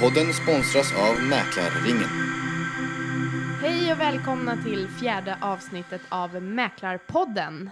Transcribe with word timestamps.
Podden 0.00 0.32
sponsras 0.32 0.92
av 0.92 1.22
Mäklarringen. 1.28 2.08
Hej 3.60 3.92
och 3.92 4.00
välkomna 4.00 4.62
till 4.62 4.88
fjärde 4.88 5.38
avsnittet 5.42 6.00
av 6.08 6.42
Mäklarpodden. 6.42 7.70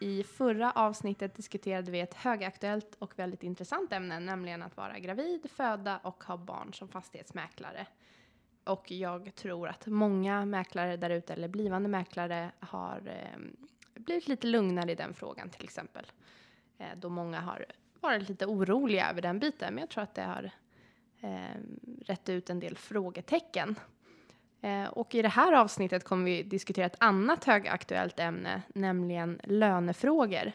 I 0.00 0.22
förra 0.22 0.72
avsnittet 0.72 1.34
diskuterade 1.34 1.90
vi 1.90 2.00
ett 2.00 2.14
högaktuellt 2.14 2.96
och 2.98 3.18
väldigt 3.18 3.42
intressant 3.42 3.92
ämne, 3.92 4.20
nämligen 4.20 4.62
att 4.62 4.76
vara 4.76 4.98
gravid, 4.98 5.50
föda 5.50 5.98
och 6.02 6.24
ha 6.24 6.36
barn 6.36 6.72
som 6.72 6.88
fastighetsmäklare. 6.88 7.86
Och 8.64 8.90
jag 8.90 9.34
tror 9.34 9.68
att 9.68 9.86
många 9.86 10.44
mäklare 10.44 10.96
där 10.96 11.10
ute, 11.10 11.32
eller 11.32 11.48
blivande 11.48 11.88
mäklare, 11.88 12.50
har 12.60 13.02
eh, 13.06 13.40
blivit 13.94 14.28
lite 14.28 14.46
lugnare 14.46 14.92
i 14.92 14.94
den 14.94 15.14
frågan 15.14 15.50
till 15.50 15.64
exempel. 15.64 16.06
Eh, 16.78 16.86
då 16.96 17.08
många 17.08 17.40
har 17.40 17.66
varit 18.00 18.28
lite 18.28 18.46
oroliga 18.46 19.10
över 19.10 19.22
den 19.22 19.38
biten, 19.38 19.74
men 19.74 19.80
jag 19.80 19.90
tror 19.90 20.02
att 20.02 20.14
det 20.14 20.22
har 20.22 20.50
eh, 21.24 21.60
rätta 22.06 22.32
ut 22.32 22.50
en 22.50 22.60
del 22.60 22.76
frågetecken. 22.76 23.76
Eh, 24.60 24.84
och 24.84 25.14
i 25.14 25.22
det 25.22 25.28
här 25.28 25.52
avsnittet 25.52 26.04
kommer 26.04 26.24
vi 26.24 26.42
diskutera 26.42 26.86
ett 26.86 26.96
annat 27.00 27.44
högaktuellt 27.44 28.20
ämne, 28.20 28.62
nämligen 28.74 29.40
lönefrågor. 29.44 30.52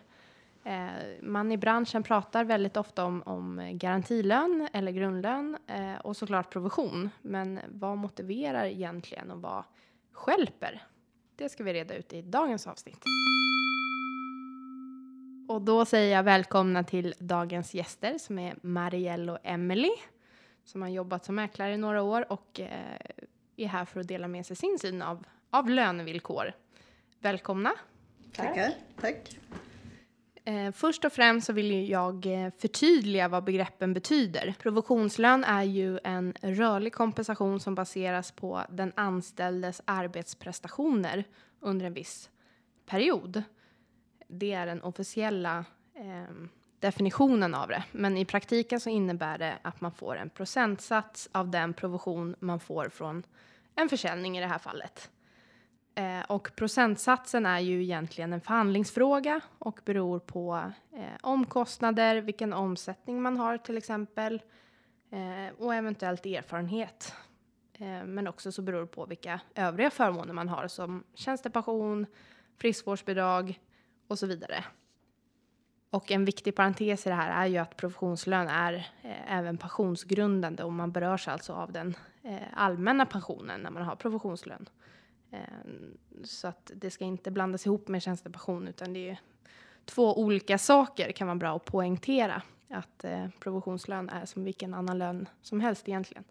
Eh, 0.64 0.90
man 1.22 1.52
i 1.52 1.58
branschen 1.58 2.04
pratar 2.04 2.44
väldigt 2.44 2.78
ofta 2.78 3.06
om, 3.06 3.24
om 3.26 3.70
garantilön 3.74 4.68
eller 4.74 4.92
grundlön 4.92 5.58
eh, 5.68 5.96
och 5.96 6.18
såklart 6.18 6.50
provision. 6.50 7.10
Men 7.22 7.60
vad 7.68 7.98
motiverar 7.98 8.66
egentligen 8.66 9.32
och 9.32 9.42
vad 9.42 9.64
skälper? 10.12 10.84
Det 11.36 11.50
ska 11.50 11.64
vi 11.64 11.74
reda 11.74 11.96
ut 11.96 12.14
i 12.14 12.22
dagens 12.22 12.68
avsnitt. 12.68 13.04
Och 15.48 15.62
då 15.62 15.86
säger 15.86 16.16
jag 16.16 16.24
välkomna 16.24 16.84
till 16.84 17.14
dagens 17.20 17.74
gäster 17.74 18.18
som 18.18 18.40
är 18.40 18.56
Marielle 18.62 19.32
och 19.32 19.40
Emelie 19.44 19.98
som 20.70 20.82
har 20.82 20.90
jobbat 20.90 21.26
som 21.26 21.36
mäklare 21.36 21.74
i 21.74 21.78
några 21.78 22.02
år 22.02 22.32
och 22.32 22.60
eh, 22.60 23.00
är 23.56 23.68
här 23.68 23.86
för 23.86 24.00
att 24.00 24.08
dela 24.08 24.28
med 24.28 24.46
sig 24.46 24.56
sin 24.56 24.80
syn 24.80 25.02
av, 25.02 25.26
av 25.50 25.70
lönevillkor. 25.70 26.54
Välkomna! 27.20 27.72
Tackar, 28.36 28.74
tack. 29.02 29.40
Eh, 30.46 30.72
först 30.72 31.06
och 31.06 31.14
främst 31.14 31.48
så 31.48 31.54
vill 31.54 31.90
jag 31.90 32.26
eh, 32.26 32.52
förtydliga 32.58 33.28
vad 33.28 33.44
begreppen 33.44 33.94
betyder. 33.94 34.56
Provisionslön 34.60 35.44
är 35.44 35.64
ju 35.64 36.00
en 36.04 36.34
rörlig 36.42 36.94
kompensation 36.94 37.60
som 37.60 37.76
baseras 37.76 38.32
på 38.32 38.64
den 38.70 38.94
anställdes 38.96 39.82
arbetsprestationer 39.86 41.24
under 41.60 41.86
en 41.86 41.94
viss 41.94 42.30
period. 42.86 43.44
Det 44.28 44.54
är 44.54 44.66
den 44.66 44.82
officiella 44.82 45.66
eh, 45.96 46.36
definitionen 46.80 47.56
av 47.56 47.68
det. 47.68 47.84
Men 47.92 48.18
i 48.18 48.26
praktiken 48.26 48.80
så 48.80 48.90
innebär 48.90 49.38
det 49.38 49.58
att 49.62 49.82
man 49.82 49.92
får 49.92 50.18
en 50.18 50.30
procentsats 50.30 51.30
av 51.32 51.50
den 51.50 51.74
provision 51.74 52.36
man 52.40 52.60
får 52.60 52.90
från 52.90 53.24
en 53.76 53.90
försäljning 53.90 54.38
i 54.38 54.42
det 54.42 54.48
här 54.48 54.60
fallet. 54.60 55.12
Eh, 55.96 56.22
och 56.28 56.52
procentsatsen 56.56 57.46
är 57.46 57.60
ju 57.60 57.84
egentligen 57.84 58.34
en 58.34 58.42
förhandlingsfråga 58.42 59.42
och 59.60 59.80
beror 59.86 60.20
på 60.20 60.72
eh, 60.94 61.04
omkostnader, 61.22 62.22
vilken 62.22 62.54
omsättning 62.54 63.22
man 63.22 63.38
har 63.38 63.58
till 63.58 63.78
exempel 63.78 64.42
eh, 65.12 65.56
och 65.58 65.76
eventuellt 65.76 66.26
erfarenhet. 66.26 67.14
Eh, 67.74 68.04
men 68.06 68.28
också 68.28 68.52
så 68.52 68.62
beror 68.62 68.82
det 68.82 68.88
på 68.88 69.06
vilka 69.06 69.40
övriga 69.56 69.90
förmåner 69.90 70.34
man 70.34 70.50
har 70.50 70.68
som 70.68 71.04
tjänstepension, 71.14 72.06
friskvårdsbidrag 72.58 73.60
och 74.08 74.20
så 74.20 74.28
vidare. 74.28 74.64
Och 75.90 76.12
en 76.12 76.26
viktig 76.26 76.56
parentes 76.56 77.06
i 77.06 77.10
det 77.10 77.16
här 77.16 77.44
är 77.44 77.48
ju 77.48 77.58
att 77.58 77.78
professionslön 77.78 78.48
är 78.48 78.74
eh, 79.02 79.38
även 79.38 79.58
pensionsgrundande 79.58 80.64
och 80.64 80.74
man 80.74 80.92
berörs 80.92 81.28
alltså 81.28 81.54
av 81.54 81.72
den 81.72 81.96
eh, 82.24 82.38
allmänna 82.54 83.06
pensionen 83.06 83.62
när 83.62 83.72
man 83.72 83.84
har 83.84 83.96
professionslön. 83.96 84.70
Eh, 85.32 85.40
så 86.24 86.48
att 86.48 86.72
det 86.76 86.92
ska 86.92 87.06
inte 87.06 87.32
blandas 87.32 87.66
ihop 87.66 87.88
med 87.88 88.02
tjänstepension 88.02 88.68
utan 88.68 88.94
det 88.94 89.10
är 89.10 89.20
två 89.86 90.20
olika 90.20 90.58
saker 90.58 91.12
kan 91.12 91.28
vara 91.28 91.36
bra 91.36 91.56
att 91.56 91.66
poängtera. 91.66 92.42
Att 92.70 93.04
eh, 93.04 93.28
provisionslön 93.40 94.10
är 94.10 94.26
som 94.26 94.44
vilken 94.44 94.74
annan 94.74 94.98
lön 94.98 95.30
som 95.42 95.60
helst 95.60 95.90
egentligen. 95.90 96.24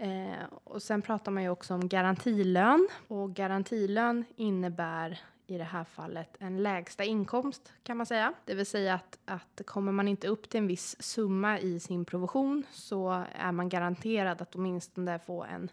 Eh, 0.00 0.44
och 0.64 0.82
sen 0.82 1.02
pratar 1.02 1.32
man 1.32 1.42
ju 1.42 1.48
också 1.48 1.74
om 1.74 1.88
garantilön 1.88 2.88
och 3.08 3.34
garantilön 3.34 4.24
innebär 4.36 5.20
i 5.50 5.58
det 5.58 5.64
här 5.64 5.84
fallet 5.84 6.36
en 6.38 6.62
lägsta 6.62 7.04
inkomst 7.04 7.72
kan 7.82 7.96
man 7.96 8.06
säga. 8.06 8.32
Det 8.44 8.54
vill 8.54 8.66
säga 8.66 8.94
att, 8.94 9.18
att 9.24 9.62
kommer 9.66 9.92
man 9.92 10.08
inte 10.08 10.28
upp 10.28 10.48
till 10.48 10.58
en 10.58 10.66
viss 10.66 11.02
summa 11.02 11.58
i 11.58 11.80
sin 11.80 12.04
provision 12.04 12.64
så 12.70 13.24
är 13.34 13.52
man 13.52 13.68
garanterad 13.68 14.42
att 14.42 14.54
åtminstone 14.54 15.18
få 15.18 15.44
en 15.44 15.70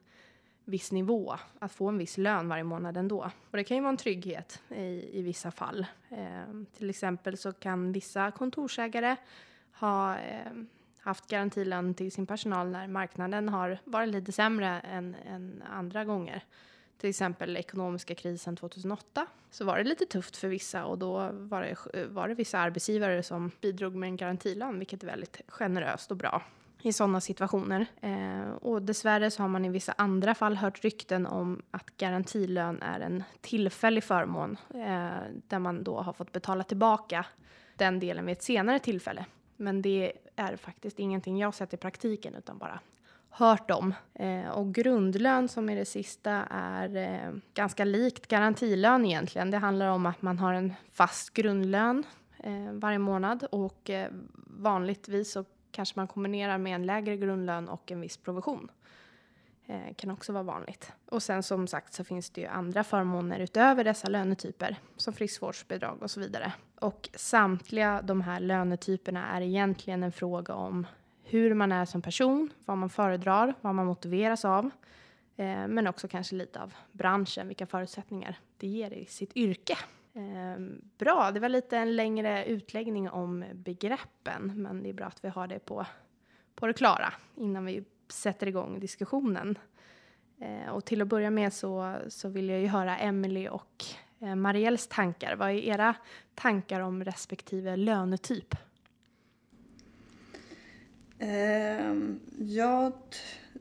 viss 0.66 0.92
nivå, 0.92 1.36
att 1.60 1.72
få 1.72 1.88
en 1.88 1.98
viss 1.98 2.18
lön 2.18 2.50
varje 2.50 2.64
månad 2.64 2.98
ändå. 2.98 3.32
Och 3.52 3.58
det 3.58 3.64
kan 3.64 3.78
ju 3.78 3.84
vara 3.84 3.90
en 3.90 3.98
trygghet 3.98 4.62
i, 4.70 5.20
i 5.20 5.22
vissa 5.22 5.52
fall. 5.52 5.86
Eh, 6.10 6.64
till 6.78 6.90
exempel 6.90 7.38
så 7.38 7.54
kan 7.54 7.92
vissa 7.92 8.32
kontorsägare 8.32 9.16
ha 9.72 10.18
eh, 10.18 10.52
haft 11.00 11.28
garantilön 11.28 11.94
till 11.94 12.12
sin 12.12 12.26
personal 12.28 12.68
när 12.70 12.88
marknaden 12.88 13.50
har 13.50 13.80
varit 13.84 14.10
lite 14.10 14.32
sämre 14.32 14.68
än, 14.80 15.16
än 15.26 15.64
andra 15.70 16.06
gånger 16.06 16.44
till 16.98 17.10
exempel 17.10 17.58
ekonomiska 17.58 18.16
krisen 18.16 18.56
2008 18.56 19.28
så 19.52 19.66
var 19.66 19.78
det 19.78 19.84
lite 19.84 20.06
tufft 20.06 20.38
för 20.38 20.48
vissa 20.48 20.86
och 20.86 20.98
då 20.98 21.30
var 21.32 21.62
det, 21.62 22.06
var 22.06 22.28
det 22.28 22.36
vissa 22.36 22.60
arbetsgivare 22.60 23.24
som 23.24 23.52
bidrog 23.62 23.96
med 23.96 24.08
en 24.08 24.18
garantilön, 24.18 24.80
vilket 24.80 25.04
är 25.04 25.08
väldigt 25.08 25.42
generöst 25.48 26.12
och 26.12 26.18
bra 26.18 26.44
i 26.82 26.94
sådana 26.94 27.22
situationer. 27.22 27.86
Eh, 28.02 28.50
och 28.50 28.82
dessvärre 28.82 29.32
så 29.32 29.44
har 29.44 29.50
man 29.50 29.66
i 29.66 29.70
vissa 29.70 29.94
andra 29.98 30.36
fall 30.36 30.56
hört 30.56 30.84
rykten 30.84 31.26
om 31.26 31.62
att 31.72 31.98
garantilön 31.98 32.82
är 32.82 33.00
en 33.00 33.24
tillfällig 33.42 34.04
förmån 34.04 34.58
eh, 34.70 35.10
där 35.48 35.60
man 35.60 35.84
då 35.84 36.02
har 36.02 36.14
fått 36.14 36.32
betala 36.32 36.64
tillbaka 36.64 37.26
den 37.76 38.00
delen 38.00 38.26
vid 38.26 38.38
ett 38.38 38.44
senare 38.44 38.80
tillfälle. 38.80 39.26
Men 39.56 39.82
det 39.82 40.14
är 40.36 40.56
faktiskt 40.56 41.00
ingenting 41.00 41.38
jag 41.38 41.54
sett 41.54 41.74
i 41.74 41.78
praktiken 41.78 42.36
utan 42.36 42.58
bara 42.58 42.80
hört 43.38 43.72
om. 43.72 43.94
Eh, 44.14 44.50
och 44.50 44.74
grundlön 44.74 45.48
som 45.48 45.70
är 45.70 45.76
det 45.76 45.86
sista 45.86 46.32
är 46.50 46.96
eh, 46.96 47.34
ganska 47.54 47.86
likt 47.86 48.28
garantilön 48.28 49.06
egentligen. 49.06 49.52
Det 49.52 49.58
handlar 49.58 49.88
om 49.88 50.06
att 50.06 50.22
man 50.22 50.40
har 50.40 50.54
en 50.54 50.74
fast 50.92 51.34
grundlön 51.34 52.04
eh, 52.44 52.72
varje 52.72 53.00
månad 53.00 53.44
och 53.52 53.90
eh, 53.90 54.12
vanligtvis 54.48 55.32
så 55.32 55.46
kanske 55.72 56.00
man 56.00 56.08
kombinerar 56.08 56.58
med 56.58 56.76
en 56.76 56.86
lägre 56.86 57.18
grundlön 57.18 57.70
och 57.70 57.92
en 57.92 58.02
viss 58.02 58.18
provision. 58.18 58.72
Eh, 59.66 59.94
kan 59.96 60.12
också 60.12 60.34
vara 60.34 60.44
vanligt. 60.44 60.92
Och 61.10 61.24
sen 61.24 61.44
som 61.44 61.68
sagt 61.68 61.94
så 61.94 62.04
finns 62.04 62.30
det 62.30 62.42
ju 62.42 62.48
andra 62.48 62.84
förmåner 62.84 63.40
utöver 63.40 63.84
dessa 63.84 64.08
lönetyper 64.10 64.76
som 64.96 65.14
friskvårdsbidrag 65.14 66.04
och 66.04 66.12
så 66.12 66.20
vidare. 66.20 66.54
Och 66.80 67.10
samtliga 67.16 68.02
de 68.02 68.22
här 68.22 68.40
lönetyperna 68.40 69.26
är 69.26 69.42
egentligen 69.42 70.04
en 70.04 70.12
fråga 70.12 70.54
om 70.54 70.88
hur 71.30 71.54
man 71.54 71.72
är 71.72 71.86
som 71.86 72.02
person, 72.02 72.50
vad 72.66 72.78
man 72.78 72.90
föredrar, 72.90 73.54
vad 73.62 73.76
man 73.76 73.86
motiveras 73.86 74.46
av. 74.46 74.66
Eh, 75.36 75.68
men 75.68 75.88
också 75.88 76.08
kanske 76.08 76.36
lite 76.36 76.62
av 76.62 76.74
branschen, 76.92 77.48
vilka 77.48 77.66
förutsättningar 77.66 78.40
det 78.58 78.68
ger 78.68 78.94
i 78.94 79.06
sitt 79.06 79.38
yrke. 79.38 79.78
Eh, 80.14 80.64
bra, 80.98 81.32
det 81.32 81.40
var 81.40 81.50
lite 81.50 81.78
en 81.78 81.96
längre 81.96 82.46
utläggning 82.46 83.10
om 83.10 83.46
begreppen, 83.54 84.52
men 84.56 84.84
det 84.84 84.90
är 84.90 84.94
bra 84.94 85.06
att 85.06 85.24
vi 85.24 85.30
har 85.30 85.48
det 85.48 85.60
på, 85.60 85.86
på 86.56 86.68
det 86.68 86.74
klara 86.74 87.14
innan 87.36 87.66
vi 87.66 87.84
sätter 88.08 88.48
igång 88.48 88.80
diskussionen. 88.80 89.58
Eh, 90.40 90.70
och 90.70 90.86
till 90.86 91.02
att 91.02 91.08
börja 91.08 91.32
med 91.32 91.54
så, 91.54 91.96
så 92.08 92.30
vill 92.30 92.50
jag 92.50 92.60
ju 92.60 92.68
höra 92.68 92.98
Emily 92.98 93.48
och 93.48 93.86
eh, 94.20 94.36
Marielles 94.36 94.88
tankar. 94.88 95.36
Vad 95.36 95.50
är 95.50 95.54
era 95.54 95.96
tankar 96.36 96.80
om 96.80 97.04
respektive 97.04 97.76
lönetyp? 97.76 98.56
Ehm, 101.20 102.20
jag 102.40 102.94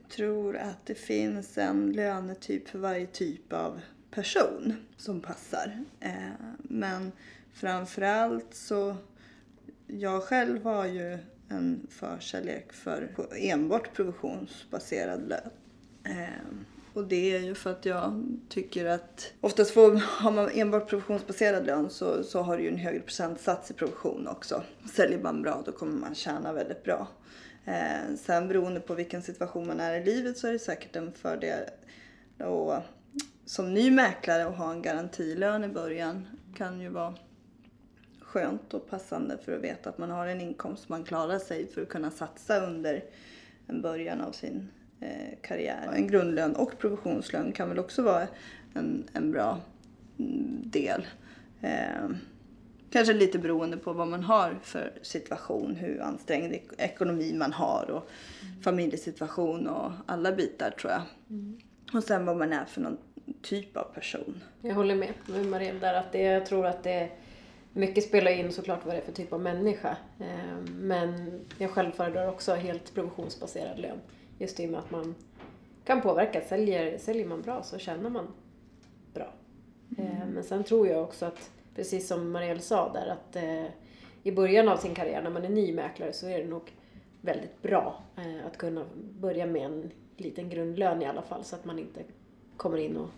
tror 0.09 0.57
att 0.57 0.85
det 0.85 0.95
finns 0.95 1.57
en 1.57 1.91
lönetyp 1.91 2.69
för 2.69 2.79
varje 2.79 3.07
typ 3.07 3.53
av 3.53 3.79
person 4.11 4.73
som 4.97 5.21
passar. 5.21 5.83
Ehm, 5.99 6.31
men 6.57 7.11
framförallt 7.53 8.53
så, 8.53 8.95
jag 9.87 10.23
själv 10.23 10.63
har 10.63 10.85
ju 10.85 11.17
en 11.49 11.87
förkärlek 11.89 12.73
för 12.73 13.09
enbart 13.35 13.93
provisionsbaserad 13.93 15.29
lön. 15.29 15.49
Ehm, 16.03 16.65
och 16.93 17.07
det 17.07 17.35
är 17.35 17.39
ju 17.39 17.55
för 17.55 17.71
att 17.71 17.85
jag 17.85 18.23
tycker 18.49 18.85
att 18.85 19.33
oftast 19.41 19.71
får, 19.71 19.91
har 19.91 20.31
man 20.31 20.49
enbart 20.53 20.89
provisionsbaserad 20.89 21.65
lön 21.65 21.89
så, 21.89 22.23
så 22.23 22.41
har 22.41 22.57
du 22.57 22.63
ju 22.63 22.69
en 22.69 22.77
högre 22.77 22.99
procentsats 22.99 23.71
i 23.71 23.73
provision 23.73 24.27
också. 24.27 24.63
Säljer 24.93 25.19
man 25.19 25.41
bra 25.41 25.63
då 25.65 25.71
kommer 25.71 25.97
man 25.99 26.15
tjäna 26.15 26.53
väldigt 26.53 26.83
bra. 26.83 27.07
Eh, 27.67 28.15
sen 28.17 28.47
beroende 28.47 28.79
på 28.79 28.93
vilken 28.93 29.21
situation 29.21 29.67
man 29.67 29.79
är 29.79 30.01
i 30.01 30.03
livet 30.03 30.37
så 30.37 30.47
är 30.47 30.51
det 30.51 30.59
säkert 30.59 30.95
en 30.95 31.11
fördel 31.11 31.63
och 32.39 32.73
som 33.45 33.73
ny 33.73 33.91
mäklare 33.91 34.45
att 34.45 34.57
ha 34.57 34.71
en 34.71 34.81
garantilön 34.81 35.63
i 35.63 35.67
början 35.67 36.27
kan 36.55 36.81
ju 36.81 36.89
vara 36.89 37.13
skönt 38.21 38.73
och 38.73 38.89
passande 38.89 39.37
för 39.37 39.55
att 39.55 39.63
veta 39.63 39.89
att 39.89 39.97
man 39.97 40.11
har 40.11 40.27
en 40.27 40.41
inkomst 40.41 40.89
man 40.89 41.03
klarar 41.03 41.39
sig 41.39 41.67
för 41.67 41.81
att 41.81 41.89
kunna 41.89 42.11
satsa 42.11 42.65
under 42.65 43.03
en 43.67 43.81
början 43.81 44.21
av 44.21 44.31
sin 44.31 44.69
eh, 44.99 45.37
karriär. 45.41 45.91
En 45.95 46.07
grundlön 46.07 46.55
och 46.55 46.77
provisionslön 46.77 47.51
kan 47.51 47.69
väl 47.69 47.79
också 47.79 48.01
vara 48.01 48.27
en, 48.73 49.03
en 49.13 49.31
bra 49.31 49.59
mm, 50.19 50.61
del. 50.65 51.07
Eh, 51.61 52.09
kanske 52.97 53.13
lite 53.13 53.39
beroende 53.39 53.77
på 53.77 53.93
vad 53.93 54.07
man 54.07 54.23
har 54.23 54.59
för 54.61 54.93
situation, 55.01 55.75
hur 55.75 56.01
ansträngd 56.01 56.53
ek- 56.53 56.71
ekonomi 56.77 57.33
man 57.33 57.53
har 57.53 57.89
och 57.91 58.09
familjesituation 58.63 59.67
och 59.67 59.91
alla 60.05 60.31
bitar 60.31 60.69
tror 60.71 60.91
jag. 60.91 61.01
Och 61.93 62.03
sen 62.03 62.25
vad 62.25 62.37
man 62.37 62.53
är 62.53 62.65
för 62.65 62.81
någon 62.81 62.97
typ 63.41 63.77
av 63.77 63.83
person. 63.83 64.41
Jag 64.61 64.75
håller 64.75 64.95
med 64.95 65.09
med 65.27 65.45
Marielle 65.45 65.79
där 65.79 65.93
att 65.93 66.11
det, 66.11 66.21
jag 66.21 66.45
tror 66.45 66.65
att 66.65 66.83
det 66.83 67.09
mycket 67.73 68.03
spelar 68.03 68.31
in 68.31 68.51
såklart 68.51 68.85
vad 68.85 68.95
det 68.95 68.99
är 69.01 69.05
för 69.05 69.11
typ 69.11 69.33
av 69.33 69.41
människa. 69.41 69.97
Eh, 70.19 70.57
Men 70.79 71.39
jag 71.57 71.71
själv 71.71 71.91
föredrar 71.91 72.27
också 72.29 72.53
helt 72.53 72.93
provisionsbaserad 72.93 73.79
lön. 73.79 73.97
Just 74.39 74.59
i 74.59 74.65
och 74.65 74.69
med 74.69 74.79
att 74.79 74.91
man 74.91 75.15
kan 75.85 76.01
påverka. 76.01 76.41
Säljer, 76.41 76.97
säljer 76.97 77.25
man 77.25 77.41
bra 77.41 77.63
så 77.63 77.77
tjänar 77.77 78.09
man 78.09 78.27
bra. 79.13 79.33
Eh, 79.97 80.27
Men 80.33 80.43
sen 80.43 80.63
tror 80.63 80.87
jag 80.87 81.03
också 81.03 81.25
att, 81.25 81.51
precis 81.77 82.07
som 82.07 82.31
Marielle 82.31 82.59
sa 82.59 82.93
där, 82.93 83.07
att 83.07 83.35
eh, 83.35 83.65
i 84.23 84.31
början 84.31 84.69
av 84.69 84.77
sin 84.77 84.95
karriär 84.95 85.21
när 85.21 85.29
man 85.29 85.45
är 85.45 85.49
ny 85.49 85.73
mäklare 85.73 86.13
så 86.13 86.27
är 86.27 86.39
det 86.39 86.47
nog 86.47 86.73
väldigt 87.21 87.61
bra 87.61 88.01
eh, 88.15 88.45
att 88.45 88.57
kunna 88.57 88.85
börja 89.19 89.45
med 89.45 89.65
en 89.65 89.91
liten 90.17 90.49
grundlön 90.49 91.01
i 91.01 91.05
alla 91.05 91.21
fall 91.21 91.43
så 91.43 91.55
att 91.55 91.65
man 91.65 91.79
inte 91.79 91.99
kommer 92.57 92.77
in 92.77 92.97
och 92.97 93.09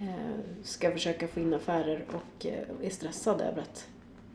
eh, 0.00 0.38
ska 0.62 0.90
försöka 0.90 1.28
få 1.28 1.40
in 1.40 1.54
affärer 1.54 2.04
och 2.08 2.46
eh, 2.46 2.86
är 2.86 2.90
stressad 2.90 3.40
över 3.40 3.62
att 3.62 3.88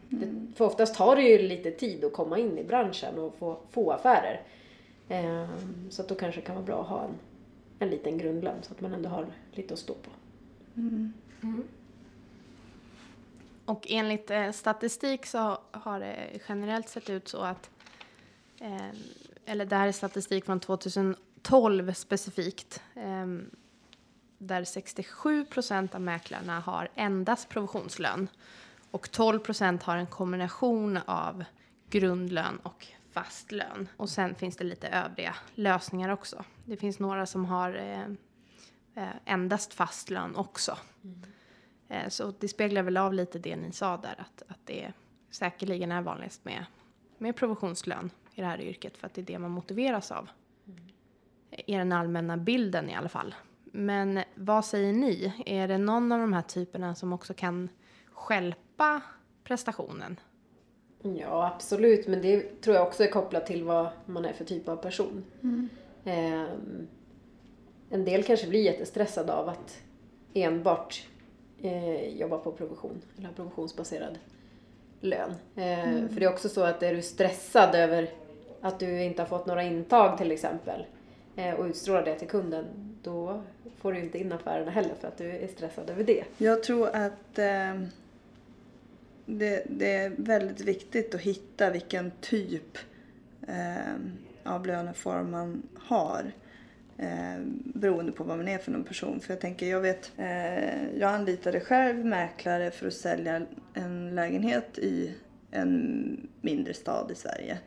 det, 0.09 0.55
för 0.55 0.65
oftast 0.65 0.95
tar 0.95 1.15
det 1.15 1.21
ju 1.21 1.47
lite 1.47 1.71
tid 1.71 2.03
att 2.03 2.13
komma 2.13 2.37
in 2.37 2.57
i 2.57 2.63
branschen 2.63 3.19
och 3.19 3.35
få, 3.35 3.57
få 3.69 3.91
affärer. 3.91 4.41
Eh, 5.09 5.49
så 5.89 6.01
att 6.01 6.09
då 6.09 6.15
kanske 6.15 6.41
det 6.41 6.45
kan 6.45 6.55
vara 6.55 6.65
bra 6.65 6.81
att 6.81 6.87
ha 6.87 7.03
en, 7.03 7.13
en 7.79 7.89
liten 7.89 8.17
grundlön 8.17 8.57
så 8.61 8.73
att 8.73 8.81
man 8.81 8.93
ändå 8.93 9.09
har 9.09 9.27
lite 9.51 9.73
att 9.73 9.79
stå 9.79 9.93
på. 9.93 10.09
Och 13.65 13.85
enligt 13.89 14.31
eh, 14.31 14.51
statistik 14.51 15.25
så 15.25 15.57
har 15.71 15.99
det 15.99 16.39
generellt 16.49 16.89
sett 16.89 17.09
ut 17.09 17.27
så 17.27 17.41
att, 17.41 17.69
eh, 18.59 18.89
eller 19.45 19.65
det 19.65 19.75
här 19.75 19.87
är 19.87 19.91
statistik 19.91 20.45
från 20.45 20.59
2012 20.59 21.93
specifikt, 21.93 22.81
eh, 22.95 23.27
där 24.37 24.63
67 24.63 25.45
procent 25.45 25.95
av 25.95 26.01
mäklarna 26.01 26.59
har 26.59 26.89
endast 26.95 27.49
provisionslön 27.49 28.27
och 28.91 29.11
12 29.11 29.39
procent 29.39 29.83
har 29.83 29.97
en 29.97 30.07
kombination 30.07 30.99
av 31.05 31.43
grundlön 31.89 32.59
och 32.63 32.87
fast 33.11 33.51
lön. 33.51 33.87
Och 33.97 34.09
sen 34.09 34.35
finns 34.35 34.57
det 34.57 34.63
lite 34.63 34.87
övriga 34.87 35.35
lösningar 35.55 36.09
också. 36.09 36.43
Det 36.65 36.77
finns 36.77 36.99
några 36.99 37.25
som 37.25 37.45
har 37.45 37.75
eh, 37.75 38.03
eh 39.03 39.15
endast 39.25 39.73
fast 39.73 40.09
lön 40.09 40.35
också. 40.35 40.77
Mm. 41.03 41.21
Så 42.09 42.33
det 42.39 42.47
speglar 42.47 42.83
väl 42.83 42.97
av 42.97 43.13
lite 43.13 43.39
det 43.39 43.55
ni 43.55 43.71
sa 43.71 43.97
där, 43.97 44.15
att, 44.17 44.43
att 44.47 44.59
det 44.65 44.93
säkerligen 45.31 45.91
är 45.91 46.01
vanligast 46.01 46.45
med, 46.45 46.65
med 47.17 47.35
provisionslön 47.35 48.09
i 48.35 48.41
det 48.41 48.47
här 48.47 48.61
yrket, 48.61 48.97
för 48.97 49.07
att 49.07 49.13
det 49.13 49.21
är 49.21 49.25
det 49.25 49.39
man 49.39 49.51
motiveras 49.51 50.11
av. 50.11 50.29
I 51.49 51.75
den 51.75 51.91
allmänna 51.91 52.37
bilden 52.37 52.89
i 52.89 52.95
alla 52.95 53.09
fall. 53.09 53.35
Men 53.63 54.23
vad 54.35 54.65
säger 54.65 54.93
ni? 54.93 55.33
Är 55.45 55.67
det 55.67 55.77
någon 55.77 56.11
av 56.11 56.19
de 56.19 56.33
här 56.33 56.41
typerna 56.41 56.95
som 56.95 57.13
också 57.13 57.33
kan 57.33 57.69
skälpa 58.11 59.01
prestationen? 59.43 60.19
Ja, 61.01 61.51
absolut. 61.55 62.07
Men 62.07 62.21
det 62.21 62.61
tror 62.61 62.75
jag 62.75 62.87
också 62.87 63.03
är 63.03 63.11
kopplat 63.11 63.45
till 63.45 63.63
vad 63.63 63.87
man 64.05 64.25
är 64.25 64.33
för 64.33 64.45
typ 64.45 64.69
av 64.69 64.75
person. 64.75 65.23
Ehm, 66.05 66.87
en 67.89 68.05
del 68.05 68.23
kanske 68.23 68.47
blir 68.47 68.61
jättestressade 68.61 69.33
av 69.33 69.49
att 69.49 69.81
enbart 70.33 71.07
eh, 71.63 72.17
jobba 72.17 72.37
på 72.37 72.51
provision 72.51 73.01
eller 73.17 73.27
ha 73.27 73.33
provisionsbaserad 73.35 74.19
lön. 74.99 75.31
Eh, 75.55 76.07
För 76.07 76.19
det 76.19 76.25
är 76.25 76.29
också 76.33 76.49
så 76.49 76.63
att 76.63 76.83
är 76.83 76.95
du 76.95 77.01
stressad 77.01 77.75
över 77.75 78.09
att 78.61 78.79
du 78.79 79.03
inte 79.03 79.21
har 79.21 79.27
fått 79.27 79.45
några 79.45 79.63
intag 79.63 80.17
till 80.17 80.31
exempel 80.31 80.85
eh, 81.35 81.53
och 81.53 81.65
utstrålar 81.65 82.05
det 82.05 82.19
till 82.19 82.27
kunden, 82.27 82.65
då 83.03 83.41
får 83.77 83.93
du 83.93 83.99
inte 83.99 84.17
in 84.19 84.31
affärerna 84.31 84.71
heller 84.71 84.95
för 84.99 85.07
att 85.07 85.17
du 85.17 85.31
är 85.31 85.47
stressad 85.47 85.89
över 85.89 86.03
det. 86.03 86.23
Jag 86.37 86.63
tror 86.63 86.87
att 86.87 87.39
eh, 87.39 87.81
det, 89.25 89.63
det 89.69 89.95
är 89.95 90.09
väldigt 90.17 90.61
viktigt 90.61 91.15
att 91.15 91.21
hitta 91.21 91.69
vilken 91.69 92.11
typ 92.21 92.77
eh, 93.47 93.93
av 94.43 94.65
löneform 94.67 95.31
man 95.31 95.63
har. 95.75 96.31
Eh, 96.97 97.39
beroende 97.73 98.11
på 98.11 98.23
vad 98.23 98.37
man 98.37 98.47
är 98.47 98.57
för 98.57 98.71
någon 98.71 98.83
person. 98.83 99.19
För 99.19 99.33
jag 99.33 99.41
tänker, 99.41 99.65
jag 99.65 99.81
vet, 99.81 100.11
eh, 100.17 100.97
jag 100.97 101.11
anlitade 101.11 101.59
själv 101.59 102.05
mäklare 102.05 102.71
för 102.71 102.87
att 102.87 102.93
sälja 102.93 103.41
en 103.73 104.15
lägenhet 104.15 104.77
i 104.77 105.13
en 105.51 106.27
mindre 106.41 106.73
stad 106.73 107.11
i 107.11 107.15
Sverige. 107.15 107.57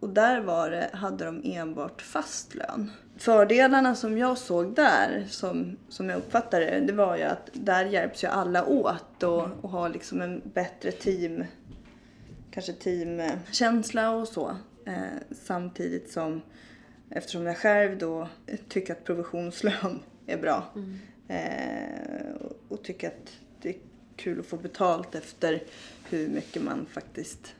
Och 0.00 0.08
där 0.08 0.40
var 0.40 0.70
det, 0.70 0.90
hade 0.92 1.24
de 1.24 1.42
enbart 1.44 2.02
fast 2.02 2.54
lön. 2.54 2.90
Fördelarna 3.16 3.94
som 3.94 4.18
jag 4.18 4.38
såg 4.38 4.74
där, 4.74 5.24
som, 5.28 5.76
som 5.88 6.08
jag 6.08 6.18
uppfattade 6.18 6.64
det, 6.64 6.80
det 6.80 6.92
var 6.92 7.16
ju 7.16 7.22
att 7.22 7.50
där 7.52 7.84
hjälps 7.84 8.24
ju 8.24 8.28
alla 8.28 8.66
åt 8.66 9.22
och, 9.22 9.48
och 9.60 9.70
har 9.70 9.88
liksom 9.88 10.20
en 10.20 10.42
bättre 10.54 10.92
team, 10.92 11.44
kanske 12.50 12.72
teamkänsla 12.72 14.10
och 14.10 14.28
så. 14.28 14.56
Eh, 14.86 15.36
samtidigt 15.44 16.10
som, 16.10 16.42
eftersom 17.10 17.46
jag 17.46 17.56
själv 17.56 17.98
då 17.98 18.28
tycker 18.68 18.92
att 18.92 19.04
provisionslön 19.04 20.00
är 20.26 20.38
bra 20.38 20.72
eh, 21.28 22.36
och, 22.68 22.84
tycker 22.84 23.08
att 23.08 23.32
det 23.62 23.68
är 23.68 23.76
kul 24.16 24.40
att 24.40 24.46
få 24.46 24.56
betalt 24.56 25.14
efter 25.14 25.62
hur 26.08 26.28
mycket 26.28 26.62
man 26.62 26.86
faktiskt 26.90 27.54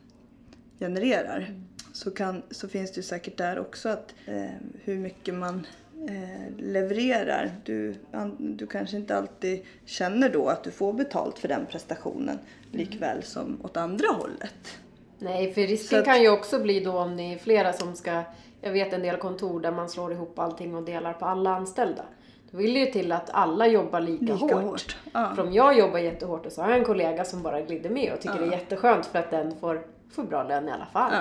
genererar. 0.80 1.54
Så, 1.92 2.10
kan, 2.10 2.42
så 2.50 2.68
finns 2.68 2.92
det 2.92 2.96
ju 2.96 3.02
säkert 3.02 3.36
där 3.36 3.58
också 3.58 3.88
att 3.88 4.14
eh, 4.26 4.44
hur 4.84 4.96
mycket 4.98 5.34
man 5.34 5.66
eh, 6.08 6.56
levererar. 6.58 7.50
Du, 7.64 7.94
an, 8.12 8.56
du 8.56 8.66
kanske 8.66 8.96
inte 8.96 9.16
alltid 9.16 9.64
känner 9.84 10.30
då 10.30 10.48
att 10.48 10.64
du 10.64 10.70
får 10.70 10.92
betalt 10.92 11.38
för 11.38 11.48
den 11.48 11.66
prestationen 11.66 12.38
likväl 12.72 13.22
som 13.22 13.60
åt 13.64 13.76
andra 13.76 14.08
hållet. 14.08 14.78
Nej, 15.18 15.54
för 15.54 15.60
risken 15.60 15.98
att- 15.98 16.04
kan 16.04 16.22
ju 16.22 16.28
också 16.28 16.58
bli 16.62 16.80
då 16.80 16.98
om 16.98 17.16
ni 17.16 17.32
är 17.32 17.38
flera 17.38 17.72
som 17.72 17.96
ska... 17.96 18.22
Jag 18.66 18.72
vet 18.72 18.92
en 18.92 19.02
del 19.02 19.16
kontor 19.16 19.60
där 19.60 19.70
man 19.70 19.88
slår 19.88 20.12
ihop 20.12 20.38
allting 20.38 20.74
och 20.74 20.82
delar 20.82 21.12
på 21.12 21.24
alla 21.24 21.50
anställda. 21.56 22.02
Då 22.50 22.58
vill 22.58 22.74
det 22.74 22.80
ju 22.80 22.86
till 22.86 23.12
att 23.12 23.30
alla 23.30 23.66
jobbar 23.66 24.00
lika, 24.00 24.24
Lika 24.34 24.36
hårt. 24.54 24.62
hårt, 24.64 24.96
ja. 25.12 25.32
För 25.34 25.42
om 25.46 25.52
jag 25.52 25.78
jobbar 25.78 25.98
jättehårt 25.98 26.46
och 26.46 26.52
så 26.52 26.62
har 26.62 26.68
jag 26.70 26.78
en 26.78 26.84
kollega 26.84 27.24
som 27.24 27.42
bara 27.42 27.60
glider 27.60 27.90
med 27.90 28.12
och 28.12 28.20
tycker 28.20 28.38
det 28.38 28.44
är 28.46 28.50
jätteskönt 28.52 29.06
för 29.06 29.18
att 29.18 29.30
den 29.30 29.56
får, 29.56 29.86
får 30.10 30.22
bra 30.22 30.42
lön 30.44 30.68
i 30.68 30.72
alla 30.72 30.86
fall. 30.86 31.12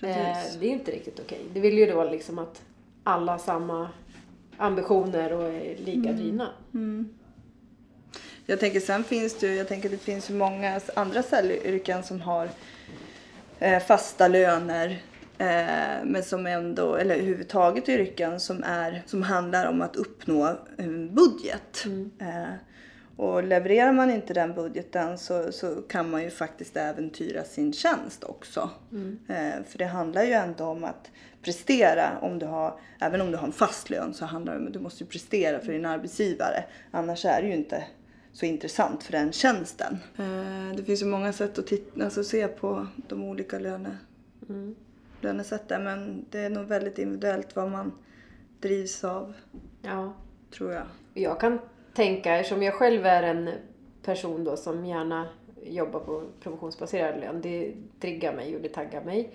Ja, 0.00 0.08
eh, 0.08 0.34
precis. 0.34 0.60
det 0.60 0.66
är 0.66 0.70
inte 0.70 0.90
riktigt 0.90 1.20
okej. 1.20 1.40
Det 1.54 1.60
vill 1.60 1.78
ju 1.78 1.86
då 1.86 2.04
liksom 2.04 2.38
att 2.38 2.62
alla 3.04 3.32
har 3.32 3.38
samma 3.38 3.88
ambitioner 4.56 5.32
och 5.32 5.42
är 5.48 5.76
lika 5.84 6.08
Mm. 6.08 6.16
drivna. 6.16 6.48
Jag 8.46 8.60
tänker 8.60 8.80
sen 8.80 9.04
finns 9.04 9.38
det 9.38 9.54
jag 9.54 9.68
tänker 9.68 9.88
det 9.88 9.96
finns 9.98 10.30
många 10.30 10.80
andra 10.96 11.22
säljyrken 11.22 12.02
som 12.02 12.20
har 12.20 12.48
eh, 13.58 13.82
fasta 13.82 14.28
löner. 14.28 15.02
Eh, 15.42 16.04
men 16.04 16.22
som 16.22 16.46
ändå, 16.46 16.94
eller 16.94 17.14
överhuvudtaget 17.14 17.88
yrken 17.88 18.40
som, 18.40 18.62
är, 18.62 19.02
som 19.06 19.22
handlar 19.22 19.66
om 19.66 19.82
att 19.82 19.96
uppnå 19.96 20.58
en 20.76 21.14
budget. 21.14 21.84
Eh, 22.18 22.54
och 23.16 23.44
levererar 23.44 23.92
man 23.92 24.10
inte 24.10 24.34
den 24.34 24.54
budgeten 24.54 25.18
så, 25.18 25.52
så 25.52 25.74
kan 25.74 26.10
man 26.10 26.22
ju 26.22 26.30
faktiskt 26.30 26.76
äventyra 26.76 27.44
sin 27.44 27.72
tjänst 27.72 28.24
också. 28.24 28.70
Eh, 29.28 29.64
för 29.68 29.78
det 29.78 29.84
handlar 29.84 30.22
ju 30.22 30.32
ändå 30.32 30.64
om 30.64 30.84
att 30.84 31.10
prestera. 31.42 32.18
Om 32.20 32.38
du 32.38 32.46
har, 32.46 32.80
även 33.00 33.20
om 33.20 33.30
du 33.30 33.36
har 33.36 33.46
en 33.46 33.52
fast 33.52 33.90
lön 33.90 34.14
så 34.14 34.24
handlar 34.24 34.52
det 34.52 34.60
om 34.60 34.66
att 34.66 34.72
du 34.72 34.80
måste 34.80 35.04
prestera 35.04 35.60
för 35.60 35.72
din 35.72 35.86
arbetsgivare. 35.86 36.64
Annars 36.90 37.24
är 37.24 37.42
det 37.42 37.48
ju 37.48 37.54
inte 37.54 37.84
så 38.32 38.46
intressant 38.46 39.02
för 39.02 39.12
den 39.12 39.32
tjänsten. 39.32 39.98
Eh, 40.18 40.76
det 40.76 40.84
finns 40.84 41.02
ju 41.02 41.06
många 41.06 41.32
sätt 41.32 41.58
att 41.58 41.66
titta, 41.66 42.04
alltså 42.04 42.24
se 42.24 42.48
på 42.48 42.86
de 43.08 43.24
olika 43.24 43.58
löne, 43.58 43.96
lönesätten. 45.22 45.84
Men 45.84 46.24
det 46.30 46.38
är 46.38 46.50
nog 46.50 46.64
väldigt 46.66 46.98
individuellt 46.98 47.56
vad 47.56 47.70
man 47.70 47.92
drivs 48.60 49.04
av, 49.04 49.34
Ja. 49.82 50.12
tror 50.56 50.72
jag. 50.72 50.86
Jag 51.14 51.40
kan 51.40 51.58
tänka, 51.94 52.36
eftersom 52.36 52.62
jag 52.62 52.74
själv 52.74 53.06
är 53.06 53.22
en 53.22 53.50
person 54.02 54.44
då 54.44 54.56
som 54.56 54.86
gärna 54.86 55.28
jobbar 55.62 56.00
på 56.00 56.24
provisionsbaserad 56.40 57.20
lön, 57.20 57.40
det 57.40 57.74
triggar 58.00 58.34
mig 58.34 58.56
och 58.56 58.62
det 58.62 58.68
taggar 58.68 59.04
mig. 59.04 59.30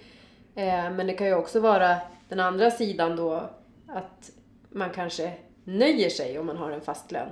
Eh, 0.55 0.91
men 0.91 1.07
det 1.07 1.13
kan 1.13 1.27
ju 1.27 1.33
också 1.35 1.59
vara 1.59 1.97
den 2.29 2.39
andra 2.39 2.71
sidan 2.71 3.15
då, 3.15 3.49
att 3.87 4.31
man 4.69 4.89
kanske 4.89 5.33
nöjer 5.63 6.09
sig 6.09 6.39
om 6.39 6.45
man 6.45 6.57
har 6.57 6.71
en 6.71 6.81
fast 6.81 7.11
lön. 7.11 7.29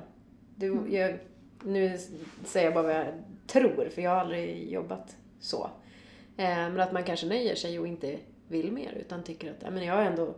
Du, 0.55 0.81
jag, 0.89 1.19
nu 1.63 1.97
säger 2.45 2.65
jag 2.65 2.73
bara 2.73 2.83
vad 2.83 2.95
jag 2.95 3.05
tror, 3.47 3.89
för 3.95 4.01
jag 4.01 4.11
har 4.11 4.17
aldrig 4.17 4.71
jobbat 4.71 5.15
så. 5.39 5.69
Eh, 6.37 6.45
men 6.47 6.79
att 6.79 6.91
man 6.93 7.03
kanske 7.03 7.27
nöjer 7.27 7.55
sig 7.55 7.79
och 7.79 7.87
inte 7.87 8.17
vill 8.47 8.71
mer, 8.71 8.93
utan 8.93 9.23
tycker 9.23 9.51
att 9.51 9.57
ja, 9.63 9.71
men 9.71 9.83
jag 9.83 9.95
har 9.95 10.01
ändå 10.01 10.35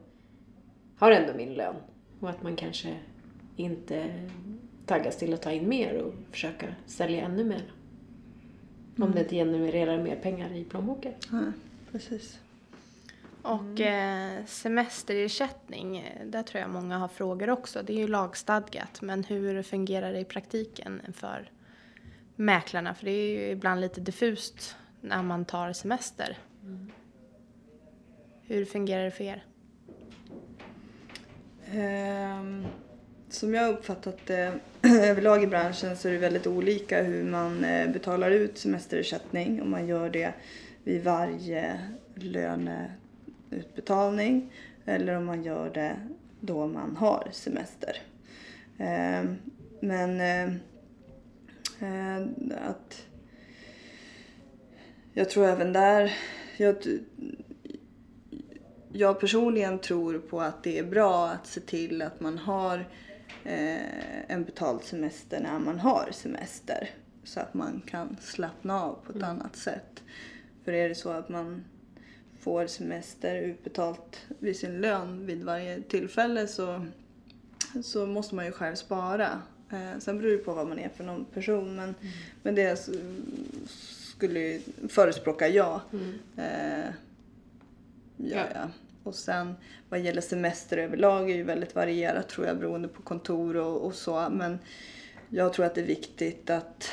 har 0.98 1.12
ändå 1.12 1.34
min 1.34 1.54
lön. 1.54 1.76
Och 2.20 2.30
att 2.30 2.44
man 2.44 2.56
kanske 2.56 2.98
inte 3.56 4.30
taggas 4.86 5.18
till 5.18 5.34
att 5.34 5.42
ta 5.42 5.52
in 5.52 5.70
mer 5.70 6.02
och 6.02 6.14
försöka 6.32 6.68
sälja 6.86 7.26
ännu 7.26 7.44
mer. 7.44 7.72
Om 9.00 9.12
det 9.12 9.20
inte 9.20 9.36
genererar 9.36 10.04
mer 10.04 10.16
pengar 10.16 10.54
i 10.54 10.64
plånboken. 10.64 11.14
Ja, 11.32 11.52
precis. 11.92 12.40
Och 13.42 13.82
eh, 13.82 14.46
semesterersättning, 14.46 16.16
där 16.26 16.44
tror 16.44 16.62
jag 16.62 16.70
många 16.70 16.98
har 16.98 17.08
frågor 17.08 17.50
också. 17.50 17.84
Det 17.84 17.94
är 17.94 17.98
ju 17.98 18.08
lagstadgat, 18.08 19.02
men 19.02 19.24
hur 19.24 19.64
fungerar 19.64 20.14
det 20.14 20.20
i 20.20 20.26
praktiken 20.26 21.02
för 21.14 21.52
mäklarna? 22.36 22.94
För 22.94 23.06
det 23.06 23.12
är 23.12 23.40
ju 23.40 23.52
ibland 23.52 23.82
lite 23.82 24.02
diffust 24.02 24.76
när 25.02 25.24
man 25.24 25.46
tar 25.46 25.74
semester. 25.74 26.38
Hur 28.50 28.66
fungerar 28.66 29.04
det 29.04 29.12
för 29.12 29.24
er? 29.24 29.44
Um, 31.74 32.66
som 33.30 33.54
jag 33.54 33.64
har 33.64 33.74
uppfattat 33.74 34.18
det 34.26 34.60
överlag 34.82 35.44
i 35.44 35.48
branschen 35.48 35.98
så 35.98 36.08
är 36.08 36.12
det 36.12 36.18
väldigt 36.18 36.48
olika 36.48 37.04
hur 37.04 37.24
man 37.24 37.64
eh, 37.64 37.90
betalar 37.90 38.32
ut 38.32 38.58
semesterersättning. 38.58 39.62
Om 39.62 39.72
man 39.72 39.88
gör 39.88 40.10
det 40.10 40.34
vid 40.84 41.04
varje 41.04 41.80
löneutbetalning 42.16 44.54
eller 44.86 45.16
om 45.16 45.26
man 45.26 45.44
gör 45.44 45.70
det 45.70 45.96
då 46.40 46.68
man 46.68 46.96
har 46.96 47.28
semester. 47.32 47.98
Ehm, 48.78 49.36
men 49.80 50.22
eh, 50.22 50.46
eh, 51.80 52.22
att 52.70 53.06
jag 55.14 55.30
tror 55.30 55.46
även 55.46 55.74
där, 55.74 56.14
jag, 56.58 56.76
jag 58.92 59.20
personligen 59.20 59.80
tror 59.80 60.20
på 60.20 60.42
att 60.42 60.64
det 60.64 60.80
är 60.80 60.84
bra 60.84 61.28
att 61.28 61.48
se 61.48 61.60
till 61.60 62.02
att 62.02 62.20
man 62.20 62.38
har 62.38 62.78
eh, 63.44 64.32
en 64.32 64.44
betald 64.44 64.84
semester 64.84 65.40
när 65.40 65.60
man 65.60 65.80
har 65.80 66.10
semester. 66.12 66.90
Så 67.24 67.40
att 67.40 67.54
man 67.54 67.82
kan 67.86 68.18
slappna 68.22 68.84
av 68.84 69.00
på 69.06 69.18
ett 69.18 69.24
annat 69.24 69.56
sätt. 69.56 70.04
För 70.66 70.72
är 70.72 70.90
det 70.90 70.96
så 70.96 71.10
att 71.10 71.30
man 71.30 71.64
får 72.40 72.68
semester 72.68 73.36
utbetalt 73.36 74.26
vid 74.40 74.58
sin 74.58 74.82
lön 74.82 75.26
vid 75.26 75.44
varje 75.44 75.82
tillfälle 75.82 76.48
så, 76.48 76.86
så 77.84 78.06
måste 78.06 78.36
man 78.36 78.46
ju 78.46 78.52
själv 78.52 78.76
spara. 78.76 79.42
Eh, 79.72 80.00
sen 80.00 80.18
beror 80.18 80.32
det 80.32 80.38
på 80.38 80.54
vad 80.54 80.68
man 80.68 80.80
är 80.80 80.90
för 80.90 81.04
någon 81.04 81.26
person 81.26 81.76
men, 81.76 81.96
men 82.44 82.56
det 82.56 82.90
skulle 84.18 84.60
förespråka 84.90 85.48
jag. 85.48 85.82
Eh, 86.38 86.94
ja, 88.18 88.46
Ja. 88.54 88.70
Och 89.04 89.16
sen 89.16 89.56
vad 89.90 90.00
gäller 90.00 90.22
semester 90.22 90.78
överlag 90.78 91.32
är 91.32 91.36
ju 91.36 91.44
väldigt 91.44 91.76
varierat 91.76 92.30
tror 92.30 92.48
jag 92.48 92.58
beroende 92.58 92.88
på 92.88 93.02
kontor 93.02 93.56
och, 93.58 93.86
och 93.86 93.94
så. 93.94 94.30
Men 94.30 94.60
jag 95.30 95.54
tror 95.54 95.66
att 95.66 95.76
det 95.76 95.82
är 95.82 95.86
viktigt 95.86 96.50
att, 96.50 96.92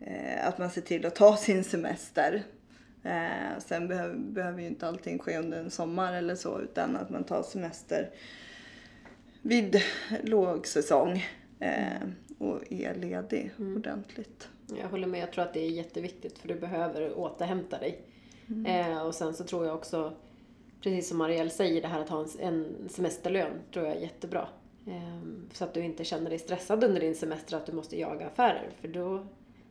eh, 0.00 0.48
att 0.48 0.58
man 0.58 0.70
ser 0.70 0.80
till 0.80 1.06
att 1.06 1.14
ta 1.14 1.36
sin 1.36 1.64
semester. 1.64 2.42
Eh, 3.02 3.58
sen 3.58 3.88
behöver, 3.88 4.14
behöver 4.14 4.60
ju 4.60 4.66
inte 4.66 4.88
allting 4.88 5.18
ske 5.18 5.38
under 5.38 5.58
en 5.58 5.70
sommar 5.70 6.12
eller 6.12 6.34
så 6.34 6.60
utan 6.60 6.96
att 6.96 7.10
man 7.10 7.24
tar 7.24 7.42
semester 7.42 8.10
vid 9.42 9.82
lågsäsong 10.22 11.26
eh, 11.60 12.08
och 12.38 12.72
är 12.72 12.94
ledig 12.94 13.52
ordentligt. 13.58 14.48
Jag 14.78 14.88
håller 14.88 15.06
med. 15.06 15.20
Jag 15.20 15.32
tror 15.32 15.44
att 15.44 15.54
det 15.54 15.66
är 15.66 15.70
jätteviktigt 15.70 16.38
för 16.38 16.48
du 16.48 16.54
behöver 16.54 17.18
återhämta 17.18 17.78
dig. 17.78 18.02
Eh, 18.66 19.02
och 19.02 19.14
sen 19.14 19.34
så 19.34 19.44
tror 19.44 19.66
jag 19.66 19.74
också, 19.74 20.12
precis 20.80 21.08
som 21.08 21.18
Marielle 21.18 21.50
säger, 21.50 21.82
det 21.82 21.88
här 21.88 22.00
att 22.00 22.08
ha 22.08 22.26
en, 22.40 22.88
semesterlön 22.88 23.52
tror 23.72 23.86
jag 23.86 23.96
är 23.96 24.00
jättebra. 24.00 24.48
Eh, 24.86 25.18
så 25.52 25.64
att 25.64 25.74
du 25.74 25.84
inte 25.84 26.04
känner 26.04 26.30
dig 26.30 26.38
stressad 26.38 26.84
under 26.84 27.00
din 27.00 27.14
semester 27.14 27.56
att 27.56 27.66
du 27.66 27.72
måste 27.72 28.00
jaga 28.00 28.26
affärer. 28.26 28.70
För 28.80 28.88
då, 28.88 29.26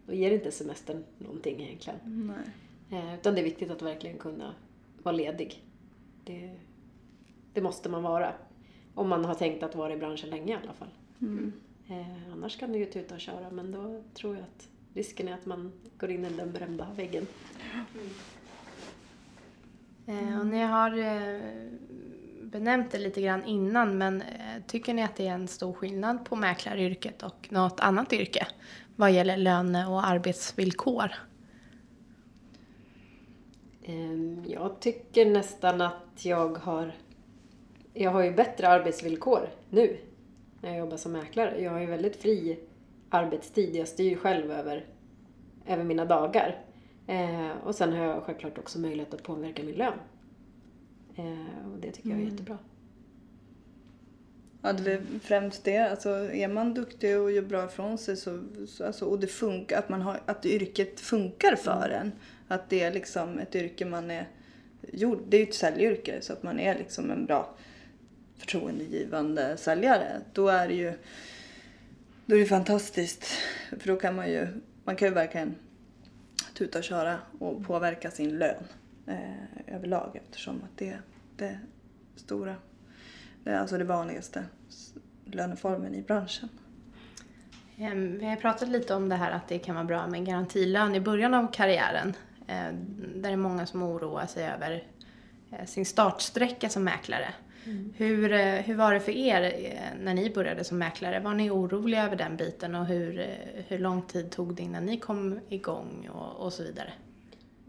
då 0.06 0.14
ger 0.14 0.32
inte 0.32 0.52
semestern 0.52 1.04
någonting 1.18 1.62
egentligen. 1.62 2.00
Nej. 2.04 3.00
Eh, 3.00 3.16
utan 3.16 3.34
det 3.36 3.42
är 3.42 3.44
viktigt 3.44 3.72
att 3.72 3.82
verkligen 3.82 4.18
kunna 4.18 4.56
vara 5.04 5.16
ledig. 5.16 5.64
Det, 6.24 6.56
det 7.54 7.62
måste 7.62 7.90
man 7.90 8.04
vara. 8.04 8.34
Om 8.96 9.10
man 9.10 9.26
har 9.26 9.36
tänkt 9.36 9.64
att 9.64 9.76
vara 9.76 9.94
i 9.94 9.98
branschen 9.98 10.30
länge 10.30 10.54
i 10.54 10.58
alla 10.64 10.74
fall. 10.74 10.90
Eh, 11.90 12.34
annars 12.34 12.58
kan 12.58 12.72
du 12.72 12.80
ju 12.80 12.86
tuta 12.86 13.16
och 13.16 13.22
köra 13.22 13.52
men 13.52 13.72
då 13.72 14.04
tror 14.14 14.36
jag 14.36 14.44
att 14.44 14.70
risken 14.94 15.28
är 15.28 15.34
att 15.34 15.46
man 15.46 15.72
går 15.98 16.12
in 16.12 16.26
i 16.26 16.30
den 16.30 16.52
berömda 16.52 16.88
väggen. 16.96 17.28
Eh, 20.08 20.40
och 20.40 20.48
ni 20.48 20.64
har 20.64 20.98
eh, 20.98 21.42
benämnt 22.42 22.92
det 22.92 22.98
lite 22.98 23.22
grann 23.22 23.44
innan, 23.46 23.98
men 23.98 24.22
eh, 24.22 24.64
tycker 24.68 24.94
ni 24.94 25.04
att 25.04 25.16
det 25.16 25.28
är 25.28 25.34
en 25.34 25.48
stor 25.48 25.74
skillnad 25.74 26.26
på 26.26 26.36
mäklaryrket 26.36 27.24
och 27.24 27.48
något 27.52 27.80
annat 27.80 28.14
yrke 28.14 28.48
vad 28.98 29.12
gäller 29.12 29.38
löne 29.38 29.88
och 29.88 30.08
arbetsvillkor? 30.08 31.12
Ehm, 33.84 34.44
Jag 34.48 34.80
tycker 34.80 35.26
nästan 35.26 35.82
att 35.82 36.26
jag 36.26 36.58
har... 36.58 36.96
Jag 37.94 38.12
har 38.12 38.24
ju 38.24 38.32
bättre 38.32 38.68
arbetsvillkor 38.68 39.50
nu 39.70 39.98
när 40.62 40.70
jag 40.70 40.80
jobbar 40.80 40.98
som 40.98 41.12
mäklare. 41.12 41.62
Jag 41.62 41.72
har 41.72 41.80
ju 41.80 41.86
väldigt 41.86 42.22
fri 42.22 42.60
arbetstid. 43.10 43.76
Jag 43.76 43.88
styr 43.88 44.16
själv 44.16 44.52
över, 44.52 44.86
över 45.66 45.84
mina 45.84 46.06
dagar. 46.06 46.62
Eh, 47.08 47.52
och 47.64 47.76
sen 47.76 47.94
har 47.94 48.06
jag 48.06 48.24
självklart 48.24 48.58
också 48.58 48.80
möjlighet 48.80 49.14
att 49.14 49.24
påverka 49.24 49.64
min 49.64 49.76
lön. 49.76 50.00
Eh, 51.16 51.72
och 51.74 51.80
det 51.80 51.92
tycker 51.92 52.10
jag 52.10 52.20
är 52.20 52.24
jättebra. 52.24 52.58
Ja, 54.62 54.74
det 54.74 54.92
är 54.92 55.02
främst 55.22 55.64
det. 55.64 55.78
Alltså, 55.78 56.10
är 56.32 56.48
man 56.48 56.74
duktig 56.74 57.20
och 57.20 57.32
gör 57.32 57.42
bra 57.42 57.66
ifrån 57.66 57.98
sig 57.98 58.18
så, 58.18 58.44
så 58.68 58.86
alltså, 58.86 59.06
och 59.06 59.20
det 59.20 59.28
funkar, 59.28 59.80
att, 59.80 59.90
man 59.90 60.02
har, 60.02 60.22
att 60.26 60.46
yrket 60.46 61.00
funkar 61.00 61.56
för 61.56 61.90
en. 61.90 62.12
Att 62.48 62.70
det 62.70 62.82
är 62.82 62.94
liksom 62.94 63.40
ett 63.40 63.56
yrke 63.56 63.86
man 63.86 64.12
är 64.12 64.28
gjord, 64.94 65.20
det 65.28 65.38
är 65.38 65.42
ju 65.42 65.48
ett 65.48 65.56
säljyrke 65.56 66.22
så 66.22 66.34
att 66.34 66.44
man 66.44 66.60
är 66.60 66.78
liksom 66.78 67.12
en 67.12 67.26
bra 67.26 67.56
förtroendegivande 68.38 69.58
säljare. 69.58 70.22
Då 70.34 70.48
är 70.48 70.68
det 70.68 70.74
ju 70.74 70.94
då 72.26 72.36
är 72.36 72.40
det 72.40 72.46
fantastiskt. 72.46 73.26
För 73.80 73.88
då 73.88 73.96
kan 73.96 74.16
man 74.16 74.32
ju, 74.32 74.48
man 74.84 74.96
kan 74.96 75.08
ju 75.08 75.14
verkligen 75.14 75.56
tuta 76.58 76.78
och 76.78 76.84
köra 76.84 77.20
och 77.40 77.66
påverka 77.66 78.12
sin 78.12 78.38
lön 78.38 78.64
eh, 79.08 79.76
överlag 79.76 80.12
eftersom 80.14 80.56
att 80.56 80.78
det 80.78 80.90
är 80.90 81.02
det 81.36 81.60
stora 82.16 82.56
det 83.44 83.54
är 83.54 83.60
alltså 83.60 83.78
det 83.78 83.84
vanligaste 83.84 84.44
löneformen 85.26 85.96
i 85.96 86.02
branschen. 86.02 86.50
Ehm, 87.78 88.20
vi 88.20 88.26
har 88.26 88.36
pratat 88.36 88.70
lite 88.70 88.96
om 88.96 89.10
det 89.10 89.16
här 89.16 89.32
att 89.32 89.48
det 89.48 89.60
kan 89.60 89.76
vara 89.76 89.86
bra 89.86 90.08
med 90.08 90.26
garantilön 90.26 90.96
i 90.96 91.00
början 91.00 91.34
av 91.34 91.52
karriären. 91.52 92.14
Eh, 92.48 92.74
där 93.16 93.22
det 93.22 93.30
är 93.30 93.38
många 93.38 93.66
som 93.66 93.84
oroar 93.84 94.26
sig 94.26 94.48
över 94.48 94.84
eh, 95.52 95.66
sin 95.66 95.86
startsträcka 95.86 96.70
som 96.70 96.84
mäklare. 96.84 97.34
Hur, 97.96 98.32
eh, 98.34 98.54
hur 98.54 98.76
var 98.76 98.94
det 98.94 99.00
för 99.00 99.12
er 99.12 99.42
eh, 99.42 100.00
när 100.04 100.14
ni 100.14 100.30
började 100.30 100.64
som 100.64 100.78
mäklare? 100.78 101.20
Var 101.20 101.34
ni 101.34 101.50
oroliga 101.50 102.06
över 102.06 102.16
den 102.16 102.38
biten 102.38 102.76
och 102.76 102.86
hur, 102.86 103.20
eh, 103.20 103.64
hur 103.68 103.80
lång 103.80 104.02
tid 104.02 104.32
tog 104.32 104.56
det 104.56 104.64
innan 104.64 104.86
ni 104.86 105.00
kom 105.00 105.40
igång 105.50 106.10
och, 106.14 106.46
och 106.46 106.54
så 106.54 106.64
vidare? 106.64 106.94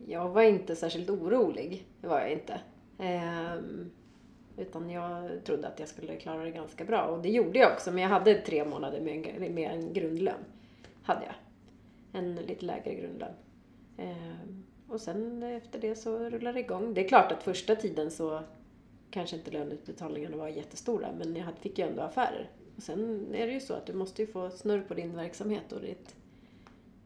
Jag 0.06 0.28
var 0.28 0.42
inte 0.42 0.76
särskilt 0.76 1.10
orolig. 1.10 1.86
Det 2.00 2.06
var 2.06 2.20
jag 2.20 2.32
inte. 2.32 2.60
Ehm, 2.98 3.90
utan 4.56 4.90
jag 4.90 5.44
trodde 5.44 5.68
att 5.68 5.80
jag 5.80 5.88
skulle 5.88 6.16
klara 6.16 6.44
det 6.44 6.50
ganska 6.50 6.84
bra. 6.84 7.02
Och 7.02 7.22
det 7.22 7.28
gjorde 7.28 7.58
jag 7.58 7.72
också. 7.72 7.92
Men 7.92 8.02
jag 8.02 8.10
hade 8.10 8.34
tre 8.34 8.64
månader 8.64 9.00
med 9.00 9.26
en, 9.26 9.54
med 9.54 9.70
en 9.70 9.92
grundlön. 9.92 10.44
Hade 11.02 11.24
jag. 11.24 11.34
En 12.20 12.36
lite 12.36 12.64
lägre 12.64 12.94
grundlön. 12.94 13.32
Ehm, 13.96 14.64
och 14.88 15.00
sen 15.00 15.42
efter 15.42 15.78
det 15.78 15.94
så 15.94 16.18
rullade 16.18 16.52
det 16.52 16.60
igång. 16.60 16.94
Det 16.94 17.04
är 17.04 17.08
klart 17.08 17.32
att 17.32 17.42
första 17.42 17.76
tiden 17.76 18.10
så 18.10 18.40
kanske 19.10 19.36
inte 19.36 19.50
löneutbetalningarna 19.50 20.36
var 20.36 20.48
jättestora. 20.48 21.08
Men 21.18 21.36
jag 21.36 21.58
fick 21.60 21.78
ju 21.78 21.84
ändå 21.84 22.02
affärer. 22.02 22.50
Och 22.76 22.82
sen 22.82 23.26
är 23.34 23.46
det 23.46 23.52
ju 23.52 23.60
så 23.60 23.74
att 23.74 23.86
du 23.86 23.92
måste 23.92 24.22
ju 24.22 24.28
få 24.28 24.50
snurr 24.50 24.80
på 24.80 24.94
din 24.94 25.16
verksamhet 25.16 25.72
och 25.72 25.80
ditt 25.80 26.14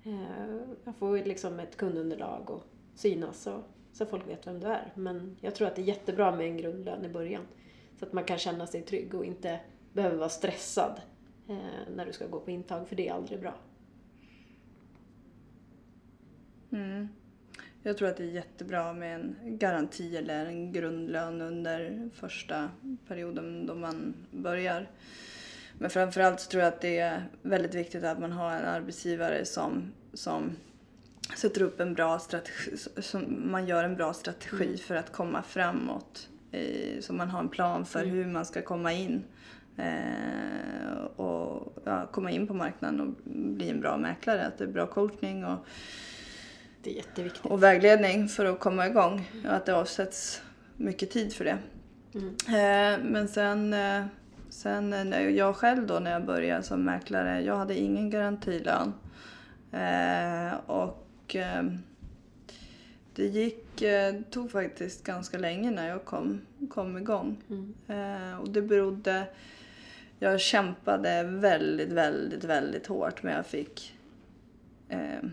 Eh, 0.04 0.92
få 0.99 1.16
liksom 1.16 1.61
ett 1.61 1.76
kundunderlag 1.76 2.50
och 2.50 2.64
synas 2.94 3.42
så, 3.42 3.62
så 3.92 4.06
folk 4.06 4.28
vet 4.28 4.47
vem 4.47 4.61
du 4.61 4.66
är. 4.66 4.92
Men 4.94 5.37
jag 5.40 5.54
tror 5.54 5.68
att 5.68 5.76
det 5.76 5.82
är 5.82 5.87
jättebra 5.87 6.37
med 6.37 6.47
en 6.47 6.56
grundlön 6.56 7.04
i 7.04 7.09
början. 7.09 7.42
Så 7.99 8.04
att 8.04 8.12
man 8.12 8.25
kan 8.25 8.38
känna 8.38 8.66
sig 8.66 8.82
trygg 8.82 9.14
och 9.14 9.25
inte 9.25 9.61
behöver 9.92 10.16
vara 10.16 10.28
stressad 10.28 11.00
eh, 11.49 11.92
när 11.97 12.06
du 12.06 12.12
ska 12.12 12.26
gå 12.26 12.40
på 12.40 12.50
intag, 12.50 12.88
för 12.88 12.97
det 12.97 13.09
är 13.09 13.12
aldrig 13.12 13.40
bra. 13.40 13.54
Mm. 16.73 17.09
Jag 17.82 17.96
tror 17.96 18.08
att 18.08 18.16
det 18.16 18.24
är 18.24 18.30
jättebra 18.30 18.92
med 18.92 19.14
en 19.14 19.36
garanti 19.42 20.16
eller 20.16 20.46
en 20.46 20.72
grundlön 20.72 21.40
under 21.40 22.10
första 22.14 22.70
perioden 23.08 23.66
då 23.66 23.74
man 23.74 24.14
börjar. 24.30 24.90
Men 25.78 25.90
framförallt 25.90 26.40
så 26.40 26.50
tror 26.50 26.62
jag 26.62 26.72
att 26.72 26.80
det 26.80 26.98
är 26.98 27.22
väldigt 27.42 27.74
viktigt 27.74 28.04
att 28.04 28.18
man 28.18 28.32
har 28.32 28.50
en 28.50 28.64
arbetsgivare 28.64 29.44
som, 29.44 29.92
som 30.12 30.50
sätter 31.36 31.62
upp 31.62 31.80
en 31.80 31.94
bra 31.94 32.18
strategi, 32.18 32.76
som 32.98 33.50
man 33.50 33.66
gör 33.66 33.84
en 33.84 33.96
bra 33.96 34.12
strategi 34.12 34.76
för 34.76 34.94
att 34.94 35.12
komma 35.12 35.42
framåt 35.42 36.28
så 37.00 37.12
man 37.12 37.30
har 37.30 37.40
en 37.40 37.48
plan 37.48 37.86
för 37.86 38.04
hur 38.04 38.26
man 38.26 38.44
ska 38.44 38.62
komma 38.62 38.92
in 38.92 39.24
eh, 39.76 41.04
och 41.16 41.78
ja, 41.84 42.06
komma 42.12 42.30
in 42.30 42.46
på 42.46 42.54
marknaden 42.54 43.00
och 43.00 43.14
bli 43.32 43.70
en 43.70 43.80
bra 43.80 43.96
mäklare. 43.96 44.46
Att 44.46 44.58
det 44.58 44.64
är 44.64 44.68
bra 44.68 44.86
coachning 44.86 45.44
och, 45.44 45.66
Det 46.82 46.90
är 46.90 46.94
jätteviktigt. 46.94 47.46
och 47.46 47.62
vägledning 47.62 48.28
för 48.28 48.44
att 48.44 48.60
komma 48.60 48.86
igång. 48.86 49.30
Och 49.44 49.52
att 49.52 49.66
det 49.66 49.74
avsätts 49.74 50.42
mycket 50.76 51.10
tid 51.10 51.32
för 51.34 51.44
det. 51.44 51.58
Mm. 52.14 52.28
Eh, 52.46 53.10
men 53.10 53.28
sen, 53.28 53.74
eh, 53.74 54.04
sen 54.50 55.12
jag 55.36 55.56
själv 55.56 55.86
då 55.86 55.98
när 55.98 56.12
jag 56.12 56.24
började 56.26 56.62
som 56.62 56.84
mäklare, 56.84 57.42
jag 57.42 57.56
hade 57.56 57.78
ingen 57.78 58.10
garantilön. 58.10 58.92
Eh, 59.72 60.54
och 60.66 61.36
det 63.14 63.26
gick, 63.26 63.82
tog 64.30 64.50
faktiskt 64.50 65.04
ganska 65.04 65.38
länge 65.38 65.70
när 65.70 65.88
jag 65.88 66.04
kom, 66.04 66.40
kom 66.70 66.98
igång. 66.98 67.42
Mm. 67.50 68.40
Och 68.40 68.50
det 68.50 68.62
berodde, 68.62 69.24
jag 70.18 70.40
kämpade 70.40 71.22
väldigt, 71.22 71.92
väldigt, 71.92 72.44
väldigt 72.44 72.86
hårt 72.86 73.22
men 73.22 73.34
jag 73.34 73.46
fick 73.46 73.98
eh, 74.88 75.28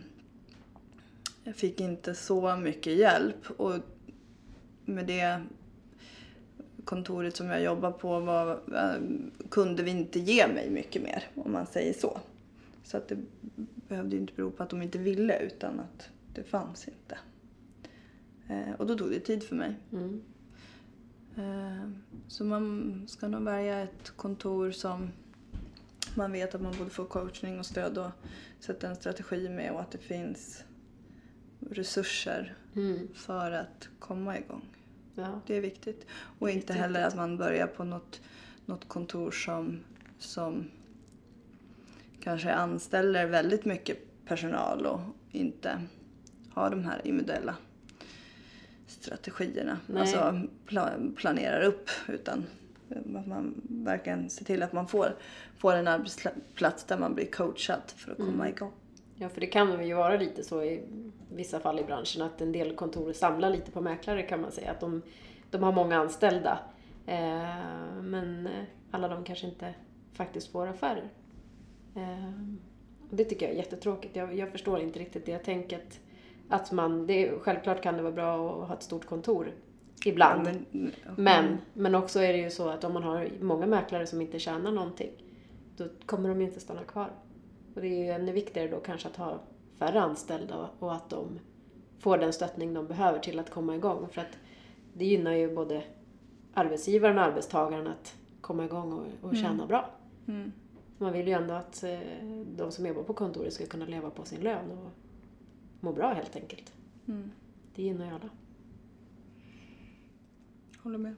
jag 1.44 1.56
fick 1.56 1.80
inte 1.82 2.16
så 2.16 2.56
mycket 2.56 2.94
hjälp 2.94 3.52
och 3.58 3.74
med 4.86 5.06
det 5.08 5.42
kontoret 6.86 7.36
som 7.36 7.48
jag 7.48 7.64
jobbar 7.64 7.92
på 7.92 8.20
var, 8.20 8.52
eh, 8.52 9.02
kunde 9.50 9.84
vi 9.84 9.92
inte 9.92 10.20
ge 10.20 10.48
mig 10.48 10.70
mycket 10.70 11.02
mer 11.02 11.24
om 11.36 11.52
man 11.52 11.66
säger 11.66 11.94
så. 11.94 12.20
Så 12.84 12.98
att 12.98 13.08
det 13.08 13.18
behövde 13.88 14.16
inte 14.16 14.34
bero 14.34 14.52
på 14.52 14.64
att 14.64 14.70
de 14.70 14.82
inte 14.82 14.98
ville 14.98 15.40
utan 15.40 15.80
att 15.80 16.10
det 16.34 16.44
fanns 16.44 16.88
inte. 16.88 17.18
Eh, 18.50 18.74
och 18.78 18.88
då 18.88 18.98
tog 18.98 19.10
det 19.10 19.20
tid 19.20 19.44
för 19.44 19.56
mig. 19.56 19.76
Mm. 19.92 20.22
Eh, 21.38 21.90
Så 22.28 22.44
man 22.44 23.04
ska 23.08 23.28
nog 23.28 23.42
välja 23.44 23.80
ett 23.80 24.14
kontor 24.16 24.72
som 24.72 25.10
man 26.16 26.32
vet 26.32 26.56
att 26.56 26.62
man 26.62 26.76
både 26.78 26.90
får 26.90 27.06
coachning 27.06 27.60
och 27.60 27.66
stöd 27.66 27.98
och 27.98 28.10
sätta 28.60 28.88
en 28.88 28.96
strategi 28.96 29.50
med 29.50 29.72
och 29.72 29.82
att 29.82 29.92
det 29.92 29.98
finns 29.98 30.64
resurser 31.72 32.56
Mm. 32.76 33.08
för 33.16 33.52
att 33.52 33.90
komma 34.00 34.38
igång. 34.38 34.66
Ja. 35.16 35.42
Det 35.48 35.56
är 35.58 35.62
viktigt. 35.62 36.06
Och 36.40 36.50
inte 36.50 36.74
heller 36.74 37.04
att 37.08 37.16
man 37.16 37.38
börjar 37.38 37.68
på 37.68 37.84
något, 37.84 38.22
något 38.66 38.88
kontor 38.88 39.32
som, 39.32 39.80
som 40.20 40.66
kanske 42.24 42.54
anställer 42.54 43.26
väldigt 43.26 43.66
mycket 43.66 43.98
personal 44.28 44.86
och 44.86 45.00
inte 45.32 45.82
har 46.54 46.70
de 46.70 46.84
här 46.84 47.02
individuella 47.04 47.56
strategierna. 48.88 49.78
Nej. 49.88 50.02
Alltså 50.02 50.42
pla- 50.68 51.16
planerar 51.16 51.62
upp 51.62 51.90
utan 52.08 52.46
att 53.16 53.28
man 53.28 53.62
verkligen 53.70 54.30
ser 54.30 54.46
till 54.46 54.64
att 54.64 54.74
man 54.74 54.88
får, 54.88 55.16
får 55.58 55.74
en 55.76 55.88
arbetsplats 55.88 56.84
där 56.84 56.98
man 56.98 57.16
blir 57.16 57.32
coachad 57.32 57.82
för 57.96 58.12
att 58.12 58.18
komma 58.18 58.50
igång. 58.50 58.72
Ja, 59.22 59.30
för 59.30 59.42
det 59.42 59.48
kan 59.48 59.88
ju 59.88 59.94
vara 59.94 60.18
lite 60.18 60.44
så 60.44 60.64
i 60.64 60.84
vissa 61.30 61.60
fall 61.60 61.80
i 61.80 61.84
branschen 61.84 62.22
att 62.22 62.42
en 62.42 62.52
del 62.52 62.76
kontor 62.76 63.14
samlar 63.14 63.50
lite 63.50 63.72
på 63.72 63.82
mäklare 63.82 64.24
kan 64.24 64.42
man 64.42 64.52
säga. 64.52 64.72
Att 64.72 64.80
de, 64.80 65.02
de 65.50 65.64
har 65.64 65.72
många 65.72 65.98
anställda. 65.98 66.60
Eh, 67.06 68.02
men 68.02 68.50
alla 68.92 69.08
de 69.08 69.24
kanske 69.24 69.48
inte 69.48 69.74
faktiskt 70.14 70.52
får 70.52 70.68
affärer. 70.68 71.10
Eh, 71.96 72.32
det 73.10 73.24
tycker 73.24 73.46
jag 73.46 73.54
är 73.54 73.58
jättetråkigt. 73.58 74.16
Jag, 74.16 74.36
jag 74.36 74.52
förstår 74.52 74.80
inte 74.80 75.00
riktigt 75.00 75.26
det 75.26 75.38
tänket. 75.38 76.00
Att 76.50 76.72
man, 76.72 77.08
det, 77.08 77.32
självklart 77.42 77.82
kan 77.82 77.98
det 77.98 78.02
vara 78.02 78.14
bra 78.14 78.62
att 78.62 78.68
ha 78.68 78.76
ett 78.76 78.84
stort 78.84 79.06
kontor 79.06 79.52
ibland. 80.06 80.48
Ja, 80.48 80.54
men, 80.72 80.92
Men, 81.16 81.58
men 81.74 81.96
också 81.96 82.20
är 82.20 82.34
det 82.34 82.40
ju 82.40 82.50
så 82.50 82.70
att 82.70 82.84
om 82.84 82.94
man 82.94 83.04
har 83.04 83.30
många 83.42 83.66
mäklare 83.66 84.08
som 84.08 84.22
inte 84.22 84.40
tjänar 84.40 84.72
någonting, 84.72 85.12
då 85.78 85.86
kommer 86.06 86.30
de 86.30 86.42
inte 86.42 86.60
stanna 86.60 86.84
kvar. 86.84 87.12
Och 87.80 87.86
det 87.86 88.02
är 88.02 88.04
ju 88.04 88.10
ännu 88.10 88.32
viktigare 88.32 88.68
då 88.68 88.80
kanske 88.80 89.08
att 89.08 89.16
ha 89.16 89.40
färre 89.78 90.02
anställda 90.02 90.70
och 90.80 90.94
att 90.96 91.10
de 91.10 91.40
får 92.00 92.18
den 92.18 92.34
stöttning 92.34 92.74
de 92.74 92.88
behöver 92.88 93.20
till 93.20 93.40
att 93.40 93.50
komma 93.50 93.76
igång. 93.76 94.08
För 94.12 94.22
att 94.22 94.38
det 94.94 95.06
gynnar 95.06 95.32
ju 95.32 95.56
både 95.56 95.84
arbetsgivaren 96.54 97.18
och 97.18 97.24
arbetstagaren 97.24 97.88
att 97.88 98.16
komma 98.42 98.66
igång 98.66 98.94
och, 98.94 99.30
och 99.30 99.36
tjäna 99.36 99.68
bra. 99.68 99.90
Mm. 100.28 100.52
Man 100.98 101.14
vill 101.14 101.28
ju 101.28 101.34
ändå 101.34 101.54
att 101.54 101.84
eh, 101.84 102.00
de 102.58 102.72
som 102.72 102.86
jobbar 102.86 103.04
på 103.04 103.14
kontoret 103.14 103.54
ska 103.54 103.66
kunna 103.66 103.86
leva 103.86 104.10
på 104.10 104.26
sin 104.26 104.42
lön 104.42 104.72
och 104.72 104.92
må 105.80 105.94
bra 105.94 106.14
helt 106.14 106.36
enkelt. 106.36 106.74
Mm. 107.08 107.32
Det 107.76 107.84
gynnar 107.84 108.06
ju 108.06 108.12
alla. 108.12 108.30
Håller 110.78 110.98
med. 110.98 111.16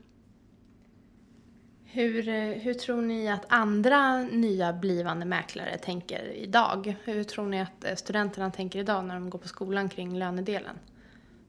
Hur, 1.93 2.29
eh, 2.29 2.35
hur 2.35 2.73
tror 2.73 3.01
ni 3.01 3.29
att 3.29 3.45
andra 3.47 4.23
nya 4.23 4.73
blivande 4.73 5.25
mäklare 5.25 5.77
tänker 5.77 6.23
idag? 6.23 6.95
Hur 7.03 7.23
tror 7.23 7.45
ni 7.45 7.61
att 7.61 7.83
eh, 7.83 7.95
studenterna 7.95 8.51
tänker 8.51 8.79
idag 8.79 9.05
när 9.05 9.13
de 9.13 9.29
går 9.29 9.39
på 9.39 9.47
skolan 9.47 9.89
kring 9.89 10.19
lönedelen? 10.19 10.75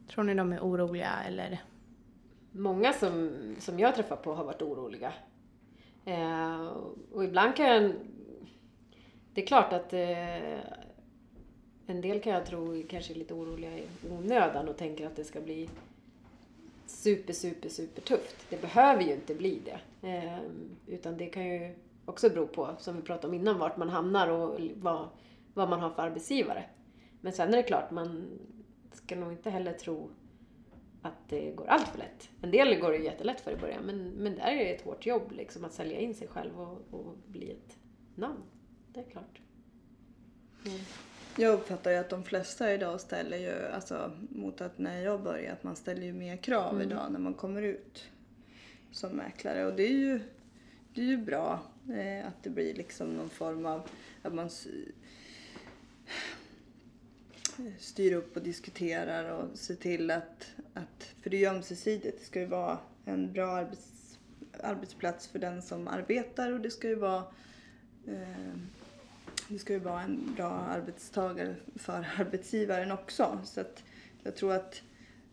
Tror 0.08 0.24
ni 0.24 0.34
de 0.34 0.52
är 0.52 0.60
oroliga 0.60 1.10
eller? 1.26 1.62
Många 2.52 2.92
som, 2.92 3.30
som 3.58 3.78
jag 3.78 3.94
träffar 3.94 4.16
på 4.16 4.34
har 4.34 4.44
varit 4.44 4.62
oroliga. 4.62 5.12
Eh, 6.04 6.66
och 7.12 7.24
ibland 7.24 7.56
kan 7.56 7.66
jag... 7.66 7.92
Det 9.34 9.42
är 9.42 9.46
klart 9.46 9.72
att 9.72 9.92
eh, 9.92 10.58
en 11.86 12.00
del 12.00 12.20
kan 12.20 12.32
jag 12.32 12.46
tro 12.46 12.82
kanske 12.88 13.12
är 13.12 13.16
lite 13.16 13.34
oroliga 13.34 13.78
i 13.78 13.84
onödan 14.10 14.68
och 14.68 14.76
tänker 14.76 15.06
att 15.06 15.16
det 15.16 15.24
ska 15.24 15.40
bli 15.40 15.68
super, 17.02 17.32
super, 17.32 17.68
super 17.68 18.02
tufft. 18.02 18.46
Det 18.50 18.60
behöver 18.60 19.02
ju 19.02 19.12
inte 19.12 19.34
bli 19.34 19.60
det. 19.64 20.08
Eh, 20.08 20.40
utan 20.86 21.16
det 21.16 21.26
kan 21.26 21.46
ju 21.46 21.74
också 22.04 22.28
bero 22.28 22.46
på, 22.46 22.74
som 22.78 22.96
vi 22.96 23.02
pratade 23.02 23.28
om 23.28 23.34
innan, 23.34 23.58
vart 23.58 23.76
man 23.76 23.88
hamnar 23.88 24.28
och 24.28 24.60
vad, 24.74 25.08
vad 25.54 25.68
man 25.68 25.80
har 25.80 25.90
för 25.90 26.02
arbetsgivare. 26.02 26.64
Men 27.20 27.32
sen 27.32 27.48
är 27.48 27.56
det 27.56 27.62
klart, 27.62 27.90
man 27.90 28.38
ska 28.92 29.16
nog 29.16 29.32
inte 29.32 29.50
heller 29.50 29.72
tro 29.72 30.10
att 31.02 31.28
det 31.28 31.50
går 31.50 31.66
allt 31.66 31.88
för 31.88 31.98
lätt. 31.98 32.30
En 32.42 32.50
del 32.50 32.80
går 32.80 32.90
det 32.90 32.96
ju 32.96 33.04
jättelätt 33.04 33.40
för 33.40 33.50
i 33.50 33.56
början, 33.56 33.84
men, 33.84 34.10
men 34.10 34.34
där 34.34 34.46
är 34.46 34.64
det 34.64 34.74
ett 34.74 34.84
hårt 34.84 35.06
jobb 35.06 35.32
liksom, 35.32 35.64
att 35.64 35.72
sälja 35.72 35.98
in 35.98 36.14
sig 36.14 36.28
själv 36.28 36.60
och, 36.60 36.82
och 36.90 37.16
bli 37.26 37.50
ett 37.50 37.78
namn. 38.14 38.42
Det 38.92 39.00
är 39.00 39.10
klart. 39.10 39.40
Mm. 40.66 40.80
Jag 41.36 41.54
uppfattar 41.54 41.90
ju 41.90 41.96
att 41.96 42.08
de 42.10 42.24
flesta 42.24 42.74
idag 42.74 43.00
ställer 43.00 43.36
ju, 43.36 43.66
alltså 43.66 44.12
mot 44.30 44.60
att 44.60 44.78
när 44.78 45.02
jag 45.02 45.22
började, 45.22 45.52
att 45.52 45.64
man 45.64 45.76
ställer 45.76 46.02
ju 46.02 46.12
mer 46.12 46.36
krav 46.36 46.74
Mm. 46.74 46.90
idag 46.90 47.12
när 47.12 47.18
man 47.18 47.34
kommer 47.34 47.62
ut 47.62 48.04
som 48.90 49.10
mäklare. 49.16 49.66
Och 49.66 49.74
det 49.76 49.82
är 49.82 49.92
ju, 49.92 50.20
det 50.94 51.00
är 51.00 51.04
ju 51.06 51.16
bra 51.16 51.60
eh, 51.92 52.26
att 52.26 52.42
det 52.42 52.50
blir 52.50 52.74
liksom 52.74 53.08
någon 53.08 53.30
form 53.30 53.66
av, 53.66 53.88
att 54.22 54.34
man 54.34 54.46
s- 54.46 54.66
styr 57.78 58.12
upp 58.12 58.36
och 58.36 58.42
diskuterar 58.42 59.30
och 59.30 59.58
ser 59.58 59.74
till 59.74 60.10
att, 60.10 60.52
att 60.74 61.14
för 61.22 61.30
det 61.30 61.36
är 61.36 61.40
ju 61.40 61.46
ömsesidigt, 61.46 62.18
det 62.20 62.24
ska 62.24 62.40
ju 62.40 62.46
vara 62.46 62.78
en 63.04 63.32
bra 63.32 63.46
arbets, 63.50 64.18
arbetsplats 64.62 65.26
för 65.28 65.38
den 65.38 65.62
som 65.62 65.88
arbetar 65.88 66.52
och 66.52 66.60
det 66.60 66.70
ska 66.70 66.88
ju 66.88 66.94
vara 66.94 67.24
eh, 68.06 68.51
det 69.52 69.58
ska 69.58 69.72
ju 69.72 69.78
vara 69.78 70.02
en 70.02 70.34
bra 70.34 70.50
arbetstagare 70.50 71.56
för 71.74 72.08
arbetsgivaren 72.18 72.92
också. 72.92 73.38
Så 73.44 73.60
att 73.60 73.84
jag 74.22 74.36
tror 74.36 74.52
att 74.52 74.82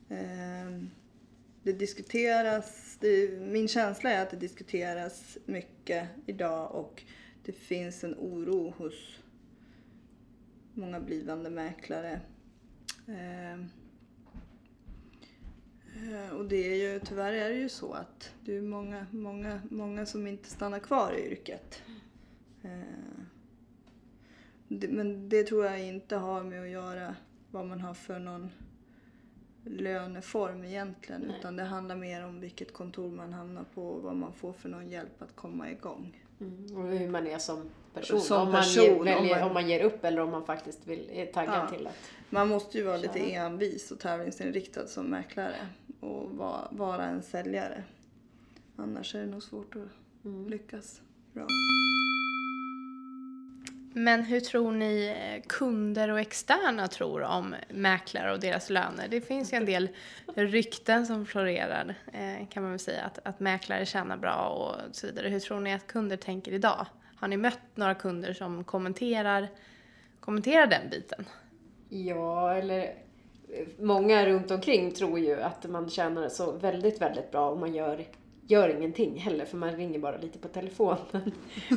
eh, 0.10 0.84
det 1.64 1.74
diskuteras, 1.74 2.98
det, 3.00 3.40
min 3.40 3.68
känsla 3.68 4.10
är 4.12 4.22
att 4.22 4.30
det 4.30 4.38
diskuteras 4.38 5.38
mycket 5.46 6.08
idag 6.26 6.76
och 6.76 7.04
det 7.46 7.52
finns 7.52 8.04
en 8.04 8.16
oro 8.16 8.74
hos 8.78 9.20
många 10.74 11.00
blivande 11.00 11.50
mäklare. 11.50 12.22
Ehm, 13.08 13.70
eh, 15.96 16.36
och 16.36 16.46
det 16.46 16.72
är 16.72 16.76
ju, 16.76 17.00
tyvärr 17.00 17.34
är 17.34 17.50
det 17.50 17.56
ju 17.56 17.70
så 17.70 17.94
att 17.94 18.34
det 18.46 18.58
är 18.58 18.62
många, 18.62 19.06
många, 19.12 19.62
många 19.70 20.06
som 20.06 20.28
inte 20.28 20.50
stannar 20.50 20.80
kvar 20.80 21.14
i 21.14 21.32
yrket. 21.32 21.82
Eh, 22.64 23.19
men 24.70 25.30
det 25.30 25.44
tror 25.44 25.66
jag 25.66 25.84
inte 25.86 26.16
har 26.16 26.44
med 26.44 26.62
att 26.64 26.70
göra 26.70 27.16
vad 27.52 27.66
man 27.66 27.82
har 27.82 27.94
för 27.94 28.20
någon 28.20 28.50
löneform 29.66 30.64
egentligen. 30.66 31.22
Nej. 31.22 31.36
Utan 31.40 31.56
det 31.56 31.64
handlar 31.64 31.96
mer 31.96 32.26
om 32.26 32.40
vilket 32.40 32.74
kontor 32.74 33.12
man 33.12 33.34
hamnar 33.34 33.64
på 33.74 33.88
och 33.88 34.02
vad 34.04 34.16
man 34.16 34.34
får 34.34 34.54
för 34.54 34.70
någon 34.70 34.90
hjälp 34.90 35.22
att 35.22 35.36
komma 35.36 35.72
igång. 35.72 36.24
Mm. 36.40 36.78
Och 36.78 36.88
hur 36.88 37.10
man 37.10 37.28
är 37.28 37.38
som 37.38 37.70
person. 37.94 38.22
Som 38.22 38.42
om, 38.42 38.52
man 38.52 38.62
person, 38.62 38.84
ger, 38.84 38.98
om 39.00 39.06
väljer, 39.06 39.36
om, 39.36 39.42
man- 39.42 39.54
man... 39.54 39.70
ger 39.70 39.84
upp 39.84 40.06
eller 40.06 40.22
om 40.22 40.32
man 40.32 40.46
faktiskt 40.46 40.88
vill, 40.88 41.10
är 41.14 41.26
taggad 41.26 41.56
Ja. 41.72 41.78
till 41.78 41.88
att... 41.88 41.96
Man 42.30 42.48
måste 42.48 42.78
ju 42.78 42.84
vara 42.84 42.98
lite 42.98 43.20
envis 43.34 43.92
och 43.92 44.00
tävlingsinriktad 44.00 44.88
som 44.88 45.06
mäklare 45.06 45.56
och 46.00 46.30
vara, 46.32 46.68
vara 46.72 47.06
en 47.06 47.24
säljare. 47.24 47.84
Annars 48.76 49.16
är 49.16 49.20
det 49.20 49.26
nog 49.28 49.44
svårt 49.44 49.76
att 49.76 49.82
Mm. 50.26 50.50
lyckas 50.50 51.02
bra. 51.34 51.48
Men 53.94 54.24
hur 54.24 54.40
tror 54.40 54.72
ni 54.72 55.16
eh, 55.18 55.48
kunder 55.48 56.10
och 56.10 56.20
externa 56.20 56.88
tror 56.88 57.22
om 57.22 57.56
mäklare 57.70 58.32
och 58.32 58.40
deras 58.40 58.70
löner? 58.70 59.08
Det 59.08 59.22
finns 59.22 59.54
ju 59.54 59.58
en 59.58 59.66
del 59.66 59.90
rykten 60.36 61.06
som 61.06 61.26
florerar 61.26 61.96
eh, 62.14 62.48
kan 62.48 62.64
man 62.64 62.72
väl 62.72 62.80
säga 62.80 63.04
att, 63.04 63.20
att 63.24 63.40
mäklare 63.40 63.86
tjänar 63.86 64.18
bra 64.18 64.48
och 64.50 64.96
så 64.96 65.08
vidare. 65.08 65.30
Hur 65.30 65.40
tror 65.40 65.60
ni 65.60 65.74
att 65.74 65.88
kunder 65.88 66.18
tänker 66.18 66.52
idag? 66.52 66.86
Har 67.16 67.28
ni 67.28 67.38
mött 67.38 67.60
några 67.76 67.96
kunder 67.96 68.34
som 68.34 68.64
kommenterar, 68.64 69.48
kommenterar 70.20 70.68
den 70.68 70.90
biten? 70.90 71.26
Ja, 71.90 72.54
eller 72.54 72.84
eh, 73.50 73.68
många 73.80 74.26
runt 74.26 74.52
omkring 74.52 74.92
tror 74.92 75.20
ju 75.20 75.42
att 75.42 75.70
man 75.70 75.90
tjänar 75.90 76.30
så 76.30 76.52
väldigt, 76.52 77.02
väldigt 77.02 77.32
bra 77.32 77.52
om 77.52 77.60
man 77.60 77.76
gör, 77.76 78.06
gör 78.50 78.70
ingenting 78.70 79.20
heller. 79.20 79.46
För 79.46 79.58
man 79.58 79.76
ringer 79.76 80.00
bara 80.00 80.18
lite 80.18 80.40
på 80.40 80.48
telefonen 80.48 81.32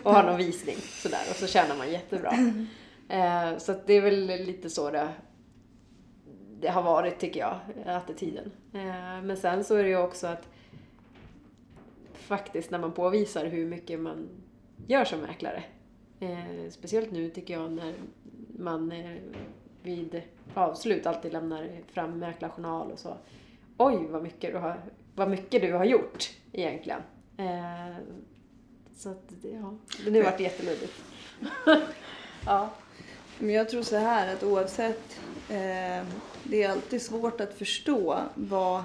och 0.05 0.13
har 0.13 0.23
någon 0.23 0.37
visning 0.37 0.77
sådär 0.77 1.23
och 1.31 1.37
så 1.37 1.47
tjänar 1.47 1.77
man 1.77 1.93
jättebra. 1.93 2.33
Eh, 3.09 3.59
så 3.59 3.73
att 3.73 3.87
det 3.87 3.93
är 3.93 4.01
väl 4.01 4.27
lite 4.27 4.71
så 4.71 4.91
det, 4.91 5.09
det 6.61 6.69
har 6.69 6.83
varit 6.83 7.19
tycker 7.19 7.41
jag, 7.41 7.59
attityden. 7.87 8.53
Eh, 8.73 9.23
men 9.23 9.37
sen 9.37 9.65
så 9.65 9.75
är 9.75 9.83
det 9.83 9.89
ju 9.89 9.99
också 9.99 10.27
att 10.27 10.49
faktiskt 12.13 12.71
när 12.71 12.79
man 12.79 12.93
påvisar 12.93 13.47
hur 13.47 13.67
mycket 13.67 14.01
man 14.01 14.29
gör 14.87 15.05
som 15.05 15.21
mäklare. 15.21 15.65
Eh, 16.21 16.71
speciellt 16.71 17.13
nu 17.13 17.31
tycker 17.31 17.55
jag 17.55 17.73
när 17.73 17.95
man 18.59 18.93
eh, 18.93 19.17
vid 19.83 20.23
avslut 20.55 21.07
alltid 21.07 21.33
lämnar 21.33 21.71
fram 21.93 22.19
mäklarjournal 22.19 22.91
och 22.91 22.99
så. 22.99 23.17
Oj, 23.79 24.07
vad 24.11 24.23
mycket 24.23 24.53
du 24.53 24.59
har, 24.59 24.81
vad 25.14 25.31
mycket 25.31 25.62
du 25.62 25.72
har 25.72 25.85
gjort 25.85 26.31
egentligen. 26.53 27.01
Eh, 27.37 27.96
så 28.96 29.09
att, 29.09 29.33
ja, 29.42 29.75
det 30.05 30.16
har 30.16 30.25
varit 30.25 30.40
jätteluddigt. 30.40 30.92
ja. 32.46 32.70
Men 33.38 33.55
jag 33.55 33.68
tror 33.68 33.83
så 33.83 33.96
här 33.96 34.33
att 34.33 34.42
oavsett, 34.42 35.20
eh, 35.48 36.07
det 36.44 36.62
är 36.62 36.70
alltid 36.70 37.03
svårt 37.03 37.40
att 37.40 37.55
förstå 37.55 38.18
vad, 38.35 38.83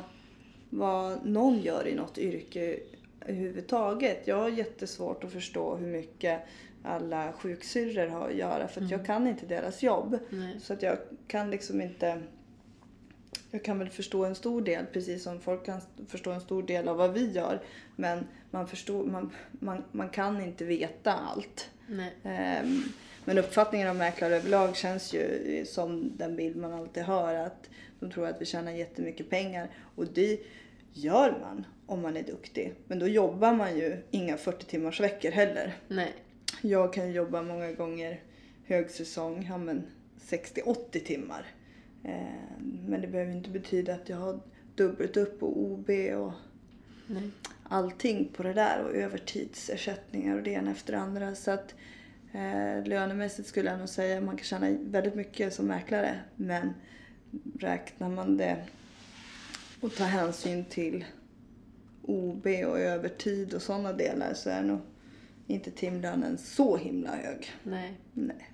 vad 0.70 1.26
någon 1.26 1.60
gör 1.60 1.88
i 1.88 1.96
något 1.96 2.18
yrke 2.18 2.80
överhuvudtaget. 3.22 4.28
Jag 4.28 4.36
har 4.36 4.50
jättesvårt 4.50 5.24
att 5.24 5.32
förstå 5.32 5.76
hur 5.76 5.88
mycket 5.88 6.42
alla 6.84 7.34
sjuksyrror 7.34 8.08
har 8.08 8.30
att 8.30 8.36
göra 8.36 8.68
för 8.68 8.82
att 8.82 8.92
mm. 8.92 8.92
jag 8.92 9.06
kan 9.06 9.28
inte 9.28 9.46
deras 9.46 9.84
jobb. 9.84 10.20
Nej. 10.30 10.60
Så 10.60 10.74
att 10.74 10.82
jag 10.82 10.98
kan 11.28 11.50
liksom 11.52 11.82
inte... 11.82 12.22
Jag 13.52 13.64
kan 13.64 13.80
väl 13.80 13.90
förstå 13.90 14.26
en 14.26 14.36
stor 14.36 14.62
del 14.62 14.86
precis 14.86 15.24
som 15.24 15.40
folk 15.40 15.66
kan 15.66 15.82
förstå 16.08 16.32
en 16.32 16.42
stor 16.42 16.64
del 16.64 16.88
av 16.88 16.98
vad 16.98 17.14
vi 17.14 17.32
gör. 17.32 17.62
Men 17.96 18.28
man, 18.52 18.68
förstår, 18.68 19.04
man, 19.04 19.32
man, 19.52 19.84
man 19.92 20.10
kan 20.10 20.42
inte 20.42 20.66
veta 20.66 21.14
allt. 21.14 21.70
Um, 22.24 22.84
men 23.26 23.38
uppfattningen 23.38 23.90
om 23.90 23.98
mäklare 23.98 24.36
överlag 24.36 24.76
känns 24.76 25.14
ju 25.14 25.66
som 25.66 26.18
den 26.18 26.36
bild 26.36 26.58
man 26.58 26.74
alltid 26.74 27.04
hör 27.04 27.36
att 27.36 27.70
de 28.00 28.12
tror 28.12 28.28
att 28.28 28.42
vi 28.42 28.46
tjänar 28.46 28.72
jättemycket 28.72 29.30
pengar. 29.30 29.70
Och 29.96 30.06
det 30.06 30.40
gör 30.94 31.38
man 31.42 31.66
om 31.86 32.02
man 32.02 32.18
är 32.18 32.24
duktig. 32.24 32.74
Men 32.88 33.00
då 33.00 33.08
jobbar 33.08 33.54
man 33.54 33.78
ju 33.78 33.98
inga 34.12 34.38
40 34.38 34.66
timmars 34.66 35.00
veckor 35.00 35.32
heller. 35.32 35.76
Nej. 35.88 36.14
Jag 36.62 36.94
kan 36.94 37.12
jobba 37.12 37.42
många 37.42 37.72
gånger 37.72 38.22
högsäsong, 38.66 39.46
ja 39.50 39.58
men 39.58 39.88
60-80 40.30 41.00
timmar. 41.06 41.46
Eh, 42.04 42.62
men 42.88 43.02
det 43.02 43.08
behöver 43.08 43.32
inte 43.32 43.50
betyda 43.50 43.94
att 43.94 44.10
jag 44.10 44.18
har 44.18 44.40
dubbelt 44.76 45.18
upp 45.18 45.44
och 45.44 45.58
OB 45.58 45.90
och 45.90 46.34
Nej. 47.08 47.30
allting 47.64 48.30
på 48.34 48.44
det 48.44 48.54
där 48.54 48.84
och 48.84 48.96
övertidsersättningar 48.96 50.36
och 50.36 50.44
det 50.44 50.52
ena 50.52 50.72
efter 50.72 50.94
det 50.94 51.00
andra. 51.00 51.36
Så 51.36 51.52
att 51.52 51.76
eh, 52.32 52.86
lönemässigt 52.86 53.48
skulle 53.48 53.70
jag 53.70 53.80
nog 53.80 53.90
säga 53.90 54.18
att 54.18 54.24
man 54.24 54.38
kan 54.38 54.44
tjäna 54.44 54.78
väldigt 54.82 55.16
mycket 55.16 55.54
som 55.54 55.66
mäklare 55.66 56.20
men 56.36 56.74
räknar 57.60 58.10
man 58.10 58.38
det 58.38 58.58
och 59.82 59.96
tar 59.96 60.06
hänsyn 60.06 60.66
till 60.66 61.06
OB 62.02 62.46
och 62.46 62.80
övertid 62.80 63.54
och 63.54 63.62
sådana 63.62 63.94
delar 63.94 64.34
så 64.34 64.50
är 64.50 64.62
nog 64.62 64.80
inte 65.48 65.72
timlönen 65.72 66.38
så 66.38 66.78
himla 66.78 67.16
hög. 67.16 67.52
Nej. 67.64 67.94
Nej. 68.14 68.50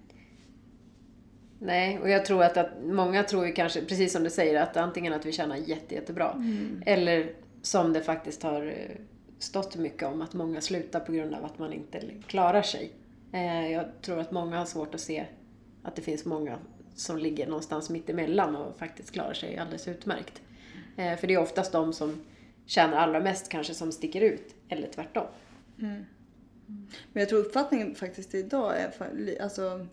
Nej, 1.65 1.99
och 1.99 2.09
jag 2.09 2.25
tror 2.25 2.43
att, 2.43 2.57
att 2.57 2.69
många 2.83 3.23
tror 3.23 3.47
ju 3.47 3.53
kanske, 3.53 3.81
precis 3.81 4.13
som 4.13 4.23
du 4.23 4.29
säger, 4.29 4.61
att 4.61 4.77
antingen 4.77 5.13
att 5.13 5.25
vi 5.25 5.31
tjänar 5.31 5.55
jätte, 5.55 5.95
jättebra 5.95 6.31
mm. 6.31 6.83
eller 6.85 7.33
som 7.61 7.93
det 7.93 8.01
faktiskt 8.01 8.43
har 8.43 8.65
eh, 8.65 8.95
stått 9.39 9.75
mycket 9.75 10.03
om, 10.03 10.21
att 10.21 10.33
många 10.33 10.61
slutar 10.61 10.99
på 10.99 11.11
grund 11.11 11.33
av 11.33 11.45
att 11.45 11.59
man 11.59 11.73
inte 11.73 12.01
klarar 12.27 12.61
sig. 12.61 12.91
Eh, 13.31 13.71
jag 13.71 13.85
tror 14.01 14.19
att 14.19 14.31
många 14.31 14.57
har 14.57 14.65
svårt 14.65 14.95
att 14.95 15.01
se 15.01 15.25
att 15.83 15.95
det 15.95 16.01
finns 16.01 16.25
många 16.25 16.57
som 16.95 17.17
ligger 17.17 17.47
någonstans 17.47 17.89
mitt 17.89 18.09
emellan 18.09 18.55
och 18.55 18.77
faktiskt 18.77 19.11
klarar 19.11 19.33
sig 19.33 19.57
alldeles 19.57 19.87
utmärkt. 19.87 20.41
Eh, 20.97 21.15
för 21.15 21.27
det 21.27 21.33
är 21.33 21.41
oftast 21.41 21.71
de 21.71 21.93
som 21.93 22.21
tjänar 22.65 22.97
allra 22.97 23.19
mest 23.19 23.49
kanske 23.49 23.73
som 23.73 23.91
sticker 23.91 24.21
ut, 24.21 24.55
eller 24.69 24.87
tvärtom. 24.87 25.27
Mm. 25.79 26.05
Men 27.13 27.21
jag 27.21 27.29
tror 27.29 27.39
uppfattningen 27.39 27.95
faktiskt 27.95 28.35
idag 28.35 28.73
är, 28.77 29.41
alltså, 29.41 29.87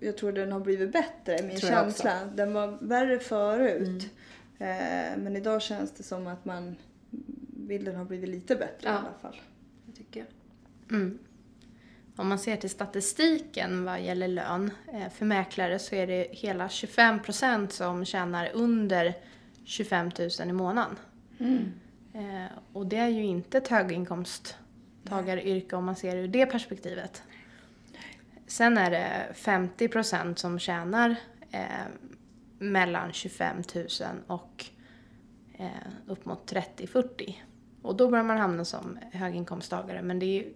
jag 0.00 0.16
tror 0.16 0.32
den 0.32 0.52
har 0.52 0.60
blivit 0.60 0.92
bättre, 0.92 1.42
min 1.42 1.60
känsla. 1.60 2.24
Den 2.34 2.52
var 2.52 2.78
värre 2.80 3.18
förut. 3.18 4.10
Mm. 4.58 4.58
Eh, 4.58 5.18
men 5.18 5.36
idag 5.36 5.62
känns 5.62 5.92
det 5.92 6.02
som 6.02 6.26
att 6.26 6.44
man, 6.44 6.76
bilden 7.50 7.96
har 7.96 8.04
blivit 8.04 8.28
lite 8.28 8.56
bättre 8.56 8.88
ja. 8.88 8.94
i 8.94 8.96
alla 8.96 9.14
fall. 9.22 9.40
Det 9.86 9.92
tycker 9.92 10.20
jag. 10.20 10.28
Mm. 10.98 11.18
Om 12.16 12.28
man 12.28 12.38
ser 12.38 12.56
till 12.56 12.70
statistiken 12.70 13.84
vad 13.84 14.02
gäller 14.02 14.28
lön 14.28 14.70
eh, 14.92 15.10
för 15.10 15.24
mäklare 15.24 15.78
så 15.78 15.94
är 15.94 16.06
det 16.06 16.28
hela 16.30 16.68
25 16.68 17.22
procent 17.22 17.72
som 17.72 18.04
tjänar 18.04 18.50
under 18.54 19.14
25 19.64 20.10
000 20.18 20.30
i 20.48 20.52
månaden. 20.52 20.96
Mm. 21.38 21.72
Eh, 22.14 22.52
och 22.72 22.86
det 22.86 22.96
är 22.96 23.08
ju 23.08 23.24
inte 23.24 23.58
ett 23.58 23.68
höginkomsttagaryrke 23.68 25.76
om 25.76 25.84
man 25.84 25.96
ser 25.96 26.16
det 26.16 26.22
ur 26.22 26.28
det 26.28 26.46
perspektivet. 26.46 27.22
Sen 28.48 28.78
är 28.78 28.90
det 28.90 29.34
50 29.34 29.88
procent 29.88 30.38
som 30.38 30.58
tjänar 30.58 31.16
eh, 31.50 31.86
mellan 32.58 33.12
25 33.12 33.56
000 33.74 33.86
och 34.26 34.64
eh, 35.58 35.66
upp 36.06 36.24
mot 36.24 36.52
30-40. 36.52 37.34
Och 37.82 37.96
då 37.96 38.08
börjar 38.08 38.24
man 38.24 38.38
hamna 38.38 38.64
som 38.64 38.98
höginkomsttagare. 39.12 40.02
Men 40.02 40.18
det 40.18 40.26
är, 40.26 40.52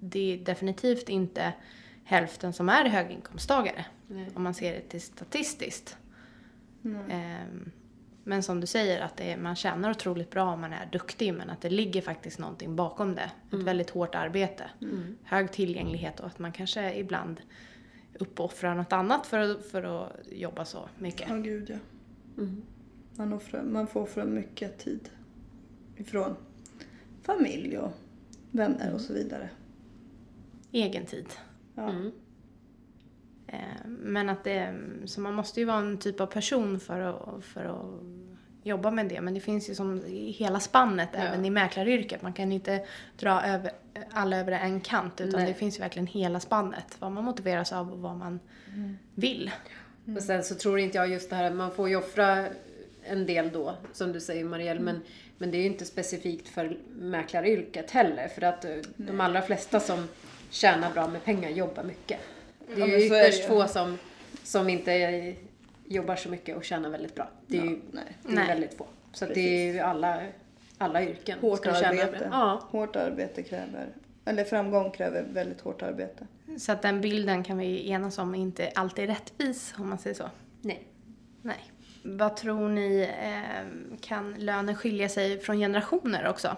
det 0.00 0.32
är 0.32 0.44
definitivt 0.44 1.08
inte 1.08 1.52
hälften 2.04 2.52
som 2.52 2.68
är 2.68 2.84
höginkomsttagare. 2.84 3.84
Nej. 4.06 4.30
Om 4.34 4.42
man 4.42 4.54
ser 4.54 4.72
det 4.72 4.80
till 4.80 5.00
statistiskt. 5.02 5.96
Mm. 6.84 7.10
Eh, 7.10 7.68
men 8.24 8.42
som 8.42 8.60
du 8.60 8.66
säger, 8.66 9.00
att 9.00 9.20
är, 9.20 9.36
man 9.36 9.56
tjänar 9.56 9.90
otroligt 9.90 10.30
bra 10.30 10.52
om 10.52 10.60
man 10.60 10.72
är 10.72 10.88
duktig 10.92 11.34
men 11.34 11.50
att 11.50 11.60
det 11.60 11.70
ligger 11.70 12.02
faktiskt 12.02 12.38
någonting 12.38 12.76
bakom 12.76 13.14
det. 13.14 13.30
Ett 13.46 13.52
mm. 13.52 13.64
väldigt 13.64 13.90
hårt 13.90 14.14
arbete. 14.14 14.64
Mm. 14.82 15.16
Hög 15.22 15.52
tillgänglighet 15.52 16.20
och 16.20 16.26
att 16.26 16.38
man 16.38 16.52
kanske 16.52 16.94
ibland 16.94 17.40
uppoffrar 18.18 18.74
något 18.74 18.92
annat 18.92 19.26
för 19.26 19.38
att, 19.38 19.64
för 19.64 19.82
att 19.82 20.12
jobba 20.32 20.64
så 20.64 20.88
mycket. 20.98 21.28
Ja, 21.28 21.36
gud 21.36 21.70
ja. 21.70 21.76
Mm. 22.42 22.62
Man, 23.16 23.32
offrar, 23.32 23.62
man 23.62 23.86
får 23.86 24.00
offra 24.00 24.24
mycket 24.24 24.78
tid 24.78 25.08
ifrån 25.96 26.36
familj 27.22 27.78
och 27.78 27.92
vänner 28.50 28.94
och 28.94 29.00
så 29.00 29.12
vidare. 29.12 29.48
Egen 30.72 31.06
tid. 31.06 31.26
Ja. 31.74 31.90
Mm. 31.90 32.12
Eh, 33.52 33.58
men 33.86 34.28
att 34.28 34.44
det, 34.44 34.74
så 35.04 35.20
man 35.20 35.34
måste 35.34 35.60
ju 35.60 35.66
vara 35.66 35.78
en 35.78 35.98
typ 35.98 36.20
av 36.20 36.26
person 36.26 36.80
för 36.80 37.00
att, 37.00 37.44
för 37.44 37.64
att 37.64 38.02
jobba 38.62 38.90
med 38.90 39.08
det. 39.08 39.20
Men 39.20 39.34
det 39.34 39.40
finns 39.40 39.70
ju 39.70 39.74
som 39.74 40.02
hela 40.08 40.60
spannet 40.60 41.08
ja. 41.12 41.18
även 41.18 41.44
i 41.44 41.50
mäklaryrket. 41.50 42.22
Man 42.22 42.32
kan 42.32 42.52
inte 42.52 42.84
dra 43.18 43.42
över, 43.42 43.72
alla 44.10 44.36
över 44.36 44.52
en 44.52 44.80
kant 44.80 45.20
utan 45.20 45.40
Nej. 45.40 45.48
det 45.48 45.54
finns 45.54 45.78
ju 45.78 45.80
verkligen 45.80 46.06
hela 46.06 46.40
spannet. 46.40 46.96
Vad 46.98 47.12
man 47.12 47.24
motiveras 47.24 47.72
av 47.72 47.92
och 47.92 47.98
vad 47.98 48.16
man 48.16 48.40
mm. 48.74 48.98
vill. 49.14 49.50
Mm. 50.06 50.16
Och 50.16 50.22
sen 50.22 50.44
så 50.44 50.54
tror 50.54 50.78
inte 50.78 50.98
jag 50.98 51.08
just 51.08 51.30
det 51.30 51.36
här, 51.36 51.50
man 51.50 51.70
får 51.70 51.88
ju 51.88 51.96
offra 51.96 52.46
en 53.04 53.26
del 53.26 53.50
då, 53.52 53.74
som 53.92 54.12
du 54.12 54.20
säger 54.20 54.44
Marielle, 54.44 54.80
mm. 54.80 54.94
men, 54.94 55.02
men 55.38 55.50
det 55.50 55.56
är 55.56 55.60
ju 55.60 55.66
inte 55.66 55.84
specifikt 55.84 56.48
för 56.48 56.78
mäklaryrket 56.98 57.90
heller. 57.90 58.28
För 58.28 58.42
att 58.42 58.62
Nej. 58.64 58.82
de 58.96 59.20
allra 59.20 59.42
flesta 59.42 59.80
som 59.80 60.08
tjänar 60.50 60.92
bra 60.92 61.08
med 61.08 61.24
pengar 61.24 61.50
jobbar 61.50 61.82
mycket. 61.82 62.20
Det 62.76 62.82
är 62.82 62.86
ja, 62.86 62.98
ju 62.98 63.06
ytterst 63.06 63.44
få 63.44 63.66
som, 63.68 63.98
som 64.42 64.68
inte 64.68 65.34
jobbar 65.84 66.16
så 66.16 66.28
mycket 66.28 66.56
och 66.56 66.64
tjänar 66.64 66.90
väldigt 66.90 67.14
bra. 67.14 67.28
Det 67.46 67.58
är 67.58 67.62
ju 67.62 67.80
nej. 67.90 68.16
Det 68.22 68.36
är 68.36 68.46
väldigt 68.46 68.74
få. 68.74 68.86
Så 69.12 69.26
det 69.26 69.40
är 69.40 69.72
ju 69.72 69.78
alla, 69.80 70.22
alla 70.78 71.02
yrken. 71.02 71.38
Hårt 71.38 71.66
arbete. 71.66 72.28
Ja. 72.30 72.62
Hårt 72.70 72.96
arbete 72.96 73.42
kräver, 73.42 73.88
eller 74.24 74.44
framgång 74.44 74.90
kräver 74.90 75.24
väldigt 75.32 75.60
hårt 75.60 75.82
arbete. 75.82 76.26
Så 76.58 76.72
att 76.72 76.82
den 76.82 77.00
bilden 77.00 77.44
kan 77.44 77.58
vi 77.58 77.90
enas 77.90 78.18
om 78.18 78.34
inte 78.34 78.72
alltid 78.74 79.04
är 79.04 79.08
rättvis 79.08 79.74
om 79.78 79.88
man 79.88 79.98
säger 79.98 80.16
så. 80.16 80.30
Nej. 80.60 80.82
Nej. 81.42 81.72
Vad 82.04 82.36
tror 82.36 82.68
ni, 82.68 83.08
eh, 83.22 83.96
kan 84.00 84.34
lönen 84.34 84.76
skilja 84.76 85.08
sig 85.08 85.40
från 85.40 85.58
generationer 85.58 86.28
också? 86.28 86.56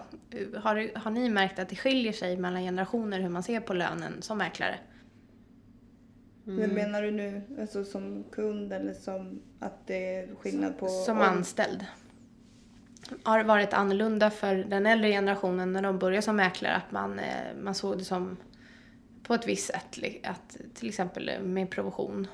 Har, 0.55 0.97
har 0.99 1.11
ni 1.11 1.29
märkt 1.29 1.59
att 1.59 1.69
det 1.69 1.75
skiljer 1.75 2.13
sig 2.13 2.37
mellan 2.37 2.61
generationer 2.61 3.19
hur 3.19 3.29
man 3.29 3.43
ser 3.43 3.59
på 3.59 3.73
lönen 3.73 4.21
som 4.21 4.37
mäklare? 4.37 4.75
Men 6.47 6.69
menar 6.69 7.01
du 7.01 7.11
nu 7.11 7.41
alltså 7.59 7.83
som 7.83 8.23
kund 8.31 8.73
eller 8.73 8.93
som 8.93 9.41
att 9.59 9.87
det 9.87 10.15
är 10.15 10.35
skillnad 10.35 10.77
på... 10.77 10.87
Som 10.87 11.17
om- 11.17 11.23
anställd. 11.23 11.85
Har 13.23 13.37
det 13.37 13.43
varit 13.43 13.73
annorlunda 13.73 14.29
för 14.29 14.55
den 14.55 14.85
äldre 14.85 15.09
generationen 15.09 15.73
när 15.73 15.81
de 15.81 15.99
började 15.99 16.21
som 16.21 16.35
mäklare 16.35 16.75
att 16.75 16.91
man, 16.91 17.19
eh, 17.19 17.55
man 17.61 17.75
såg 17.75 17.97
det 17.97 18.03
som 18.03 18.37
på 19.23 19.33
ett 19.33 19.47
visst 19.47 19.67
sätt, 19.67 19.97
att 20.23 20.57
till 20.73 20.89
exempel 20.89 21.31
med 21.43 21.69
provision. 21.69 22.27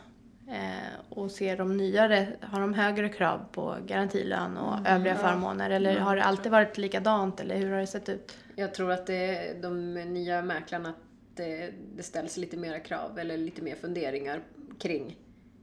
Eh, 0.48 1.10
och 1.10 1.32
ser 1.32 1.58
de 1.58 1.78
nyare, 1.78 2.28
har 2.42 2.62
de 2.62 2.74
högre 2.74 3.10
krav 3.10 3.46
på 3.52 3.76
garantilön 3.86 4.58
och 4.58 4.88
övriga 4.88 5.16
förmåner 5.16 5.70
eller 5.70 6.00
har 6.00 6.16
det 6.16 6.24
alltid 6.24 6.52
varit 6.52 6.78
likadant 6.78 7.40
eller 7.40 7.58
hur 7.58 7.72
har 7.72 7.80
det 7.80 7.88
sett 7.88 8.10
ut? 8.10 8.38
Jag 8.56 8.74
tror 8.74 8.92
att 8.92 9.08
det, 9.08 9.54
de 9.62 9.94
nya 9.94 10.42
mäklarna, 10.42 10.90
att 10.90 11.11
det, 11.42 11.74
det 11.96 12.04
ställs 12.04 12.38
lite 12.38 12.58
mera 12.58 12.80
krav 12.80 13.20
eller 13.20 13.38
lite 13.38 13.62
mer 13.62 13.76
funderingar 13.76 14.42
kring 14.80 15.18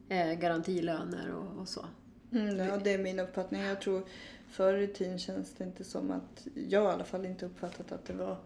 eh, 0.09 0.33
garantilöner 0.33 1.31
och, 1.35 1.61
och 1.61 1.69
så. 1.69 1.85
Mm, 2.33 2.59
ja, 2.59 2.77
det 2.77 2.93
är 2.93 2.99
min 2.99 3.21
uppfattning. 3.21 3.61
Jag 3.61 3.81
tror 3.81 4.03
förr 4.51 4.75
i 4.75 4.87
tiden 4.87 5.19
känns 5.19 5.55
det 5.55 5.65
inte 5.65 5.85
som 5.85 6.11
att, 6.11 6.47
jag 6.55 6.85
i 6.85 6.87
alla 6.87 7.05
fall 7.05 7.27
inte 7.27 7.47
uppfattat 7.47 7.93
att 7.93 8.05
det 8.05 8.13
var, 8.13 8.37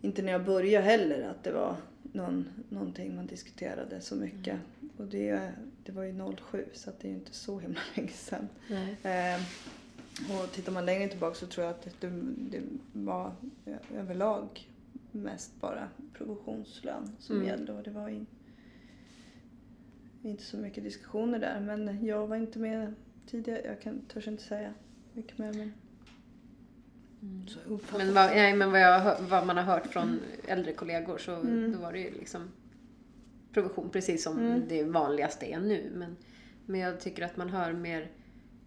inte 0.00 0.22
när 0.22 0.32
jag 0.32 0.44
började 0.44 0.86
heller, 0.86 1.28
att 1.28 1.44
det 1.44 1.52
var 1.52 1.76
någon, 2.02 2.48
någonting 2.68 3.16
man 3.16 3.26
diskuterade 3.26 4.00
så 4.00 4.14
mycket. 4.14 4.60
Och 4.96 5.04
det, 5.04 5.52
det 5.84 5.92
var 5.92 6.02
ju 6.02 6.34
07 6.50 6.64
så 6.72 6.90
det 7.00 7.08
är 7.08 7.10
ju 7.10 7.16
inte 7.16 7.34
så 7.34 7.58
himla 7.58 7.80
länge 7.96 8.12
sedan. 8.12 8.48
Eh, 9.02 9.40
och 10.40 10.52
tittar 10.52 10.72
man 10.72 10.86
längre 10.86 11.08
tillbaka 11.08 11.34
så 11.34 11.46
tror 11.46 11.66
jag 11.66 11.74
att 11.74 12.00
det, 12.00 12.10
det 12.36 12.62
var 12.92 13.32
överlag 13.96 14.68
mest 15.12 15.60
bara 15.60 15.88
provisionslön 16.12 17.10
som 17.18 17.36
Mm. 17.36 17.48
gällde 17.48 17.72
och 17.72 17.82
det 17.82 17.90
var 17.90 18.08
in, 18.08 18.26
inte 20.22 20.42
så 20.42 20.56
mycket 20.56 20.84
diskussioner 20.84 21.38
där 21.38 21.60
men 21.60 22.04
jag 22.06 22.26
var 22.26 22.36
inte 22.36 22.58
med 22.58 22.94
tidigare. 23.26 23.62
Jag 23.64 23.80
kan, 23.80 24.00
törs 24.00 24.28
inte 24.28 24.42
säga 24.42 24.74
mycket 25.12 25.38
mer 25.38 25.52
men 25.52 25.72
uppfattar 27.66 28.04
Men, 28.04 28.14
vad, 28.14 28.30
nej, 28.30 28.54
men 28.56 28.70
vad, 28.72 28.80
jag, 28.80 29.20
vad 29.20 29.46
man 29.46 29.56
har 29.56 29.64
hört 29.64 29.86
från 29.86 30.02
Mm. 30.08 30.20
äldre 30.48 30.72
kollegor 30.72 31.18
så 31.18 31.30
då 31.72 31.78
var 31.78 31.92
det 31.92 31.98
ju 32.00 32.10
liksom 32.10 32.42
provision 33.52 33.90
precis 33.90 34.22
som 34.24 34.38
Mm. 34.38 34.62
det 34.68 34.84
vanligaste 34.84 35.52
är 35.52 35.60
nu. 35.60 35.90
Men, 35.94 36.16
men 36.66 36.80
jag 36.80 37.00
tycker 37.00 37.22
att 37.24 37.36
man 37.36 37.48
hör 37.48 37.72
mer 37.72 38.10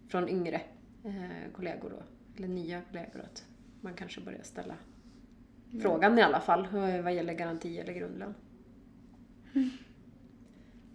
från 0.08 0.28
yngre 0.28 0.60
eh, 1.04 1.52
kollegor 1.52 1.90
då, 1.90 2.02
eller 2.36 2.48
nya 2.48 2.80
kollegor 2.90 3.20
att 3.20 3.44
man 3.80 3.94
kanske 3.94 4.20
börjar 4.20 4.42
ställa 4.42 4.74
frågan 5.82 6.18
i 6.18 6.22
alla 6.22 6.40
fall 6.40 6.64
eh, 6.64 7.02
vad 7.02 7.14
gäller 7.14 7.34
garanti 7.34 7.78
eller 7.78 7.92
grundlön. 7.92 8.34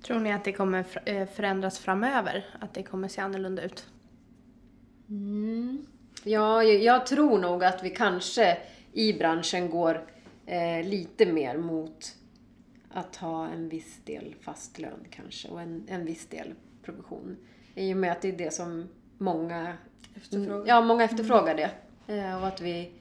Tror 0.03 0.19
ni 0.19 0.33
att 0.33 0.43
det 0.43 0.51
kommer 0.51 0.85
eh, 1.05 1.27
förändras 1.27 1.79
framöver? 1.79 2.45
Att 2.59 2.73
det 2.73 2.83
kommer 2.83 3.07
se 3.07 3.21
annorlunda 3.21 3.63
ut? 3.63 3.87
Ja, 6.23 6.63
jag, 6.63 6.83
jag 6.83 7.05
tror 7.05 7.39
nog 7.39 7.63
att 7.63 7.83
vi 7.83 7.89
kanske 7.89 8.57
i 8.93 9.13
branschen 9.13 9.69
går 9.69 10.05
eh, 10.45 10.83
lite 10.83 11.25
mer 11.25 11.57
mot 11.57 12.15
att 12.89 13.15
ha 13.15 13.47
en 13.47 13.69
viss 13.69 13.99
del 14.05 14.35
fast 14.41 14.79
lön 14.79 15.05
kanske 15.09 15.49
och 15.49 15.61
en, 15.61 15.85
en 15.87 16.05
viss 16.05 16.27
del 16.27 16.53
provision. 16.83 17.37
I 17.75 17.93
och 17.93 17.97
med 17.97 18.11
att 18.11 18.21
det 18.21 18.27
är 18.27 18.37
det 18.37 18.53
som 18.53 18.87
många 19.17 19.77
Efterfrågan. 20.15 20.67
Ja, 20.67 20.81
många 20.81 21.03
efterfrågar 21.03 21.55
det. 21.55 21.71
Eh, 22.13 22.41
och 22.41 22.47
att 22.47 22.61
vi 22.61 22.91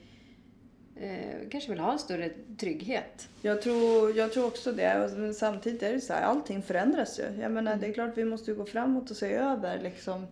eh, 0.95 1.49
kanske 1.51 1.69
vill 1.69 1.79
ha 1.79 1.91
en 1.91 1.99
större 1.99 2.29
trygghet. 2.57 3.29
Jag 3.41 3.61
tror, 3.61 4.17
jag 4.17 4.33
tror 4.33 4.45
också 4.45 4.71
det. 4.71 5.11
Men 5.17 5.33
samtidigt 5.33 5.83
är 5.83 5.93
det 5.93 6.01
så 6.01 6.13
här, 6.13 6.21
allting 6.21 6.61
förändras 6.61 7.19
ju. 7.19 7.41
Jag 7.41 7.51
menar, 7.51 7.75
det 7.75 7.87
är 7.87 7.93
klart 7.93 8.17
vi 8.17 8.25
måste 8.25 8.53
gå 8.53 8.65
framåt 8.65 9.11
och 9.11 9.17
se 9.17 9.33
över 9.33 9.79
liksom 9.79 10.27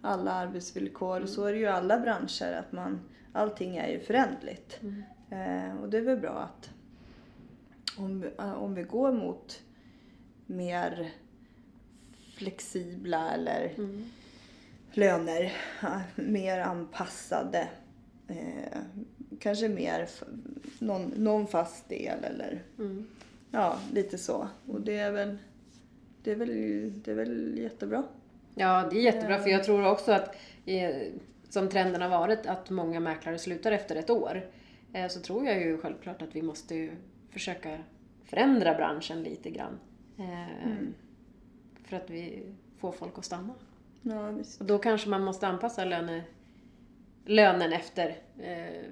alla 0.00 0.32
arbetsvillkor. 0.32 1.20
Och 1.20 1.28
så 1.28 1.44
är 1.44 1.52
det 1.52 1.58
ju 1.58 1.64
i 1.64 1.68
alla 1.68 2.00
branscher, 2.00 2.52
att 2.52 2.72
man, 2.72 3.00
allting 3.32 3.76
är 3.76 3.88
ju 3.88 4.00
förändligt. 4.00 4.80
Eh, 5.30 5.76
och 5.82 5.88
det 5.88 5.98
är 5.98 6.02
väl 6.02 6.20
bra 6.20 6.48
att 6.50 6.70
om, 7.98 8.24
eh, 8.38 8.52
om 8.52 8.74
vi 8.74 8.82
går 8.82 9.12
mot 9.12 9.62
mer 10.46 11.10
flexibla 12.36 13.30
eller 13.34 13.72
löner, 14.92 15.52
ja, 15.82 16.00
mer 16.14 16.60
anpassade. 16.60 17.68
Eh, 18.28 18.78
kanske 19.42 19.68
mer 19.68 20.08
någon, 20.78 21.12
någon 21.16 21.46
fast 21.46 21.88
del 21.88 22.24
eller 22.24 22.62
ja, 23.50 23.78
lite 23.92 24.18
så. 24.18 24.48
Och 24.66 24.80
det 24.80 24.98
är 24.98 25.12
väl, 25.12 25.38
det 26.22 26.30
är 26.30 26.36
väl, 26.36 26.92
det 27.04 27.10
är 27.10 27.14
väl 27.14 27.58
jättebra. 27.58 28.02
Ja, 28.54 28.88
det 28.90 28.98
är 28.98 29.02
jättebra 29.02 29.38
för 29.38 29.50
jag 29.50 29.64
tror 29.64 29.86
också 29.86 30.12
att 30.12 30.36
eh, 30.66 30.96
som 31.48 31.68
trenden 31.68 32.02
har 32.02 32.08
varit 32.08 32.46
att 32.46 32.70
många 32.70 33.00
mäklare 33.00 33.38
slutar 33.38 33.72
efter 33.72 33.96
ett 33.96 34.10
år. 34.10 34.46
Eh, 34.92 35.08
så 35.08 35.20
tror 35.20 35.46
jag 35.46 35.60
ju 35.60 35.78
självklart 35.78 36.22
att 36.22 36.36
vi 36.36 36.42
måste 36.42 36.88
försöka 37.30 37.78
förändra 38.24 38.74
branschen 38.74 39.22
lite 39.22 39.50
grann. 39.50 39.78
Eh, 40.18 40.76
För 41.84 41.96
att 41.96 42.10
vi 42.10 42.42
får 42.78 42.92
folk 42.92 43.18
att 43.18 43.24
stanna. 43.24 43.54
Ja. 44.02 44.28
Och 44.60 44.64
då 44.66 44.78
kanske 44.78 45.08
man 45.08 45.24
måste 45.24 45.46
anpassa 45.46 45.84
löne, 45.84 46.24
lönen 47.24 47.72
efter 47.72 48.16
eh, 48.38 48.82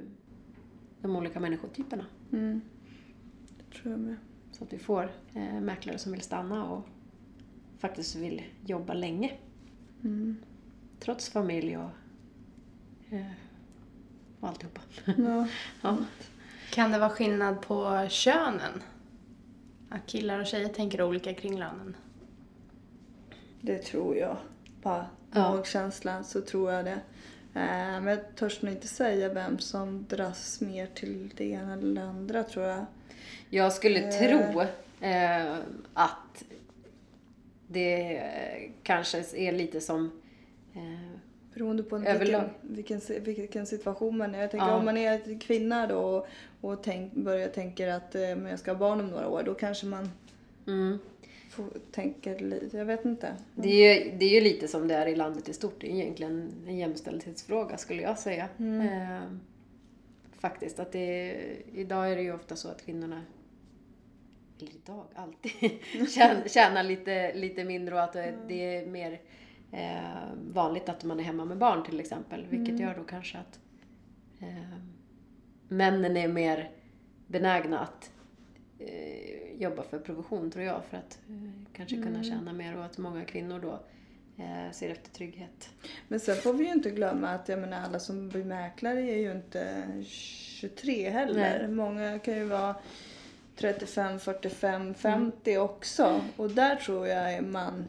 de 1.03 1.17
olika 1.17 1.41
människotyperna. 1.41 2.07
Mm. 2.33 2.61
Det 3.59 3.77
tror 3.79 3.91
jag 3.93 4.01
med. 4.01 4.17
Så 4.53 4.65
att 4.65 4.73
vi 4.73 4.79
får 4.79 5.11
eh, 5.35 5.61
mäklare 5.61 5.99
som 5.99 6.13
vill 6.13 6.21
stanna 6.21 6.71
och 6.71 6.87
faktiskt 7.79 8.17
vill 8.17 8.43
jobba 8.67 8.95
länge. 8.95 9.33
Mm. 10.05 10.37
Trots 11.01 11.29
familj 11.31 11.77
och, 11.79 11.91
eh, 13.11 13.27
och 14.41 14.49
alltihopa. 14.49 14.81
Ja. 15.05 15.47
ja. 15.83 15.97
Kan 16.73 16.91
det 16.91 16.99
vara 16.99 17.11
skillnad 17.11 17.63
på 17.63 18.07
könen? 18.11 18.83
Att 19.89 20.07
killar 20.07 20.41
och 20.41 20.47
tjejer 20.47 20.69
tänker 20.69 21.03
olika 21.03 21.35
kring 21.35 21.59
lönen? 21.59 21.97
Det 23.61 23.79
tror 23.79 24.17
jag. 24.17 24.37
På 24.83 25.05
Ja. 25.33 25.55
magkänslan 25.57 26.25
så 26.25 26.41
tror 26.41 26.73
jag 26.73 26.85
det. 26.85 27.01
Eh, 27.55 28.01
Men 28.01 28.07
jag 28.07 28.37
törs 28.37 28.63
nog 28.63 28.73
inte 28.73 28.89
säga 28.89 29.29
vem 29.29 29.59
som 29.59 30.07
dras 30.09 30.61
mer 30.61 30.87
till 30.95 31.31
det 31.37 31.45
ena 31.45 31.73
eller 31.73 31.95
det 32.01 32.07
andra 32.09 32.43
tror 32.45 32.67
jag. 32.67 32.85
Jag 33.51 33.73
skulle 33.73 33.99
Eh. 34.01 34.11
tro 34.19 34.61
eh, 35.07 35.55
att 35.95 36.45
det 37.67 38.17
eh, 38.17 38.71
kanske 38.83 39.19
är 39.37 39.53
lite 39.53 39.81
som 39.81 40.11
eh, 40.75 41.17
Beroende 41.55 41.83
på 41.83 41.99
vilken, 41.99 42.49
vilken, 42.61 43.01
vilken 43.21 43.67
situation 43.67 44.17
man 44.19 44.35
är. 44.35 44.41
Jag 44.41 44.51
tänker 44.51 44.67
Ja. 44.67 44.75
om 44.77 44.85
man 44.85 44.97
är 44.97 45.41
kvinna 45.41 45.87
då 45.87 45.99
och, 45.99 46.27
och 46.61 46.83
tänk, 46.83 47.13
börjar 47.15 47.49
tänka 47.49 47.97
att 47.97 48.15
eh, 48.15 48.21
men 48.21 48.47
jag 48.47 48.59
ska 48.59 48.71
ha 48.73 48.79
barn 48.79 49.01
om 49.01 49.07
några 49.07 49.29
år. 49.29 49.43
Då 49.43 49.55
kanske 49.55 49.87
man 49.87 50.11
mm, 50.67 50.99
tänka 51.93 52.35
lite. 52.35 52.77
Jag 52.79 52.85
vet 52.85 53.05
inte. 53.05 53.35
det, 53.55 53.69
är 53.69 54.05
ju, 54.05 54.17
det 54.19 54.25
är 54.25 54.35
ju 54.35 54.41
lite 54.41 54.69
som 54.69 54.89
det 54.89 54.95
är 54.95 55.07
i 55.07 55.17
landet 55.17 55.49
i 55.49 55.53
stort. 55.53 55.81
Det 55.81 55.91
är 55.93 55.95
egentligen 55.95 56.53
en 56.67 56.79
jämställdhetsfråga 56.79 57.77
skulle 57.77 58.03
jag 58.03 58.19
säga. 58.19 58.49
Eh, 58.59 59.23
faktiskt. 60.39 60.79
Att 60.81 60.93
det, 60.93 61.37
idag 61.75 62.13
är 62.13 62.17
det 62.17 62.23
ju 62.23 62.33
ofta 62.35 62.57
så 62.57 62.69
att 62.69 62.83
kvinnorna 62.85 63.23
eller 64.61 64.71
idag, 64.71 65.05
alltid, 65.15 65.71
tjänar, 66.51 66.83
lite, 66.83 67.35
lite 67.35 67.65
mindre 67.65 67.95
och 67.95 68.03
att 68.03 68.13
det- 68.13 68.35
det 68.49 68.77
är 68.77 68.87
mer 68.87 69.21
eh, 69.73 69.99
vanligt 70.53 70.89
att 70.89 71.05
man 71.05 71.21
är 71.21 71.25
hemma 71.25 71.45
med 71.45 71.59
barn 71.59 71.85
till 71.85 72.01
exempel. 72.01 72.47
Vilket 72.51 72.81
gör 72.81 72.95
då 72.99 73.05
kanske 73.05 73.39
att 73.39 73.61
eh, 74.41 74.79
männen 75.69 76.17
är 76.17 76.29
mer 76.29 76.71
benägna 77.27 77.79
att 77.81 78.13
eh, 78.79 79.50
jobba 79.61 79.83
för 79.83 79.99
provision 79.99 80.51
tror 80.51 80.64
jag 80.64 80.85
för 80.85 80.96
att 80.96 81.18
eh, 81.29 81.51
kanske 81.73 81.96
kunna 82.03 82.23
tjäna 82.23 82.53
mer 82.53 82.77
och 82.79 82.85
att 82.85 82.99
många 82.99 83.25
kvinnor 83.25 83.61
då 83.61 83.81
eh, 84.44 84.73
ser 84.73 84.90
efter 84.90 85.11
trygghet. 85.11 85.70
Men 86.09 86.20
sen 86.20 86.37
får 86.37 86.53
vi 86.53 86.64
ju 86.64 86.70
inte 86.73 86.90
glömma 86.90 87.29
att 87.29 87.49
jag 87.49 87.59
menar, 87.59 87.81
alla 87.83 87.99
som 87.99 88.29
blir 88.29 88.44
mäklare 88.44 89.01
är 89.01 89.16
ju 89.18 89.33
inte 89.33 89.87
23 90.05 91.11
heller. 91.11 91.59
Nej. 91.59 91.68
Många 91.68 92.18
kan 92.18 92.35
ju 92.37 92.44
vara 92.44 92.75
35, 93.57 94.18
45, 94.18 94.94
50 94.94 95.57
också. 95.59 96.20
Och 96.37 96.51
där 96.51 96.77
tror 96.77 97.07
jag 97.07 97.33
är 97.35 97.42
man 97.42 97.85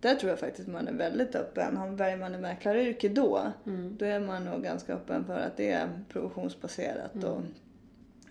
där 0.00 0.14
tror 0.14 0.30
jag 0.30 0.38
faktiskt 0.38 0.68
man 0.68 0.88
är 0.88 0.92
väldigt 0.92 1.34
öppen. 1.34 1.76
Har- 1.76 1.88
Väljer 1.88 2.16
man 2.16 2.34
en 2.34 2.40
mäklaryrke 2.40 3.08
då, 3.08 3.52
då 3.98 4.04
är 4.04 4.20
man 4.20 4.44
nog 4.44 4.62
ganska 4.62 4.94
öppen 4.94 5.24
för 5.24 5.38
att 5.38 5.56
det 5.56 5.70
är 5.70 5.88
provisionsbaserat 6.08 7.24
och 7.24 7.40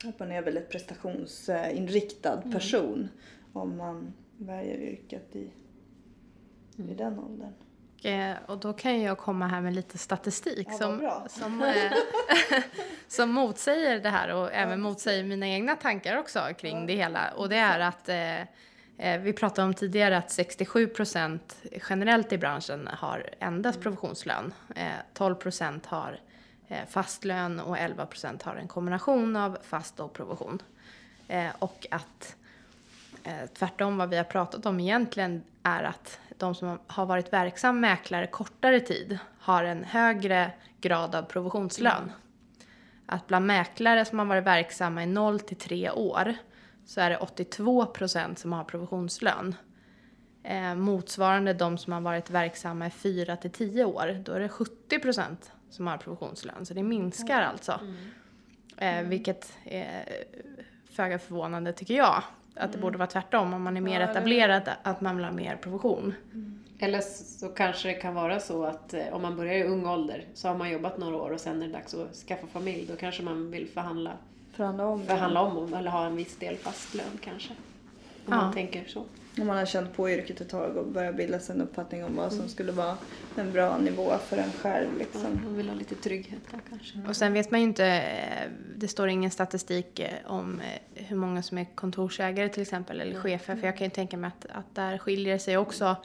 att 0.07 0.19
man 0.19 0.31
är 0.31 0.41
väldigt 0.41 0.69
prestationsinriktad 0.69 2.41
person 2.51 3.09
om 3.53 3.77
man 3.77 4.13
väljer 4.37 4.77
yrket 4.77 5.35
i, 5.35 5.51
i 6.77 6.93
den 6.93 7.19
åldern. 7.19 7.53
Eh, 8.03 8.35
Och 8.45 8.57
då 8.57 8.73
kan 8.73 9.01
jag 9.01 9.17
komma 9.17 9.47
här 9.47 9.61
med 9.61 9.73
lite 9.75 9.97
statistik 9.97 10.67
Ja, 10.71 10.77
som, 10.77 11.09
som, 11.29 11.61
eh, 11.61 11.91
som 13.07 13.31
motsäger 13.31 13.99
det 13.99 14.09
här 14.09 14.33
och 14.33 14.53
även 14.53 14.81
motsäger 14.81 15.23
mina 15.23 15.47
egna 15.47 15.75
tankar 15.75 16.17
också 16.17 16.39
kring 16.57 16.87
det 16.87 16.93
hela. 16.93 17.31
Och 17.35 17.49
det 17.49 17.55
är 17.57 17.79
att 17.79 18.09
eh, 18.09 19.17
vi 19.21 19.33
pratade 19.33 19.67
om 19.67 19.73
tidigare 19.73 20.17
att 20.17 20.31
67 20.31 20.87
procent 20.87 21.57
generellt 21.89 22.31
i 22.33 22.37
branschen 22.37 22.89
har 22.93 23.29
endast 23.39 23.81
provisionslön. 23.81 24.53
Eh, 24.75 24.87
12 25.13 25.35
procent 25.35 25.85
har 25.85 26.19
Eh, 26.67 26.85
fast 26.87 27.25
lön 27.25 27.59
och 27.59 27.77
11 27.77 28.05
procent 28.05 28.43
har 28.43 28.55
en 28.55 28.67
kombination 28.67 29.35
av 29.35 29.57
fast 29.63 29.99
och 29.99 30.13
provision. 30.13 30.61
Eh, 31.27 31.49
och 31.59 31.87
att 31.91 32.35
eh, 33.23 33.49
tvärtom 33.53 33.97
vad 33.97 34.09
vi 34.09 34.17
har 34.17 34.23
pratat 34.23 34.65
om 34.65 34.79
egentligen 34.79 35.43
är 35.63 35.83
att 35.83 36.19
de 36.37 36.55
som 36.55 36.79
har 36.87 37.05
varit 37.05 37.33
verksam 37.33 37.79
mäklare 37.79 38.27
kortare 38.27 38.79
tid 38.79 39.19
har 39.39 39.63
en 39.63 39.83
högre 39.83 40.51
grad 40.81 41.15
av 41.15 41.23
provisionslön. 41.23 42.11
Att 43.05 43.27
bland 43.27 43.45
mäklare 43.45 44.05
som 44.05 44.19
har 44.19 44.25
varit 44.25 44.45
verksamma 44.45 45.03
i 45.03 45.05
0 45.05 45.39
till 45.39 45.57
3 45.57 45.91
år 45.91 46.35
så 46.85 47.01
är 47.01 47.09
det 47.09 47.17
82 47.17 47.85
procent 47.85 48.39
som 48.39 48.53
har 48.53 48.63
provisionslön. 48.63 49.55
Eh, 50.43 50.75
motsvarande 50.75 51.53
de 51.53 51.77
som 51.77 51.93
har 51.93 52.01
varit 52.01 52.29
verksamma 52.29 52.87
i 52.87 52.89
4 52.89 53.37
till 53.37 53.51
10 53.51 53.85
år, 53.85 54.21
då 54.25 54.31
är 54.31 54.39
det 54.39 54.49
70 54.49 54.99
procent 54.99 55.51
som 55.75 55.87
har 55.87 55.97
provisionslön. 55.97 56.65
Så 56.65 56.73
det 56.73 56.83
minskar 56.83 57.41
alltså. 57.41 57.79
Eh, 58.77 59.01
vilket 59.01 59.53
är 59.65 60.05
föga 60.91 61.19
förvånande 61.19 61.73
tycker 61.73 61.93
jag. 61.93 62.23
Att 62.55 62.71
det 62.71 62.77
borde 62.77 62.97
vara 62.97 63.07
tvärtom. 63.07 63.53
Om 63.53 63.61
man 63.63 63.77
är 63.77 63.81
mer 63.81 63.99
Ja, 64.01 64.09
etablerad, 64.11 64.69
att 64.83 65.01
man 65.01 65.15
vill 65.15 65.25
ha 65.25 65.31
mer 65.31 65.55
provision. 65.55 66.13
Eller 66.79 67.01
så 67.01 67.49
kanske 67.49 67.87
det 67.87 67.93
kan 67.93 68.13
vara 68.13 68.39
så 68.39 68.63
att 68.65 68.93
eh, 68.93 69.01
om 69.13 69.21
man 69.21 69.35
börjar 69.35 69.53
i 69.53 69.63
ung 69.63 69.87
ålder 69.87 70.25
så 70.33 70.47
har 70.47 70.55
man 70.55 70.69
jobbat 70.71 70.97
några 70.97 71.15
år 71.17 71.29
och 71.31 71.39
sen 71.39 71.61
är 71.61 71.67
det 71.67 71.73
dags 71.73 71.93
att 71.93 72.15
skaffa 72.15 72.47
familj. 72.47 72.85
Då 72.89 72.95
kanske 72.95 73.23
man 73.23 73.51
vill 73.51 73.67
förhandla, 73.67 74.11
Förhandla 74.53 74.85
om. 74.87 75.05
förhandla 75.05 75.41
om 75.41 75.73
eller 75.73 75.91
ha 75.91 76.05
en 76.05 76.15
viss 76.15 76.37
del 76.37 76.57
fast 76.57 76.93
lön 76.95 77.19
kanske. 77.21 77.49
Om 78.25 78.33
Ja. 78.33 78.35
man 78.35 78.53
tänker 78.53 78.85
så. 78.87 79.03
Om 79.37 79.47
man 79.47 79.57
har 79.57 79.65
känt 79.65 79.93
på 79.93 80.09
yrket 80.09 80.41
ett 80.41 80.49
tag 80.49 80.77
och 80.77 80.87
börjar 80.87 81.13
bilda 81.13 81.39
sig 81.39 81.55
en 81.55 81.61
uppfattning 81.61 82.03
om 82.05 82.15
vad 82.15 82.25
Mm. 82.25 82.37
som 82.39 82.49
skulle 82.49 82.71
vara 82.71 82.97
en 83.35 83.51
bra 83.51 83.77
nivå 83.77 84.17
för 84.17 84.37
en 84.37 84.51
själv. 84.51 84.87
Ja, 84.91 84.97
Liksom. 84.99 85.39
man 85.43 85.57
vill 85.57 85.69
ha 85.69 85.75
lite 85.75 85.95
trygghet 85.95 86.39
där 86.51 86.59
kanske. 86.69 86.99
Och 87.07 87.15
sen 87.15 87.33
vet 87.33 87.51
man 87.51 87.59
ju 87.59 87.65
inte, 87.65 87.85
eh, 87.85 88.49
det 88.75 88.87
står 88.87 89.07
ingen 89.07 89.31
statistik 89.31 89.99
eh, 89.99 90.09
om 90.25 90.61
eh, 90.61 91.03
hur 91.05 91.15
många 91.17 91.41
som 91.41 91.57
är 91.57 91.65
kontorsägare 91.75 92.49
till 92.49 92.61
exempel 92.61 93.01
eller 93.01 93.19
chefer. 93.19 93.55
För 93.55 93.65
jag 93.67 93.77
kan 93.77 93.87
ju 93.87 93.91
tänka 93.91 94.17
mig 94.17 94.27
att, 94.27 94.45
att 94.51 94.75
där 94.75 94.97
skiljer 94.97 95.33
det 95.33 95.39
sig 95.39 95.57
också 95.57 95.95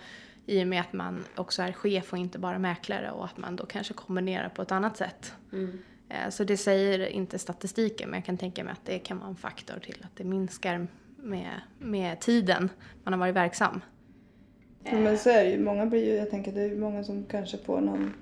i 0.47 0.63
och 0.63 0.67
med 0.69 0.81
att 0.81 0.93
man 0.93 1.25
också 1.37 1.63
är 1.63 1.73
chef 1.73 2.13
och 2.13 2.19
inte 2.19 2.39
bara 2.39 2.59
mäklare 2.59 3.11
och 3.11 3.25
att 3.25 3.37
man 3.39 3.57
då 3.57 3.67
kanske 3.67 3.95
kombinerar 3.95 4.49
på 4.49 4.63
ett 4.63 4.73
annat 4.73 4.97
sätt. 4.97 5.33
Mm. 5.53 5.79
Så 6.31 6.45
det 6.45 6.57
säger 6.57 7.07
inte 7.07 7.39
statistiken 7.39 8.11
men 8.11 8.19
jag 8.19 8.25
kan 8.27 8.37
tänka 8.39 8.65
mig 8.65 8.73
att 8.73 8.85
det 8.85 8.99
kan 8.99 9.19
vara 9.19 9.29
en 9.29 9.37
faktor 9.37 9.79
till 9.79 9.97
att 10.05 10.17
det 10.17 10.25
minskar 10.25 10.87
med, 11.23 11.61
med 11.79 12.21
tiden 12.21 12.69
man 13.05 13.13
har 13.13 13.21
varit 13.21 13.35
verksam. 13.35 13.81
Men 14.83 15.19
så 15.19 15.31
är 15.31 15.45
det 15.45 15.51
ju. 15.51 15.59
Många 15.59 15.87
blir 15.87 16.07
ju, 16.07 16.15
jag 16.15 16.31
tänker 16.31 16.53
det 16.53 16.63
är 16.63 16.77
många 16.77 17.05
som 17.05 17.25
kanske 17.25 17.59
får 17.59 17.81
någon 17.81 18.15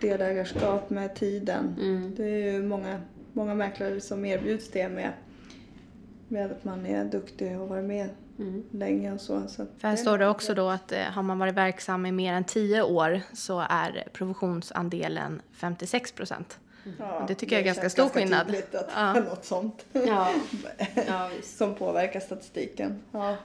delägarskap 0.00 0.90
med 0.90 1.14
tiden. 1.14 1.76
Mm. 1.80 2.14
Det 2.14 2.24
är 2.24 2.52
ju 2.52 2.62
många, 2.62 3.00
många 3.32 3.54
mäklare 3.54 4.00
som 4.00 4.24
erbjuds 4.24 4.70
det 4.70 4.88
med, 4.88 5.12
med 6.28 6.52
att 6.52 6.64
man 6.64 6.86
är 6.86 7.04
duktig 7.04 7.60
och 7.60 7.68
varit 7.68 7.84
med 7.84 8.08
Mm. 8.38 8.62
länge 8.70 9.12
och 9.12 9.20
så. 9.20 9.48
så 9.48 9.66
För 9.78 9.88
här 9.88 9.96
står 9.96 10.18
det 10.18 10.28
också 10.28 10.54
då 10.54 10.68
att 10.68 10.92
eh, 10.92 10.98
har 10.98 11.22
man 11.22 11.38
varit 11.38 11.54
verksam 11.54 12.06
i 12.06 12.12
mer 12.12 12.34
än 12.34 12.44
10 12.44 12.82
år 12.82 13.20
så 13.32 13.64
är 13.68 14.04
provisionsandelen 14.12 15.42
56 15.52 16.12
procent. 16.12 16.58
Ja, 16.98 17.24
det 17.28 17.34
tycker 17.34 17.56
jag 17.56 17.60
är 17.60 17.66
ganska 17.66 17.90
stor 17.90 18.08
skillnad. 18.08 18.46
tydligt 18.46 18.74
att 18.74 18.90
Ja. 18.96 19.12
något 19.12 19.44
sånt 19.44 19.84
Ja. 19.92 20.30
ja, 21.08 21.30
visst. 21.36 21.56
som 21.58 21.74
påverkar 21.74 22.20
statistiken. 22.20 23.02
Ja. 23.12 23.36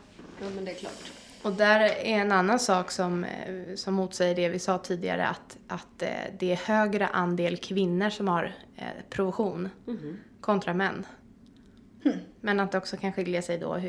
Ja, 0.41 0.50
men 0.56 0.65
det 0.65 0.71
är 0.71 0.76
klart. 0.76 1.12
Och 1.41 1.54
där 1.54 1.80
är 1.80 2.04
en 2.06 2.32
annan 2.32 2.60
sak 2.60 2.91
som, 2.91 3.23
eh, 3.23 3.76
som 3.76 3.93
motsäger 3.93 4.36
det 4.36 4.50
vi 4.50 4.60
sa 4.60 4.78
tidigare 4.78 5.28
att, 5.28 5.58
att 5.67 6.02
eh, 6.02 6.10
det 6.39 6.52
är 6.52 6.56
högre 6.56 7.08
andel 7.08 7.58
kvinnor 7.58 8.10
som 8.10 8.28
har 8.28 8.56
eh, 8.76 8.84
provision 9.10 9.69
Mhm. 9.86 10.17
kontra 10.41 10.73
män. 10.73 11.06
Men 12.41 12.60
att 12.60 12.71
det 12.71 12.78
också 12.78 12.97
kan 12.97 13.13
skilja 13.13 13.41
sig 13.41 13.58
då 13.58 13.80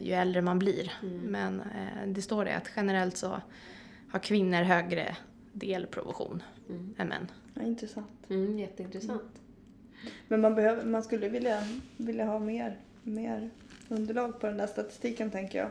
ju 0.00 0.12
äldre 0.12 0.42
man 0.42 0.58
blir. 0.58 0.92
Men 1.22 1.60
eh, 1.60 2.06
det 2.08 2.22
står 2.22 2.44
det 2.44 2.56
att 2.56 2.70
generellt 2.76 3.16
så 3.16 3.40
har 4.12 4.18
kvinnor 4.18 4.62
högre 4.62 5.16
del 5.52 5.86
provision 5.86 6.42
Mm. 6.68 6.94
än 6.98 7.08
män. 7.08 7.28
Ja, 7.54 7.62
intressant. 7.62 8.30
Mm, 8.30 8.58
jätteintressant. 8.58 9.40
Men 10.28 10.40
man, 10.40 10.54
behöver, 10.54 10.84
man 10.84 11.02
skulle 11.02 11.28
vilja, 11.28 11.62
vilja 11.96 12.24
ha 12.24 12.38
mer, 12.38 12.76
mer 13.02 13.50
underlag 13.88 14.40
på 14.40 14.46
den 14.46 14.56
där 14.56 14.66
statistiken 14.66 15.30
tänker 15.30 15.58
jag. 15.58 15.70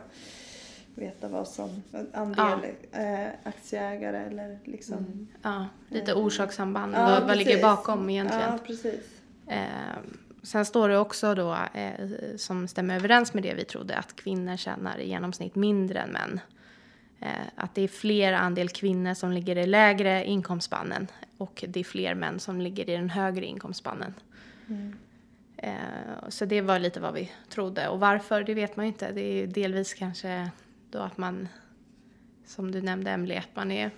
Veta 0.94 1.28
vad 1.28 1.48
som, 1.48 1.82
andel 2.12 2.58
eh, 2.92 3.26
aktieägare 3.42 4.18
eller 4.18 4.58
liksom. 4.64 4.98
Mm. 4.98 5.26
Ja, 5.42 5.66
lite 5.88 6.14
orsakssamband. 6.14 6.94
Ja, 6.94 7.06
vad, 7.06 7.26
vad 7.26 7.36
ligger 7.38 7.62
bakom 7.62 8.10
egentligen? 8.10 8.52
Ja, 8.52 8.58
precis. 8.66 9.00
Eh, 9.46 9.98
sen 10.42 10.64
står 10.64 10.88
det 10.88 10.98
också 10.98 11.34
då, 11.34 11.56
eh, 11.74 11.92
som 12.36 12.68
stämmer 12.68 12.96
överens 12.96 13.34
med 13.34 13.42
det 13.42 13.54
vi 13.54 13.64
trodde, 13.64 13.96
att 13.96 14.16
kvinnor 14.16 14.56
tjänar 14.56 14.98
i 14.98 15.08
genomsnitt 15.08 15.54
mindre 15.54 16.00
än 16.00 16.10
män. 16.10 16.40
Eh, 17.20 17.46
att 17.54 17.74
det 17.74 17.82
är 17.82 17.88
fler 17.88 18.32
andel 18.32 18.68
kvinnor 18.68 19.14
som 19.14 19.32
ligger 19.32 19.58
i 19.58 19.66
lägre 19.66 20.24
inkomstspannen 20.24 21.06
och 21.42 21.64
det 21.68 21.80
är 21.80 21.84
fler 21.84 22.14
män 22.14 22.40
som 22.40 22.60
ligger 22.60 22.90
i 22.90 22.96
den 22.96 23.10
högre 23.10 23.46
inkomstspannen. 23.46 24.14
Mm. 24.68 24.96
Eh, 25.56 26.28
så 26.28 26.44
det 26.44 26.60
var 26.60 26.78
lite 26.78 27.00
vad 27.00 27.14
vi 27.14 27.30
trodde. 27.48 27.88
Och 27.88 28.00
varför, 28.00 28.42
det 28.42 28.54
vet 28.54 28.76
man 28.76 28.86
ju 28.86 28.92
inte. 28.92 29.12
Det 29.12 29.20
är 29.20 29.46
delvis 29.46 29.94
kanske 29.94 30.50
då 30.90 30.98
att 30.98 31.18
man, 31.18 31.48
som 32.46 32.72
du 32.72 32.82
nämnde 32.82 33.10
Emelie, 33.10 33.38
att 33.38 33.56
man 33.56 33.70
är 33.70 33.90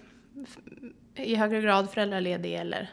i 1.14 1.34
högre 1.34 1.60
grad 1.60 1.90
föräldraledig 1.90 2.54
eller, 2.54 2.90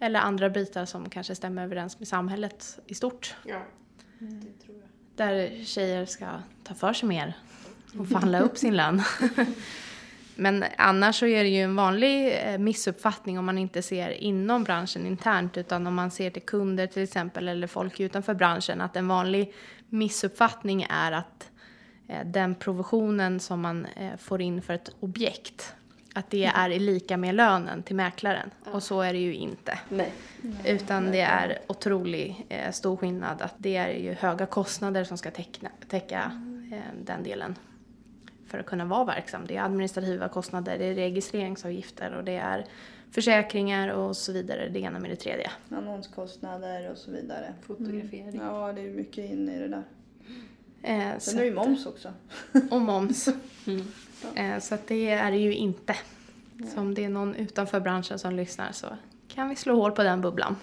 eller 0.00 0.20
andra 0.20 0.50
bitar 0.50 0.84
som 0.84 1.10
kanske 1.10 1.34
stämmer 1.34 1.64
överens 1.64 1.98
med 1.98 2.08
samhället 2.08 2.78
i 2.86 2.94
stort. 2.94 3.36
Ja, 3.46 3.62
det 4.18 4.64
tror 4.64 4.76
jag. 4.76 4.88
Där 5.16 5.64
tjejer 5.64 6.06
ska 6.06 6.26
ta 6.62 6.74
för 6.74 6.92
sig 6.92 7.08
mer 7.08 7.36
och 7.98 8.08
förhandla 8.08 8.40
upp 8.40 8.58
sin 8.58 8.76
lön. 8.76 9.02
Men 10.36 10.64
annars 10.76 11.18
så 11.18 11.26
är 11.26 11.42
det 11.42 11.48
ju 11.48 11.62
en 11.62 11.76
vanlig 11.76 12.38
eh, 12.46 12.58
missuppfattning 12.58 13.38
om 13.38 13.44
man 13.44 13.58
inte 13.58 13.82
ser 13.82 14.10
inom 14.10 14.64
branschen 14.64 15.06
internt 15.06 15.56
utan 15.56 15.86
om 15.86 15.94
man 15.94 16.10
ser 16.10 16.30
till 16.30 16.42
kunder 16.42 16.86
till 16.86 17.02
exempel 17.02 17.48
eller 17.48 17.66
folk 17.66 18.00
utanför 18.00 18.34
branschen 18.34 18.80
att 18.80 18.96
en 18.96 19.08
vanlig 19.08 19.54
missuppfattning 19.88 20.86
är 20.90 21.12
att 21.12 21.50
eh, 22.08 22.26
den 22.26 22.54
provisionen 22.54 23.40
som 23.40 23.60
man 23.60 23.86
eh, 23.86 24.16
får 24.18 24.40
in 24.40 24.62
för 24.62 24.74
ett 24.74 24.90
objekt 25.00 25.74
att 26.16 26.30
det 26.30 26.44
är 26.44 26.70
i 26.70 26.78
lika 26.78 27.16
med 27.16 27.34
lönen 27.34 27.82
till 27.82 27.96
mäklaren. 27.96 28.50
Och 28.72 28.82
så 28.82 29.00
är 29.00 29.12
det 29.12 29.18
ju 29.18 29.34
inte. 29.34 29.78
Nej. 29.88 30.12
Utan 30.64 31.10
det 31.12 31.20
är 31.20 31.58
otroligt 31.66 32.36
stor 32.72 32.96
skillnad 32.96 33.42
att 33.42 33.54
det 33.56 33.76
är 33.76 33.88
ju 33.88 34.12
höga 34.12 34.46
kostnader 34.46 35.04
som 35.04 35.18
ska 35.18 35.30
täckna, 35.30 35.70
täcka 35.88 36.32
eh, 36.72 37.04
den 37.04 37.22
delen 37.22 37.56
för 38.54 38.60
att 38.60 38.66
kunna 38.66 38.84
vara 38.84 39.04
verksam. 39.04 39.46
Det 39.46 39.56
är 39.56 39.62
administrativa 39.62 40.28
kostnader, 40.28 40.78
det 40.78 40.84
är 40.84 40.94
registreringsavgifter 40.94 42.14
och 42.14 42.24
det 42.24 42.36
är 42.36 42.66
försäkringar 43.10 43.88
och 43.88 44.16
så 44.16 44.32
vidare. 44.32 44.68
Det 44.68 44.78
ena 44.80 44.98
med 44.98 45.10
det 45.10 45.16
tredje. 45.16 45.50
Annonskostnader 45.70 46.90
och 46.90 46.98
så 46.98 47.10
vidare. 47.10 47.54
Fotografering. 47.66 48.40
Ja, 48.42 48.72
det 48.72 48.80
är 48.80 48.90
mycket 48.90 49.30
in 49.30 49.48
i 49.48 49.58
det 49.58 49.68
där. 49.68 49.82
Eh, 50.82 51.18
Sen 51.18 51.36
är 51.38 51.40
det 51.40 51.48
ju 51.48 51.54
moms 51.54 51.86
också. 51.86 52.12
och 52.70 52.80
moms. 52.80 53.28
Mm. 53.66 53.82
Eh, 54.54 54.60
så 54.60 54.74
att 54.74 54.86
det 54.86 55.10
är 55.10 55.30
det 55.30 55.36
ju 55.36 55.54
inte. 55.54 55.96
Så 56.74 56.80
om 56.80 56.94
det 56.94 57.04
är 57.04 57.08
någon 57.08 57.34
utanför 57.34 57.80
branschen 57.80 58.18
som 58.18 58.34
lyssnar 58.36 58.72
så 58.72 58.86
kan 59.28 59.48
vi 59.48 59.56
slå 59.56 59.74
hål 59.76 59.92
på 59.92 60.02
den 60.02 60.20
bubblan. 60.20 60.56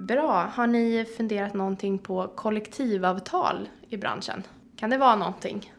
Bra. 0.00 0.50
Har 0.52 0.66
ni 0.66 1.04
funderat 1.16 1.54
någonting 1.54 1.98
på 1.98 2.28
kollektivavtal 2.34 3.68
i 3.88 3.96
branschen? 3.96 4.42
Kan 4.78 4.90
det 4.90 4.98
vara 4.98 5.16
någonting? 5.16 5.72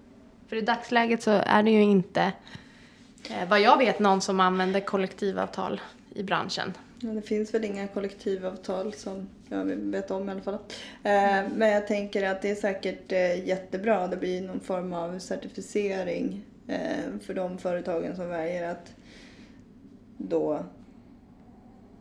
För 0.47 0.55
i 0.55 0.61
dagsläget 0.61 1.23
så 1.23 1.31
är 1.31 1.63
det 1.63 1.71
ju 1.71 1.81
inte, 1.81 2.33
eh, 3.29 3.49
vad 3.49 3.61
jag 3.61 3.77
vet, 3.77 3.99
någon 3.99 4.21
som 4.21 4.39
använder 4.39 4.79
kollektivavtal 4.79 5.81
i 6.13 6.23
branschen. 6.23 6.73
Ja, 6.99 7.09
det 7.09 7.21
finns 7.21 7.53
väl 7.53 7.65
inga 7.65 7.87
kollektivavtal 7.87 8.93
som 8.93 9.29
jag 9.49 9.65
vet 9.65 10.11
om 10.11 10.29
i 10.29 10.31
alla 10.31 10.41
fall. 10.41 10.53
Eh, 11.03 11.43
men 11.55 11.69
jag 11.69 11.87
tänker 11.87 12.29
att 12.29 12.41
det 12.41 12.49
är 12.49 12.55
säkert 12.55 13.11
eh, 13.11 13.47
jättebra. 13.47 14.07
Det 14.07 14.17
blir 14.17 14.41
någon 14.41 14.59
form 14.59 14.93
av 14.93 15.19
certifiering 15.19 16.45
eh, 16.67 17.19
för 17.21 17.33
de 17.33 17.57
företagen 17.57 18.15
som 18.15 18.27
väljer 18.27 18.71
att 18.71 18.93
då 20.17 20.65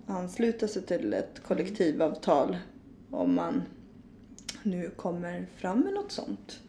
ansluta 0.06 0.68
sig 0.68 0.82
till 0.82 1.14
ett 1.14 1.42
kollektivavtal 1.42 2.56
om 3.10 3.34
man 3.34 3.62
nu 4.62 4.90
kommer 4.90 5.46
fram 5.56 5.80
med 5.80 5.92
något 5.92 6.12
sånt. 6.12 6.60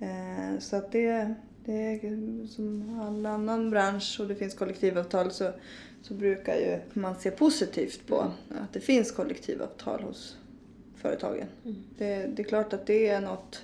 Eh, 0.00 0.58
så 0.58 0.76
att 0.76 0.92
det, 0.92 1.34
det 1.64 1.72
är 1.72 2.46
som 2.46 3.00
all 3.00 3.26
annan 3.26 3.70
bransch 3.70 4.16
och 4.20 4.28
det 4.28 4.34
finns 4.34 4.54
kollektivavtal 4.54 5.30
så, 5.30 5.50
så 6.02 6.14
brukar 6.14 6.54
ju 6.54 6.78
man 7.00 7.14
se 7.14 7.30
positivt 7.30 8.06
på 8.06 8.20
att 8.50 8.72
det 8.72 8.80
finns 8.80 9.12
kollektivavtal 9.12 10.02
hos 10.02 10.36
företagen. 10.96 11.46
Det, 11.98 12.26
det 12.26 12.42
är 12.42 12.44
klart 12.44 12.72
att 12.72 12.86
det 12.86 13.08
är 13.08 13.20
något 13.20 13.62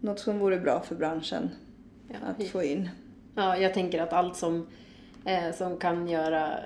något 0.00 0.18
som 0.20 0.38
vore 0.38 0.58
bra 0.60 0.80
för 0.80 0.94
branschen 0.94 1.50
Ja, 2.08 2.16
att 2.26 2.46
få 2.48 2.62
in. 2.62 2.88
Ja, 3.34 3.56
jag 3.56 3.74
tänker 3.74 4.02
att 4.02 4.12
allt 4.12 4.36
som, 4.36 4.66
eh, 5.24 5.54
som 5.54 5.76
kan 5.76 6.08
göra 6.08 6.58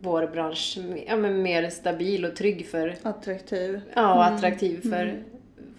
vår 0.00 0.26
bransch 0.26 0.78
ja, 1.06 1.16
men 1.16 1.42
mer 1.42 1.70
stabil 1.70 2.24
och 2.24 2.36
trygg 2.36 2.66
för, 2.66 2.96
Attraktiv. 3.02 3.80
ja, 3.94 4.14
och 4.14 4.24
attraktiv 4.24 4.80
för, 4.90 5.22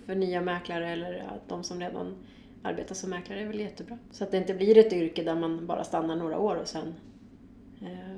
för 0.08 0.16
nya 0.16 0.42
mäklare 0.42 0.90
eller 0.90 1.40
de 1.48 1.64
som 1.64 1.80
redan 1.80 2.16
arbetar 2.64 2.96
som 2.96 3.10
mäklare 3.10 3.42
är 3.42 3.48
väl 3.48 3.60
jättebra. 3.60 3.98
Så 4.12 4.24
att 4.24 4.32
det 4.32 4.38
inte 4.38 4.54
blir 4.54 4.78
ett 4.78 4.94
yrke 4.94 5.24
där 5.24 5.36
man 5.36 5.68
bara 5.68 5.84
stannar 5.84 6.16
några 6.16 6.40
år 6.40 6.56
och 6.56 6.68
sen 6.68 6.94
eh, 7.82 8.16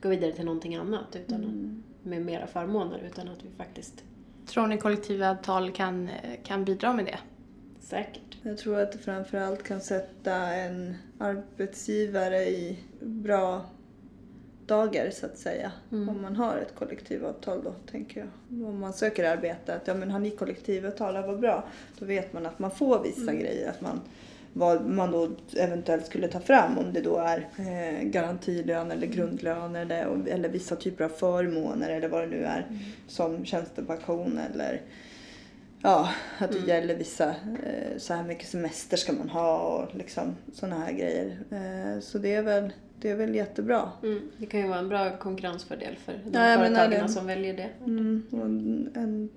går 0.00 0.10
vidare 0.10 0.32
till 0.32 0.44
någonting 0.44 0.74
annat 0.74 1.16
utan 1.16 1.82
med 2.02 2.22
mera 2.22 2.46
förmåner 2.46 2.98
utan 3.06 3.28
att 3.28 3.44
vi 3.44 3.48
faktiskt 3.56 4.04
Tror 4.46 4.66
ni 4.66 4.78
kollektivavtal 4.78 5.70
kan, 5.70 6.10
kan 6.44 6.64
bidra 6.64 6.92
med 6.92 7.04
det? 7.04 7.18
säkert. 7.80 8.36
Jag 8.42 8.58
tror 8.58 8.80
att 8.80 8.92
det 8.92 8.98
framförallt 8.98 9.62
kan 9.62 9.80
sätta 9.80 10.36
en 10.36 10.94
arbetsgivare 11.18 12.42
i 12.44 12.78
bra 13.00 13.66
dagar 14.72 15.10
så 15.10 15.26
att 15.26 15.38
säga. 15.38 15.72
Om 15.90 16.22
man 16.22 16.36
har 16.36 16.58
ett 16.58 16.74
kollektivavtal 16.74 17.64
då, 17.64 17.74
tänker 17.90 18.20
jag. 18.20 18.68
Om 18.68 18.80
man 18.80 18.92
söker 18.92 19.24
arbete, 19.24 19.74
att 19.74 19.86
ja 19.86 19.94
men 19.94 20.10
har 20.10 20.18
ni 20.18 20.30
kollektivavtal, 20.30 21.14
vad 21.14 21.40
bra. 21.40 21.64
Då 21.98 22.06
vet 22.06 22.32
man 22.32 22.46
att 22.46 22.58
man 22.58 22.70
får 22.70 23.02
vissa 23.02 23.34
grejer. 23.34 23.70
Att 23.70 23.80
man, 23.80 24.00
vad 24.52 24.86
man 24.86 25.10
då 25.12 25.28
eventuellt 25.56 26.06
skulle 26.06 26.28
ta 26.28 26.40
fram 26.40 26.78
om 26.78 26.92
det 26.92 27.00
då 27.00 27.16
är 27.16 27.48
eh, 27.58 28.04
garantilön 28.04 28.90
eller 28.90 29.06
grundlön 29.06 29.76
eller, 29.76 30.28
eller 30.28 30.48
vissa 30.48 30.76
typer 30.76 31.04
av 31.04 31.08
förmåner 31.08 31.90
eller 31.90 32.08
vad 32.08 32.20
det 32.20 32.26
nu 32.26 32.44
är. 32.44 32.66
Som 33.08 33.44
tjänstepension 33.44 34.38
eller 34.38 34.80
Ja, 35.84 36.08
att 36.38 36.52
det 36.52 36.58
gäller 36.58 36.94
vissa, 36.94 37.28
eh, 37.64 37.98
så 37.98 38.14
här 38.14 38.24
mycket 38.24 38.48
semester 38.48 38.96
ska 38.96 39.12
man 39.12 39.28
ha 39.28 39.58
och 39.58 39.96
liksom 39.96 40.36
sådana 40.52 40.78
här 40.78 40.92
grejer. 40.92 41.38
Eh, 41.50 42.00
så 42.00 42.18
det 42.18 42.34
är 42.34 42.42
väl, 42.42 42.72
det 43.02 43.10
är 43.10 43.16
väl 43.16 43.34
jättebra. 43.34 43.90
Mm. 44.02 44.20
Det 44.36 44.46
kan 44.46 44.60
ju 44.60 44.68
vara 44.68 44.78
en 44.78 44.88
bra 44.88 45.16
konkurrensfördel 45.18 45.96
för 45.96 46.12
de 46.12 46.38
Ja, 46.38 46.58
företagen 46.58 47.08
som 47.08 47.26
väljer 47.26 47.56
det. 47.56 47.70
Mm, 47.84 48.22
och 48.30 48.44
en, 48.44 49.30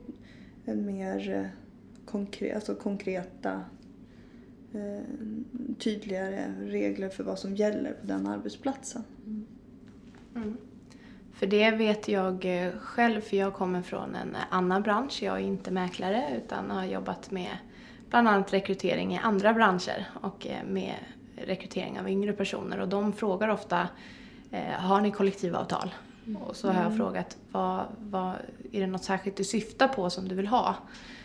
en, 0.65 0.85
mer 0.85 1.33
eh, 1.33 1.45
konkret, 2.05 2.55
alltså 2.55 2.75
konkreta, 2.75 3.61
eh, 4.73 5.03
tydligare 5.79 6.53
regler 6.61 7.09
för 7.09 7.23
vad 7.23 7.39
som 7.39 7.55
gäller 7.55 7.91
på 7.91 8.07
den 8.07 8.27
arbetsplatsen. 8.27 9.03
För 11.33 11.47
det 11.47 11.71
vet 11.71 12.07
jag 12.07 12.65
eh, 12.65 12.71
själv, 12.79 13.21
för 13.21 13.37
jag 13.37 13.53
kommer 13.53 13.81
från 13.81 14.15
en 14.15 14.37
annan 14.49 14.81
bransch. 14.81 15.23
Jag 15.23 15.35
är 15.35 15.43
inte 15.43 15.71
mäklare 15.71 16.23
utan 16.37 16.71
har 16.71 16.85
jobbat 16.85 17.31
med 17.31 17.57
bland 18.09 18.27
annat 18.27 18.53
rekrytering 18.53 19.13
i 19.13 19.17
andra 19.17 19.53
branscher 19.53 20.07
och 20.21 20.47
eh, 20.47 20.63
med 20.67 20.95
rekrytering 21.45 21.99
av 21.99 22.09
yngre 22.09 22.33
personer. 22.33 22.79
Och 22.79 22.87
de 22.87 23.13
frågar 23.13 23.47
ofta, 23.47 23.87
eh, 24.51 24.63
har 24.63 25.01
ni 25.01 25.11
kollektivavtal? 25.11 25.93
Och 26.39 26.55
så 26.55 26.71
har 26.71 26.83
jag 26.83 26.97
frågat, 26.97 27.37
vad, 27.51 27.85
vad, 27.99 28.33
är 28.71 28.81
det 28.81 28.87
något 28.87 29.03
särskilt 29.03 29.37
du 29.37 29.43
syftar 29.43 29.87
på 29.87 30.09
som 30.09 30.27
du 30.27 30.35
vill 30.35 30.47
ha? 30.47 30.75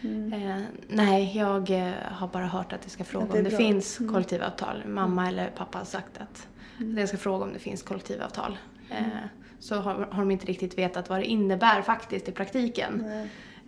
Eh, 0.02 0.62
nej, 0.88 1.36
jag 1.38 1.70
eh, 1.70 1.92
har 2.04 2.28
bara 2.28 2.46
hört 2.46 2.72
att 2.72 2.80
jag 2.82 2.90
ska 2.90 3.04
fråga 3.04 3.26
det 3.26 3.38
om 3.38 3.44
det 3.44 3.50
bra. 3.50 3.58
finns 3.58 3.98
kollektivavtal. 3.98 4.82
Mamma 4.86 5.28
eller 5.28 5.50
pappa 5.50 5.78
har 5.78 5.84
sagt 5.84 6.18
att 6.18 6.48
jag 6.96 7.08
ska 7.08 7.16
fråga 7.16 7.44
om 7.44 7.52
det 7.52 7.58
finns 7.58 7.82
kollektivavtal. 7.82 8.58
Eh, 8.90 9.06
så 9.60 9.74
har, 9.74 9.94
har 9.94 10.18
de 10.20 10.30
inte 10.30 10.46
riktigt 10.46 10.78
vetat 10.78 11.08
vad 11.08 11.18
det 11.18 11.24
innebär 11.24 11.82
faktiskt 11.82 12.28
i 12.28 12.32
praktiken. 12.32 13.04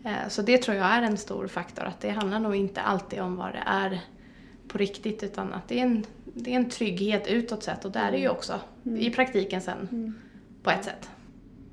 Eh, 0.05 0.29
så 0.29 0.43
det 0.43 0.59
tror 0.59 0.77
jag 0.77 0.87
är 0.87 1.03
en 1.03 1.17
stor 1.17 1.47
faktor. 1.47 1.85
Att 1.85 2.01
det 2.01 2.11
handlar 2.11 2.39
nog 2.39 2.57
inte 2.57 2.81
alltid 2.81 3.21
om 3.21 3.37
vad 3.37 3.53
det 3.53 3.63
är 3.67 4.01
på 4.69 4.79
riktigt 4.79 5.23
utan 5.23 5.53
att 5.53 5.69
det 5.69 5.79
är 5.79 5.83
en, 5.83 6.07
det 6.35 6.53
är 6.53 6.57
en 6.57 6.71
trygghet 6.71 7.27
utåt 7.27 7.63
sett 7.63 7.85
och 7.85 7.91
det 7.91 7.99
är 7.99 8.13
det 8.13 8.19
ju 8.19 8.29
också 8.29 8.61
i 8.85 9.11
praktiken 9.11 9.61
sen 9.61 10.15
på 10.63 10.71
ett 10.71 10.85
sätt. 10.85 11.11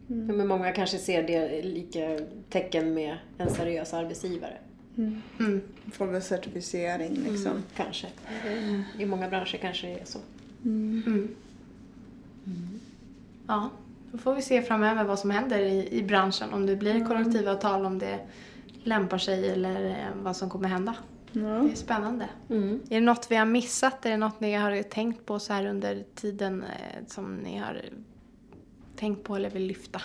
Ja, 0.08 0.34
men 0.34 0.48
många 0.48 0.72
kanske 0.72 0.98
ser 0.98 1.24
det 1.24 1.62
lika 1.62 2.20
tecken 2.50 2.94
med 2.94 3.18
en 3.38 3.50
seriös 3.50 3.94
arbetsgivare. 3.94 4.58
Mm. 4.98 5.62
Får 5.92 6.06
väl 6.06 6.22
certifiering 6.22 7.24
liksom. 7.30 7.64
Kanske. 7.76 8.08
I 8.98 9.06
många 9.06 9.30
branscher 9.30 9.58
kanske 9.62 9.88
det 9.88 10.00
är 10.00 10.06
så. 10.06 10.20
Ja, 13.48 13.70
då 14.12 14.18
får 14.18 14.36
vi 14.36 14.42
se 14.42 14.62
framöver 14.62 15.04
vad 15.04 15.20
som 15.20 15.30
händer 15.30 15.60
i, 15.60 15.88
i 15.92 16.04
branschen. 16.04 16.54
Om 16.54 16.66
det 16.66 16.76
blir 16.76 17.06
kollektivavtal, 17.06 17.86
om 17.86 18.00
det 18.00 18.20
lämpar 18.84 19.18
sig 19.18 19.50
eller 19.50 19.86
eh, 19.86 20.24
vad 20.24 20.36
som 20.36 20.50
kommer 20.50 20.70
hända. 20.70 20.96
Ja. 21.32 21.42
Det 21.42 21.72
är 21.72 21.76
spännande. 21.76 22.30
Är 22.90 22.96
det 22.96 23.00
något 23.00 23.28
vi 23.30 23.36
har 23.36 23.46
missat? 23.46 24.06
Är 24.06 24.10
det 24.10 24.18
något 24.18 24.40
ni 24.40 24.54
har 24.54 24.84
tänkt 24.84 25.26
på 25.26 25.40
så 25.40 25.54
här 25.54 25.66
under 25.66 26.04
tiden 26.16 26.64
eh, 26.64 27.06
som 27.08 27.36
ni 27.38 27.58
har 27.58 27.82
tänkt 28.96 29.24
på 29.24 29.36
eller 29.36 29.50
vill 29.50 29.66
lyfta? 29.66 30.02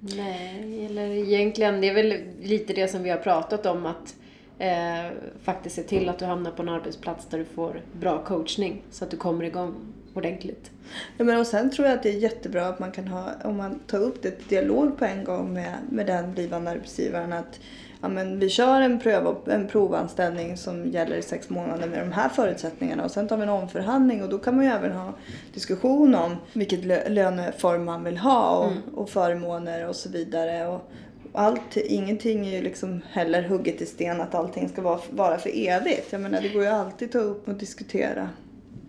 Nej, 0.00 0.86
eller 0.86 1.06
egentligen, 1.06 1.80
det 1.80 1.88
är 1.88 1.94
väl 1.94 2.14
lite 2.42 2.72
det 2.72 2.88
som 2.88 3.02
vi 3.02 3.10
har 3.10 3.18
pratat 3.18 3.66
om 3.66 3.86
att 3.86 4.16
eh, 4.58 5.16
faktiskt 5.42 5.76
se 5.76 5.82
till 5.82 6.08
att 6.08 6.18
du 6.18 6.24
hamnar 6.24 6.50
på 6.50 6.62
en 6.62 6.68
arbetsplats 6.68 7.26
där 7.26 7.38
du 7.38 7.44
får 7.44 7.82
bra 7.92 8.24
coachning 8.24 8.82
så 8.90 9.04
att 9.04 9.10
du 9.10 9.16
kommer 9.16 9.44
igång 9.44 9.74
ordentligt. 10.14 10.70
Ja, 11.16 11.24
men 11.24 11.38
och 11.38 11.46
sen 11.46 11.70
tror 11.70 11.88
jag 11.88 11.96
att 11.96 12.02
det 12.02 12.08
är 12.08 12.18
jättebra 12.18 12.66
att 12.66 12.78
man 12.78 12.92
kan 12.92 13.08
ha, 13.08 13.32
om 13.44 13.56
man 13.56 13.78
tar 13.78 14.00
upp 14.00 14.22
det 14.22 14.30
till 14.30 14.48
dialog 14.48 14.98
på 14.98 15.04
en 15.04 15.24
gång 15.24 15.52
med, 15.52 15.74
med 15.90 16.06
den 16.06 16.32
blivande 16.32 16.70
arbetsgivaren 16.70 17.32
att 17.32 17.60
ja, 18.00 18.08
men 18.08 18.38
vi 18.38 18.48
kör 18.48 18.80
en, 18.80 19.00
pröv, 19.00 19.36
en 19.46 19.68
provanställning 19.68 20.56
som 20.56 20.86
gäller 20.86 21.16
i 21.16 21.22
sex 21.22 21.50
månader 21.50 21.88
med 21.88 22.00
de 22.00 22.12
här 22.12 22.28
förutsättningarna 22.28 23.04
och 23.04 23.10
sen 23.10 23.28
tar 23.28 23.36
vi 23.36 23.42
en 23.42 23.48
omförhandling 23.48 24.22
och 24.22 24.28
då 24.28 24.38
kan 24.38 24.56
man 24.56 24.64
ju 24.64 24.70
även 24.70 24.92
ha 24.92 25.12
diskussion 25.54 26.14
om 26.14 26.36
vilket 26.52 26.84
lö, 26.84 27.08
löneform 27.08 27.84
man 27.84 28.04
vill 28.04 28.18
ha 28.18 28.56
och, 28.56 28.98
och 28.98 29.10
förmåner 29.10 29.88
och 29.88 29.96
så 29.96 30.08
vidare. 30.08 30.66
Och, 30.66 30.90
allt, 31.32 31.76
ingenting 31.76 32.46
är 32.46 32.56
ju 32.56 32.62
liksom 32.62 33.00
heller 33.10 33.42
hugget 33.42 33.80
i 33.80 33.86
sten 33.86 34.20
att 34.20 34.34
allting 34.34 34.68
ska 34.68 34.82
vara, 34.82 35.00
vara 35.10 35.38
för 35.38 35.50
evigt. 35.54 36.12
Jag 36.12 36.20
menar 36.20 36.40
det 36.40 36.48
går 36.48 36.62
ju 36.62 36.68
alltid 36.68 37.08
att 37.08 37.12
ta 37.12 37.18
upp 37.18 37.48
och 37.48 37.54
diskutera 37.54 38.28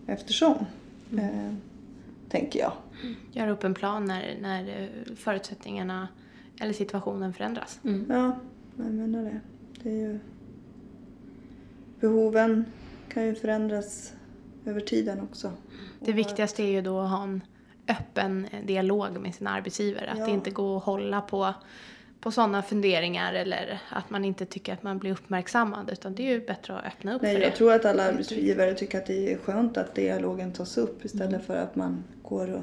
eftersom. 0.06 0.66
Eh, 1.12 1.54
tänker 2.28 2.60
jag. 2.60 2.72
Göra 3.32 3.50
upp 3.50 3.64
en 3.64 3.74
plan 3.74 4.04
när, 4.04 4.38
när 4.40 4.82
eh, 4.82 5.14
förutsättningarna 5.16 6.08
eller 6.60 6.72
situationen 6.72 7.34
förändras. 7.34 7.80
Ja, 8.08 8.38
jag 8.76 8.86
menar 8.92 9.22
det. 9.24 9.40
Det 9.82 9.90
är 9.90 9.94
ju... 9.94 10.18
Behoven 12.00 12.64
kan 13.08 13.26
ju 13.26 13.34
förändras 13.34 14.12
över 14.66 14.80
tiden 14.80 15.20
också. 15.20 15.52
Det 16.00 16.12
viktigaste 16.12 16.62
är 16.62 16.66
ju 16.72 16.82
då 16.82 17.00
att 17.00 17.10
ha 17.10 17.22
en 17.22 17.40
öppen 17.88 18.46
dialog 18.66 19.18
med 19.20 19.34
sin 19.34 19.46
arbetsgivare. 19.46 20.10
Att 20.10 20.18
Ja. 20.18 20.24
det 20.26 20.30
inte 20.32 20.50
går 20.50 20.76
att 20.76 20.84
hålla 20.84 21.20
på, 21.20 21.54
på 22.20 22.30
sådana 22.30 22.62
funderingar 22.62 23.34
eller 23.34 23.80
att 23.90 24.10
man 24.10 24.24
inte 24.24 24.46
tycker 24.46 24.72
att 24.72 24.82
man 24.82 24.98
blir 24.98 25.12
uppmärksammad. 25.12 25.90
Utan 25.92 26.14
det 26.14 26.22
är 26.22 26.30
ju 26.32 26.46
bättre 26.46 26.74
att 26.78 26.84
öppna 26.86 27.14
upp 27.14 27.22
Nej, 27.22 27.32
för 27.34 27.40
det. 27.40 27.46
jag 27.46 27.56
tror 27.56 27.72
att 27.72 27.84
alla 27.84 28.02
arbetsgivare 28.08 28.74
tycker 28.74 28.98
att 28.98 29.06
det 29.06 29.32
är 29.32 29.38
skönt 29.38 29.76
att 29.76 29.94
dialogen 29.94 30.52
tas 30.52 30.78
upp 30.78 31.04
istället 31.04 31.28
Mm. 31.28 31.40
för 31.42 31.56
att 31.56 31.76
man 31.76 32.04
går 32.22 32.52
och 32.54 32.62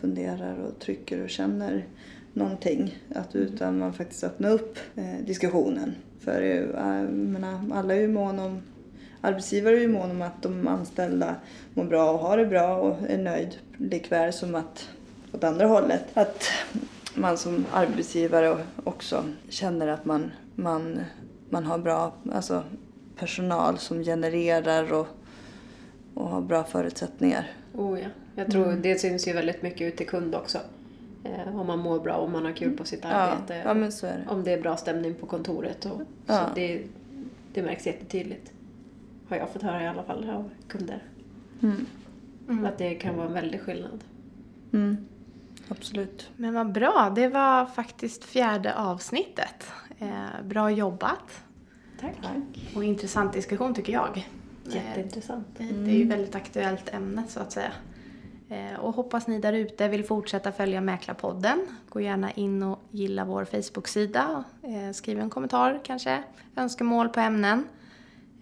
funderar 0.00 0.58
och 0.58 0.78
trycker 0.78 1.22
och 1.22 1.30
känner 1.30 1.86
någonting. 2.32 2.98
Att, 3.14 3.36
utan 3.36 3.78
man 3.78 3.92
faktiskt 3.92 4.24
öppnar 4.24 4.50
upp 4.50 4.78
eh, 4.96 5.26
diskussionen. 5.26 5.94
För 6.20 6.42
jag 6.42 7.12
menar, 7.12 7.60
alla 7.72 7.94
är 7.94 8.00
ju 8.00 8.08
mån 8.08 8.38
om 8.38 8.62
Arbetsgivare 9.24 9.76
är 9.76 9.80
ju 9.80 9.88
mån 9.88 10.10
om 10.10 10.22
att 10.22 10.42
de 10.42 10.68
anställda 10.68 11.34
mår 11.74 11.84
bra 11.84 12.10
och 12.10 12.18
har 12.18 12.36
det 12.36 12.46
bra 12.46 12.76
och 12.76 12.96
är 13.08 13.18
nöjd. 13.18 13.56
Likväl 13.76 14.32
som 14.32 14.54
att 14.54 14.88
åt 15.32 15.44
andra 15.44 15.66
hållet. 15.66 16.04
Att 16.14 16.44
man 17.14 17.38
som 17.38 17.66
arbetsgivare 17.72 18.58
också 18.84 19.24
känner 19.48 19.88
att 19.88 20.04
man, 20.04 20.30
man, 20.54 21.00
man 21.50 21.64
har 21.64 21.78
bra 21.78 22.14
alltså, 22.32 22.62
personal 23.16 23.78
som 23.78 24.04
genererar 24.04 24.92
och, 24.92 25.06
och 26.14 26.28
har 26.28 26.40
bra 26.40 26.64
förutsättningar. 26.64 27.50
Oh 27.74 28.00
ja. 28.00 28.08
Jag 28.34 28.50
tror 28.50 28.72
det 28.72 29.00
syns 29.00 29.28
ju 29.28 29.32
väldigt 29.32 29.62
mycket 29.62 29.80
ut 29.80 29.96
till 29.96 30.08
kund 30.08 30.34
också. 30.34 30.58
Eh, 31.24 31.60
om 31.60 31.66
man 31.66 31.78
mår 31.78 32.00
bra, 32.00 32.16
om 32.16 32.32
man 32.32 32.44
har 32.44 32.52
kul 32.52 32.76
på 32.76 32.84
sitt 32.84 33.00
Ja, 33.02 33.08
arbete. 33.08 33.62
ja 33.64 33.74
men 33.74 33.92
så 33.92 34.06
är 34.06 34.18
det. 34.18 34.30
Om 34.32 34.44
det 34.44 34.52
är 34.52 34.60
bra 34.60 34.76
stämning 34.76 35.14
på 35.14 35.26
kontoret. 35.26 35.84
Och, 35.86 36.00
Ja. 36.26 36.34
Så 36.48 36.54
det, 36.54 36.82
det 37.52 37.62
märks 37.62 37.86
jättetydligt. 37.86 38.52
Har 39.28 39.36
jag 39.36 39.48
fått 39.50 39.62
höra 39.62 39.82
i 39.82 39.86
alla 39.88 40.02
fall 40.02 40.30
av 40.30 40.50
kunder. 40.68 41.02
Mm. 41.62 42.64
Att 42.66 42.78
det 42.78 42.94
kan 42.94 43.16
vara 43.16 43.26
en 43.26 43.32
väldig 43.32 43.60
skillnad. 43.60 44.04
Mm. 44.72 44.96
Absolut. 45.68 46.30
Men 46.36 46.54
vad 46.54 46.72
bra, 46.72 47.12
det 47.16 47.28
var 47.28 47.66
faktiskt 47.66 48.24
fjärde 48.24 48.74
avsnittet. 48.74 49.66
Eh, 49.98 50.44
bra 50.44 50.70
jobbat 50.70 51.42
Tack. 52.00 52.16
och 52.76 52.84
intressant 52.84 53.32
diskussion 53.32 53.74
tycker 53.74 53.92
jag. 53.92 54.26
Eh, 54.68 54.74
Jätteintressant. 54.76 55.46
Det 55.58 55.64
det 55.64 55.90
är 55.90 55.96
ju 55.96 56.04
väldigt 56.08 56.34
aktuellt 56.34 56.94
ämne 56.94 57.22
så 57.28 57.40
att 57.40 57.52
säga. 57.52 57.72
Eh, 58.52 58.80
och 58.80 58.94
hoppas 58.94 59.26
ni 59.26 59.38
där 59.38 59.52
ute 59.52 59.88
vill 59.88 60.04
fortsätta 60.04 60.52
följa 60.52 60.80
Mäklarpodden. 60.80 61.66
Gå 61.88 62.00
gärna 62.00 62.30
in 62.30 62.62
och 62.62 62.78
gilla 62.90 63.24
vår 63.24 63.44
Facebook-sida. 63.44 64.44
Eh, 64.62 64.92
skriv 64.92 65.20
en 65.20 65.30
kommentar 65.30 65.80
kanske, 65.84 66.22
önskemål 66.56 67.08
på 67.08 67.20
ämnen. 67.20 67.68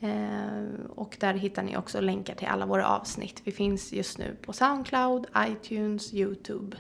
Eh, 0.01 0.89
och 0.89 1.17
där 1.21 1.35
hittar 1.35 1.63
ni 1.63 1.77
också 1.77 2.01
länkar 2.01 2.35
till 2.35 2.49
alla 2.49 2.67
våra 2.67 2.89
avsnitt. 2.89 3.43
Vi 3.45 3.53
finns 3.53 3.93
just 3.93 4.19
nu 4.19 4.37
på 4.43 4.53
Soundcloud, 4.53 5.27
iTunes, 5.37 6.15
Youtube 6.15 6.77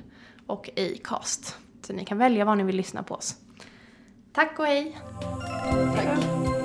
och 0.46 0.70
Acast. 0.76 1.56
Så 1.82 1.92
ni 1.92 2.04
kan 2.04 2.18
välja 2.18 2.44
var 2.44 2.56
ni 2.56 2.64
vill 2.64 2.76
lyssna 2.76 3.02
på 3.02 3.14
oss. 3.14 3.36
Tack 4.32 4.58
och 4.58 4.66
hej! 4.66 4.96
Tack. 5.96 6.59